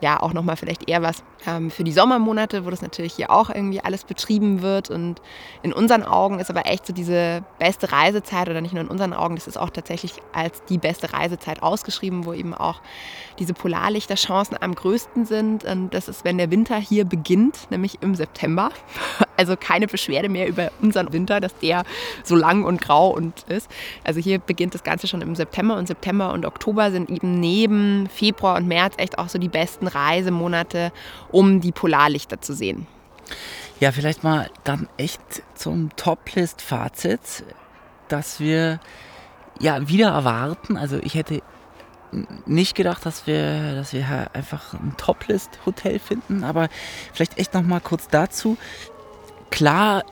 ja 0.00 0.20
auch 0.20 0.32
nochmal 0.32 0.56
vielleicht 0.56 0.88
eher 0.88 1.02
was 1.02 1.22
ähm, 1.46 1.70
für 1.70 1.84
die 1.84 1.92
Sommermonate, 1.92 2.64
wo 2.64 2.70
das 2.70 2.82
natürlich 2.82 3.14
hier 3.14 3.30
auch 3.30 3.50
irgendwie 3.50 3.80
alles 3.80 4.04
betrieben 4.04 4.62
wird. 4.62 4.90
Und 4.90 5.20
in 5.62 5.72
unseren 5.72 6.02
Augen 6.02 6.38
ist 6.40 6.50
aber 6.50 6.66
echt 6.66 6.86
so 6.86 6.92
diese 6.92 7.44
beste 7.58 7.92
Reisezeit 7.92 8.48
oder 8.48 8.60
nicht 8.60 8.72
nur 8.72 8.82
in 8.82 8.88
unseren 8.88 9.12
Augen, 9.12 9.34
das 9.34 9.46
ist 9.46 9.58
auch 9.58 9.70
tatsächlich 9.70 10.14
als 10.32 10.64
die 10.64 10.78
beste 10.78 11.12
Reisezeit 11.12 11.62
ausgeschrieben, 11.62 12.24
wo 12.24 12.32
eben 12.32 12.54
auch 12.54 12.80
diese 13.38 13.54
Polarlichterchancen 13.54 14.56
am 14.60 14.74
größten 14.74 15.24
sind. 15.26 15.64
Und 15.64 15.90
das 15.90 16.08
ist, 16.08 16.24
wenn 16.24 16.38
der 16.38 16.50
Winter 16.50 16.76
hier 16.76 17.04
beginnt, 17.04 17.70
nämlich 17.70 18.02
im 18.02 18.14
September. 18.14 18.70
Also 19.40 19.56
keine 19.56 19.86
Beschwerde 19.86 20.28
mehr 20.28 20.46
über 20.46 20.70
unseren 20.82 21.14
Winter, 21.14 21.40
dass 21.40 21.56
der 21.56 21.84
so 22.24 22.36
lang 22.36 22.62
und 22.62 22.78
grau 22.82 23.08
und 23.08 23.44
ist. 23.44 23.70
Also 24.04 24.20
hier 24.20 24.38
beginnt 24.38 24.74
das 24.74 24.82
Ganze 24.82 25.06
schon 25.06 25.22
im 25.22 25.34
September 25.34 25.78
und 25.78 25.88
September 25.88 26.34
und 26.34 26.44
Oktober 26.44 26.90
sind 26.90 27.08
eben 27.08 27.40
neben 27.40 28.06
Februar 28.10 28.58
und 28.58 28.68
März 28.68 28.96
echt 28.98 29.18
auch 29.18 29.30
so 29.30 29.38
die 29.38 29.48
besten 29.48 29.86
Reisemonate, 29.86 30.92
um 31.30 31.62
die 31.62 31.72
Polarlichter 31.72 32.42
zu 32.42 32.52
sehen. 32.52 32.86
Ja, 33.80 33.92
vielleicht 33.92 34.24
mal 34.24 34.50
dann 34.64 34.90
echt 34.98 35.22
zum 35.54 35.88
Toplist-Fazit, 35.96 37.44
dass 38.08 38.40
wir 38.40 38.78
ja 39.58 39.88
wieder 39.88 40.10
erwarten. 40.10 40.76
Also 40.76 40.98
ich 41.02 41.14
hätte 41.14 41.40
nicht 42.44 42.74
gedacht, 42.74 43.06
dass 43.06 43.26
wir, 43.26 43.74
dass 43.74 43.94
wir 43.94 44.28
einfach 44.34 44.74
ein 44.74 44.96
Toplist-Hotel 44.98 45.98
finden, 45.98 46.44
aber 46.44 46.68
vielleicht 47.14 47.38
echt 47.38 47.54
noch 47.54 47.62
mal 47.62 47.80
kurz 47.80 48.08
dazu. 48.08 48.58
Klar 49.50 50.04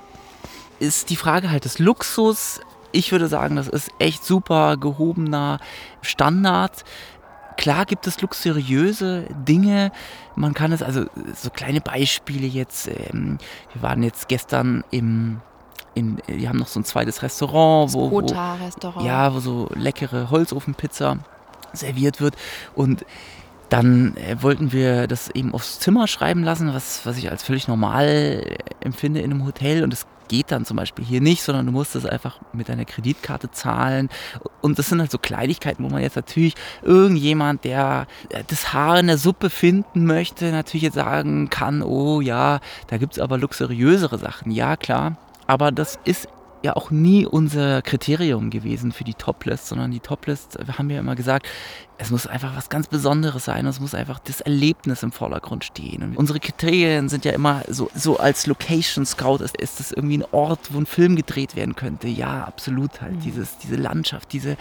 ist 0.79 1.11
die 1.11 1.16
Frage 1.16 1.51
halt 1.51 1.64
des 1.64 1.79
Luxus 1.79 2.61
ich 2.92 3.12
würde 3.12 3.29
sagen, 3.29 3.57
das 3.57 3.68
ist 3.68 3.90
echt 3.98 4.24
super 4.24 4.77
gehobener 4.77 5.59
Standard. 6.01 6.85
Klar 7.57 7.87
gibt 7.87 8.07
es 8.07 8.20
luxuriöse 8.20 9.27
Dinge. 9.46 9.90
Man 10.37 10.55
kann 10.55 10.72
es, 10.72 10.83
also 10.83 11.05
so 11.35 11.51
kleine 11.51 11.81
Beispiele 11.81 12.46
jetzt. 12.46 12.88
Ähm, 12.88 13.38
wir 13.72 13.83
waren 13.83 14.03
jetzt 14.03 14.29
gestern 14.29 14.85
im, 14.90 15.40
in, 15.94 16.18
wir 16.27 16.48
haben 16.48 16.59
noch 16.59 16.68
so 16.68 16.81
ein 16.81 16.85
zweites 16.85 17.22
Restaurant, 17.22 17.92
wo, 17.92 18.11
wo, 18.11 18.20
Kota-Restaurant. 18.20 19.05
ja, 19.05 19.35
wo 19.35 19.40
so 19.40 19.68
leckere 19.74 20.31
Holzofenpizza 20.31 21.18
serviert 21.72 22.20
wird. 22.20 22.37
Und 22.74 23.05
dann 23.68 24.16
äh, 24.16 24.42
wollten 24.42 24.72
wir 24.72 25.07
das 25.07 25.31
eben 25.31 25.52
aufs 25.54 25.81
Zimmer 25.81 26.07
schreiben 26.07 26.42
lassen, 26.42 26.72
was, 26.72 27.04
was 27.04 27.18
ich 27.18 27.31
als 27.31 27.42
völlig 27.42 27.68
normal 27.68 28.07
äh, 28.07 28.57
empfinde 28.81 29.20
in 29.20 29.31
einem 29.31 29.44
Hotel. 29.44 29.85
Und 29.85 29.92
es 29.92 30.07
geht 30.28 30.50
dann 30.52 30.64
zum 30.64 30.76
Beispiel 30.76 31.04
hier 31.04 31.20
nicht, 31.20 31.42
sondern 31.42 31.66
du 31.66 31.72
musst 31.72 31.94
das 31.94 32.07
einfach 32.07 32.38
mit 32.52 32.68
deiner 32.68 32.85
Kreditkarte 32.85 33.50
zahlen. 33.50 34.09
Und 34.61 34.78
das 34.78 34.88
sind 34.88 35.00
halt 35.00 35.11
so 35.11 35.18
Kleinigkeiten, 35.18 35.83
wo 35.85 35.88
man 35.88 36.02
jetzt 36.02 36.16
natürlich 36.16 36.54
irgendjemand, 36.83 37.64
der 37.64 38.07
äh, 38.31 38.42
das 38.46 38.72
Haar 38.72 39.00
in 39.00 39.07
der 39.09 39.18
Suppe 39.18 39.50
finden 39.50 40.07
möchte, 40.07 40.50
natürlich 40.50 40.83
jetzt 40.83 40.94
sagen 40.94 41.50
kann, 41.50 41.83
oh 41.83 42.20
ja, 42.20 42.61
da 42.88 42.98
gibt 42.98 43.14
es 43.14 43.18
aber 43.18 43.38
luxuriösere 43.38 44.18
Sachen. 44.18 44.50
Ja, 44.50 44.76
klar. 44.76 45.16
Aber 45.46 45.72
das 45.72 45.98
ist 46.04 46.28
ja 46.62 46.75
auch 46.75 46.90
nie 46.90 47.25
unser 47.25 47.83
Kriterium 47.83 48.51
gewesen 48.51 48.92
für 48.92 49.05
die 49.05 49.14
Toplist, 49.14 49.68
sondern 49.68 49.90
die 49.90 50.01
Toplist, 50.01 50.59
wir 50.64 50.79
haben 50.79 50.90
ja 50.90 50.99
immer 50.99 51.14
gesagt, 51.14 51.47
es 51.99 52.11
muss 52.11 52.27
einfach 52.27 52.57
was 52.57 52.68
ganz 52.68 52.87
Besonderes 52.87 53.44
sein, 53.44 53.66
es 53.66 53.81
muss 53.81 53.94
einfach 53.94 54.18
das 54.18 54.40
Erlebnis 54.40 55.03
im 55.03 55.12
Vordergrund 55.12 55.64
stehen. 55.64 56.03
Und 56.03 56.16
unsere 56.16 56.40
Kriterien 56.40 57.09
sind 57.09 57.25
ja 57.25 57.33
immer 57.33 57.62
so, 57.68 57.90
so 57.94 58.18
als 58.18 58.47
Location 58.47 59.07
Scout, 59.07 59.38
ist, 59.38 59.57
ist 59.57 59.81
das 59.81 59.92
irgendwie 59.92 60.18
ein 60.18 60.25
Ort, 60.33 60.73
wo 60.73 60.79
ein 60.79 60.87
Film 60.87 61.16
gedreht 61.16 61.57
werden 61.57 61.77
könnte? 61.77 62.09
Ja, 62.09 62.44
absolut 62.44 63.01
halt. 63.01 63.14
Mhm. 63.14 63.21
Dieses, 63.21 63.59
diese 63.59 63.77
Landschaft, 63.77 64.33
diese 64.33 64.57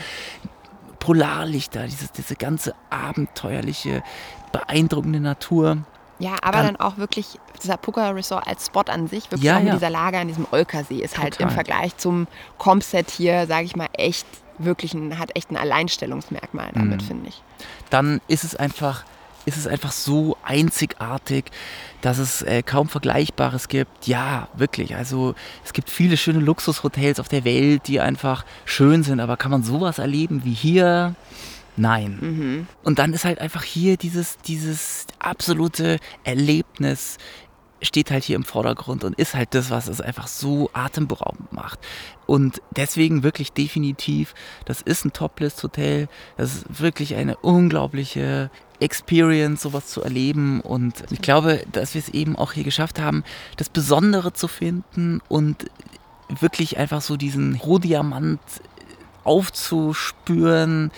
Polarlichter, 1.00 1.86
dieses, 1.86 2.12
diese 2.12 2.36
ganze 2.36 2.74
abenteuerliche, 2.90 4.04
beeindruckende 4.52 5.20
Natur. 5.20 5.78
Ja, 6.20 6.38
aber 6.42 6.64
dann, 6.64 6.76
auch 6.78 6.98
wirklich 6.98 7.40
dieser 7.62 7.78
Puka 7.78 8.10
Resort 8.10 8.48
als 8.48 8.66
Spot 8.66 8.82
an 8.88 9.08
sich, 9.08 9.26
wirklich 9.26 9.44
ja, 9.44 9.56
auch 9.58 9.60
mit 9.60 9.68
ja. 9.68 9.74
dieser 9.76 9.90
Lage 9.90 10.18
an 10.18 10.28
diesem 10.28 10.48
Olkersee, 10.52 11.00
ist 11.00 11.18
halt 11.18 11.34
Total. 11.34 11.48
halt 11.48 11.50
im 11.50 11.50
Vergleich 11.50 11.98
zum 11.98 12.28
Comset 12.58 13.12
hier, 13.12 13.46
sage 13.48 13.66
ich 13.66 13.76
mal, 13.76 13.88
echt 13.94 14.26
wirklich 14.58 14.94
ein, 14.94 15.20
hat 15.20 15.36
echt 15.36 15.52
ein 15.52 15.58
Alleinstellungsmerkmal 15.58 16.72
damit, 16.74 17.02
mhm. 17.02 17.06
finde 17.06 17.30
ich. 17.30 17.44
Dann 17.90 18.22
ist 18.28 18.44
es 18.44 18.56
einfach 18.56 19.04
ist 19.48 19.56
es 19.56 19.66
einfach 19.66 19.94
so 19.94 20.36
einzigartig, 20.44 21.46
dass 22.02 22.18
es 22.18 22.42
äh, 22.42 22.64
kaum 22.64 22.90
Vergleichbares 22.90 23.70
gibt. 23.70 24.06
Ja, 24.06 24.50
wirklich. 24.54 24.98
Also 24.98 25.36
es 25.64 25.72
gibt 25.72 25.90
viele 25.90 26.18
schöne 26.18 26.40
Luxushotels 26.40 27.18
auf 27.22 27.30
der 27.30 27.46
Welt, 27.46 27.88
die 27.88 28.02
einfach 28.02 28.44
schön 28.66 29.04
sind, 29.04 29.22
aber 29.22 29.38
kann 29.38 29.50
man 29.50 29.64
sowas 29.64 30.00
erleben 30.00 30.42
wie 30.44 30.54
hier? 30.54 31.16
Nein. 31.78 32.18
Mhm. 32.20 32.68
Und 32.84 33.00
dann 33.00 33.14
ist 33.14 33.24
halt 33.24 33.40
einfach 33.40 33.64
hier 33.64 33.98
dieses, 33.98 34.38
dieses 34.40 35.06
absolute 35.20 36.00
Erlebnis 36.24 37.18
steht 37.82 38.12
halt 38.12 38.24
hier 38.24 38.36
im 38.36 38.44
Vordergrund 38.44 39.04
und 39.04 39.18
ist 39.20 39.36
halt 39.36 39.54
das, 39.54 39.70
was 39.70 39.88
es 39.88 40.02
einfach 40.02 40.28
so 40.28 40.70
atemberaubend 40.74 41.54
macht. 41.54 41.80
Und 42.26 42.62
deswegen 42.76 43.24
wirklich 43.24 43.54
definitiv, 43.54 44.34
das 44.66 44.82
ist 44.82 45.06
ein 45.06 45.14
Toplist-Hotel. 45.14 46.08
Das 46.38 46.56
ist 46.56 46.82
wirklich 46.82 47.16
eine 47.16 47.38
unglaubliche 47.38 48.50
Experience, 48.80 49.62
sowas 49.62 49.88
zu 49.88 50.02
erleben. 50.02 50.62
Und 50.62 51.04
ich 51.12 51.22
glaube, 51.22 51.62
dass 51.72 51.94
wir 51.94 52.00
es 52.00 52.10
eben 52.10 52.36
auch 52.36 52.54
hier 52.54 52.64
geschafft 52.64 53.00
haben, 53.00 53.24
das 53.58 53.70
Besondere 53.70 54.34
zu 54.34 54.48
finden 54.48 55.22
und 55.28 55.66
wirklich 56.40 56.78
einfach 56.78 57.02
so 57.02 57.16
diesen 57.16 57.56
Rohdiamant 57.56 58.42
aufzuspüren 59.24 60.92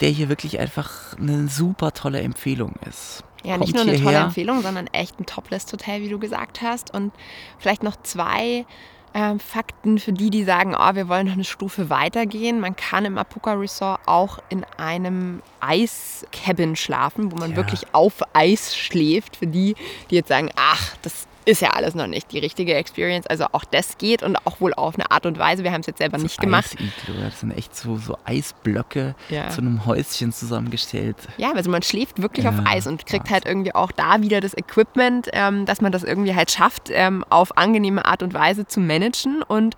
der 0.00 0.10
hier 0.10 0.28
wirklich 0.28 0.58
einfach 0.58 1.16
eine 1.18 1.48
super 1.48 1.92
tolle 1.92 2.20
Empfehlung 2.20 2.74
ist. 2.88 3.24
Ja, 3.44 3.52
Kommt 3.52 3.66
nicht 3.66 3.74
nur 3.74 3.82
eine 3.82 3.92
hierher. 3.92 4.04
tolle 4.04 4.24
Empfehlung, 4.24 4.62
sondern 4.62 4.86
echt 4.88 5.20
ein 5.20 5.26
Toplist-Hotel, 5.26 6.02
wie 6.02 6.08
du 6.08 6.18
gesagt 6.18 6.60
hast. 6.62 6.92
Und 6.92 7.12
vielleicht 7.58 7.82
noch 7.82 7.96
zwei 8.02 8.66
äh, 9.12 9.38
Fakten 9.38 9.98
für 9.98 10.12
die, 10.12 10.30
die 10.30 10.44
sagen, 10.44 10.74
oh, 10.78 10.94
wir 10.94 11.08
wollen 11.08 11.26
noch 11.26 11.34
eine 11.34 11.44
Stufe 11.44 11.90
weitergehen. 11.90 12.60
Man 12.60 12.76
kann 12.76 13.04
im 13.04 13.16
Apuka 13.18 13.54
Resort 13.54 14.00
auch 14.06 14.38
in 14.48 14.64
einem 14.76 15.42
Eiscabin 15.60 16.76
schlafen, 16.76 17.32
wo 17.32 17.36
man 17.36 17.52
ja. 17.52 17.56
wirklich 17.56 17.86
auf 17.92 18.22
Eis 18.32 18.76
schläft. 18.76 19.36
Für 19.36 19.46
die, 19.46 19.76
die 20.10 20.16
jetzt 20.16 20.28
sagen, 20.28 20.50
ach, 20.56 20.96
das 21.02 21.26
ist 21.48 21.62
ja 21.62 21.70
alles 21.70 21.94
noch 21.94 22.06
nicht 22.06 22.30
die 22.30 22.38
richtige 22.38 22.74
Experience. 22.74 23.26
Also 23.26 23.46
auch 23.52 23.64
das 23.64 23.96
geht 23.96 24.22
und 24.22 24.36
auch 24.46 24.60
wohl 24.60 24.74
auf 24.74 24.94
eine 24.94 25.10
Art 25.10 25.24
und 25.24 25.38
Weise. 25.38 25.64
Wir 25.64 25.72
haben 25.72 25.80
es 25.80 25.86
jetzt 25.86 25.98
selber 25.98 26.18
so 26.18 26.24
nicht 26.24 26.38
gemacht. 26.38 26.76
Das 27.22 27.40
sind 27.40 27.52
echt 27.52 27.74
so, 27.74 27.96
so 27.96 28.18
Eisblöcke 28.24 29.14
ja. 29.30 29.48
zu 29.48 29.62
einem 29.62 29.86
Häuschen 29.86 30.32
zusammengestellt. 30.32 31.16
Ja, 31.38 31.52
also 31.52 31.70
man 31.70 31.82
schläft 31.82 32.20
wirklich 32.20 32.44
ja, 32.44 32.50
auf 32.50 32.56
Eis 32.66 32.86
und 32.86 33.06
kriegt 33.06 33.24
Wahnsinn. 33.24 33.34
halt 33.34 33.46
irgendwie 33.46 33.74
auch 33.74 33.92
da 33.92 34.20
wieder 34.20 34.42
das 34.42 34.54
Equipment, 34.56 35.28
ähm, 35.32 35.64
dass 35.64 35.80
man 35.80 35.90
das 35.90 36.04
irgendwie 36.04 36.34
halt 36.34 36.50
schafft, 36.50 36.90
ähm, 36.90 37.24
auf 37.30 37.56
angenehme 37.56 38.04
Art 38.04 38.22
und 38.22 38.34
Weise 38.34 38.66
zu 38.66 38.80
managen. 38.80 39.42
Und 39.42 39.74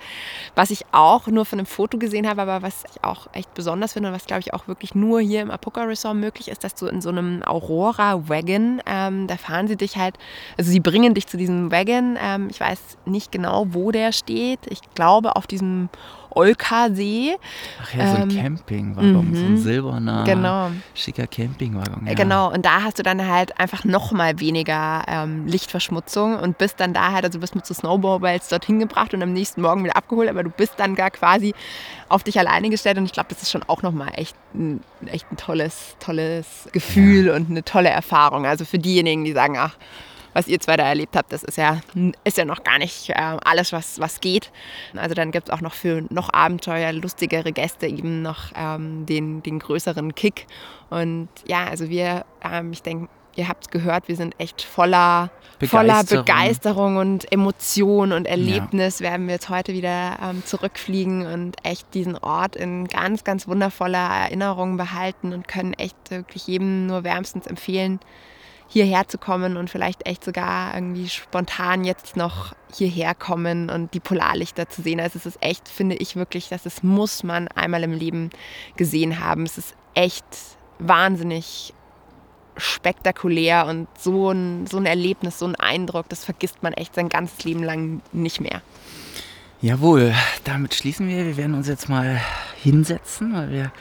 was 0.56 0.70
ich 0.70 0.84
auch 0.90 1.28
nur 1.28 1.44
von 1.44 1.60
einem 1.60 1.66
Foto 1.66 1.98
gesehen 1.98 2.28
habe, 2.28 2.42
aber 2.42 2.62
was 2.62 2.82
ich 2.90 3.04
auch 3.04 3.28
echt 3.32 3.54
besonders 3.54 3.92
finde 3.92 4.08
und 4.08 4.14
was 4.16 4.26
glaube 4.26 4.40
ich 4.40 4.52
auch 4.54 4.66
wirklich 4.66 4.96
nur 4.96 5.20
hier 5.20 5.42
im 5.42 5.52
Apuka 5.52 5.84
Resort 5.84 6.16
möglich 6.16 6.48
ist, 6.48 6.64
dass 6.64 6.74
du 6.74 6.86
in 6.86 7.00
so 7.00 7.10
einem 7.10 7.44
Aurora 7.44 8.28
Wagon, 8.28 8.82
ähm, 8.86 9.28
da 9.28 9.36
fahren 9.36 9.68
sie 9.68 9.76
dich 9.76 9.96
halt, 9.96 10.16
also 10.58 10.70
sie 10.70 10.80
bringen 10.80 11.14
dich 11.14 11.28
zu 11.28 11.36
diesem 11.36 11.59
Wagon. 11.70 12.16
Ähm, 12.20 12.48
ich 12.50 12.60
weiß 12.60 12.98
nicht 13.04 13.32
genau, 13.32 13.66
wo 13.70 13.90
der 13.90 14.12
steht. 14.12 14.60
Ich 14.68 14.80
glaube 14.94 15.36
auf 15.36 15.46
diesem 15.46 15.88
Olka-See. 16.30 17.36
Ach 17.82 17.94
ja, 17.94 18.10
so 18.10 18.22
ein 18.22 18.30
ähm, 18.30 18.36
Campingwagen, 18.36 19.12
so 19.12 19.18
ein 19.20 19.52
mhm. 19.52 19.56
silberner, 19.58 20.24
genau. 20.24 20.70
schicker 20.94 21.26
Campingwagen. 21.26 22.06
Ja. 22.06 22.14
Genau, 22.14 22.52
und 22.52 22.64
da 22.64 22.82
hast 22.82 22.98
du 22.98 23.02
dann 23.02 23.26
halt 23.26 23.58
einfach 23.58 23.84
noch 23.84 24.12
mal 24.12 24.40
weniger 24.40 25.04
ähm, 25.08 25.46
Lichtverschmutzung 25.46 26.38
und 26.38 26.58
bist 26.58 26.80
dann 26.80 26.94
da 26.94 27.12
halt, 27.12 27.24
also 27.24 27.38
bist 27.38 27.54
mit 27.54 27.66
so 27.66 27.74
Snowballs 27.74 28.48
dorthin 28.48 28.78
gebracht 28.78 29.14
und 29.14 29.22
am 29.22 29.32
nächsten 29.32 29.60
Morgen 29.62 29.84
wieder 29.84 29.96
abgeholt, 29.96 30.28
aber 30.28 30.42
du 30.42 30.50
bist 30.50 30.74
dann 30.78 30.94
gar 30.94 31.10
quasi 31.10 31.54
auf 32.08 32.22
dich 32.22 32.38
alleine 32.38 32.70
gestellt 32.70 32.98
und 32.98 33.04
ich 33.04 33.12
glaube, 33.12 33.28
das 33.30 33.42
ist 33.42 33.50
schon 33.50 33.62
auch 33.66 33.82
noch 33.82 33.92
mal 33.92 34.10
echt 34.14 34.36
ein, 34.54 34.80
echt 35.06 35.30
ein 35.30 35.36
tolles, 35.36 35.96
tolles 36.00 36.68
Gefühl 36.72 37.26
ja. 37.26 37.36
und 37.36 37.50
eine 37.50 37.64
tolle 37.64 37.88
Erfahrung. 37.88 38.46
Also 38.46 38.64
für 38.64 38.78
diejenigen, 38.78 39.24
die 39.24 39.32
sagen, 39.32 39.56
ach, 39.58 39.76
was 40.32 40.48
ihr 40.48 40.60
zwei 40.60 40.76
da 40.76 40.84
erlebt 40.84 41.16
habt, 41.16 41.32
das 41.32 41.42
ist 41.42 41.58
ja, 41.58 41.80
ist 42.24 42.38
ja 42.38 42.44
noch 42.44 42.62
gar 42.64 42.78
nicht 42.78 43.10
äh, 43.10 43.14
alles, 43.14 43.72
was, 43.72 44.00
was 44.00 44.20
geht. 44.20 44.50
Also 44.96 45.14
dann 45.14 45.30
gibt 45.30 45.48
es 45.48 45.54
auch 45.54 45.60
noch 45.60 45.74
für 45.74 46.02
noch 46.10 46.32
Abenteuer, 46.32 46.92
lustigere 46.92 47.52
Gäste 47.52 47.86
eben 47.86 48.22
noch 48.22 48.52
ähm, 48.56 49.06
den, 49.06 49.42
den 49.42 49.58
größeren 49.58 50.14
Kick. 50.14 50.46
Und 50.90 51.28
ja, 51.46 51.64
also 51.64 51.88
wir, 51.88 52.24
ähm, 52.42 52.72
ich 52.72 52.82
denke, 52.82 53.08
ihr 53.36 53.48
habt 53.48 53.64
es 53.64 53.70
gehört, 53.70 54.08
wir 54.08 54.16
sind 54.16 54.34
echt 54.38 54.62
voller 54.62 55.30
Begeisterung, 55.58 55.88
voller 55.88 56.04
Begeisterung 56.04 56.96
und 56.96 57.30
Emotion 57.32 58.12
und 58.12 58.26
Erlebnis. 58.26 59.00
Ja. 59.00 59.10
Werden 59.10 59.26
wir 59.26 59.34
jetzt 59.34 59.48
heute 59.48 59.72
wieder 59.72 60.18
ähm, 60.22 60.44
zurückfliegen 60.44 61.26
und 61.26 61.56
echt 61.64 61.92
diesen 61.94 62.16
Ort 62.16 62.56
in 62.56 62.86
ganz, 62.86 63.24
ganz 63.24 63.46
wundervoller 63.46 63.98
Erinnerung 63.98 64.76
behalten 64.76 65.32
und 65.32 65.48
können 65.48 65.74
echt 65.74 65.96
wirklich 66.10 66.46
jedem 66.46 66.86
nur 66.86 67.04
wärmstens 67.04 67.46
empfehlen, 67.46 68.00
hierher 68.70 69.08
zu 69.08 69.18
kommen 69.18 69.56
und 69.56 69.68
vielleicht 69.68 70.06
echt 70.06 70.24
sogar 70.24 70.74
irgendwie 70.74 71.08
spontan 71.08 71.84
jetzt 71.84 72.16
noch 72.16 72.54
hierher 72.72 73.16
kommen 73.16 73.68
und 73.68 73.92
die 73.94 74.00
Polarlichter 74.00 74.68
zu 74.68 74.80
sehen. 74.80 75.00
Also 75.00 75.18
es 75.18 75.26
ist 75.26 75.38
echt, 75.42 75.68
finde 75.68 75.96
ich 75.96 76.14
wirklich, 76.14 76.48
dass 76.48 76.66
es 76.66 76.84
muss 76.84 77.24
man 77.24 77.48
einmal 77.48 77.82
im 77.82 77.92
Leben 77.92 78.30
gesehen 78.76 79.18
haben. 79.18 79.42
Es 79.42 79.58
ist 79.58 79.74
echt 79.94 80.24
wahnsinnig 80.78 81.74
spektakulär 82.56 83.66
und 83.66 83.88
so 83.98 84.30
ein, 84.30 84.68
so 84.68 84.76
ein 84.76 84.86
Erlebnis, 84.86 85.40
so 85.40 85.46
ein 85.46 85.56
Eindruck, 85.56 86.08
das 86.08 86.24
vergisst 86.24 86.62
man 86.62 86.72
echt 86.72 86.94
sein 86.94 87.08
ganzes 87.08 87.42
Leben 87.42 87.64
lang 87.64 88.02
nicht 88.12 88.40
mehr. 88.40 88.62
Jawohl, 89.62 90.14
damit 90.44 90.74
schließen 90.74 91.08
wir. 91.08 91.26
Wir 91.26 91.36
werden 91.36 91.54
uns 91.54 91.66
jetzt 91.66 91.88
mal 91.88 92.20
hinsetzen, 92.62 93.34
weil 93.34 93.72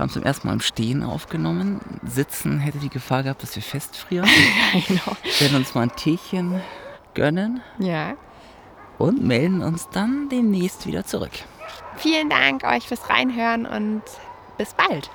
wir 0.00 0.04
haben 0.04 0.10
zum 0.12 0.22
ersten 0.22 0.46
Mal 0.46 0.54
im 0.54 0.60
Stehen 0.60 1.02
aufgenommen. 1.02 1.78
Sitzen 2.02 2.58
hätte 2.58 2.78
die 2.78 2.88
Gefahr 2.88 3.22
gehabt, 3.22 3.42
dass 3.42 3.54
wir 3.54 3.62
festfrieren. 3.62 4.26
ja, 4.72 4.80
genau. 4.88 5.16
Wir 5.22 5.40
werden 5.42 5.56
uns 5.58 5.74
mal 5.74 5.82
ein 5.82 5.94
Teechen 5.94 6.58
gönnen. 7.12 7.60
Ja. 7.78 8.14
Und 8.96 9.22
melden 9.22 9.60
uns 9.60 9.90
dann 9.90 10.30
demnächst 10.30 10.86
wieder 10.86 11.04
zurück. 11.04 11.32
Vielen 11.98 12.30
Dank 12.30 12.64
euch 12.64 12.88
fürs 12.88 13.10
Reinhören 13.10 13.66
und 13.66 14.00
bis 14.56 14.72
bald. 14.72 15.10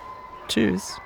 Tschüss. 0.49 1.01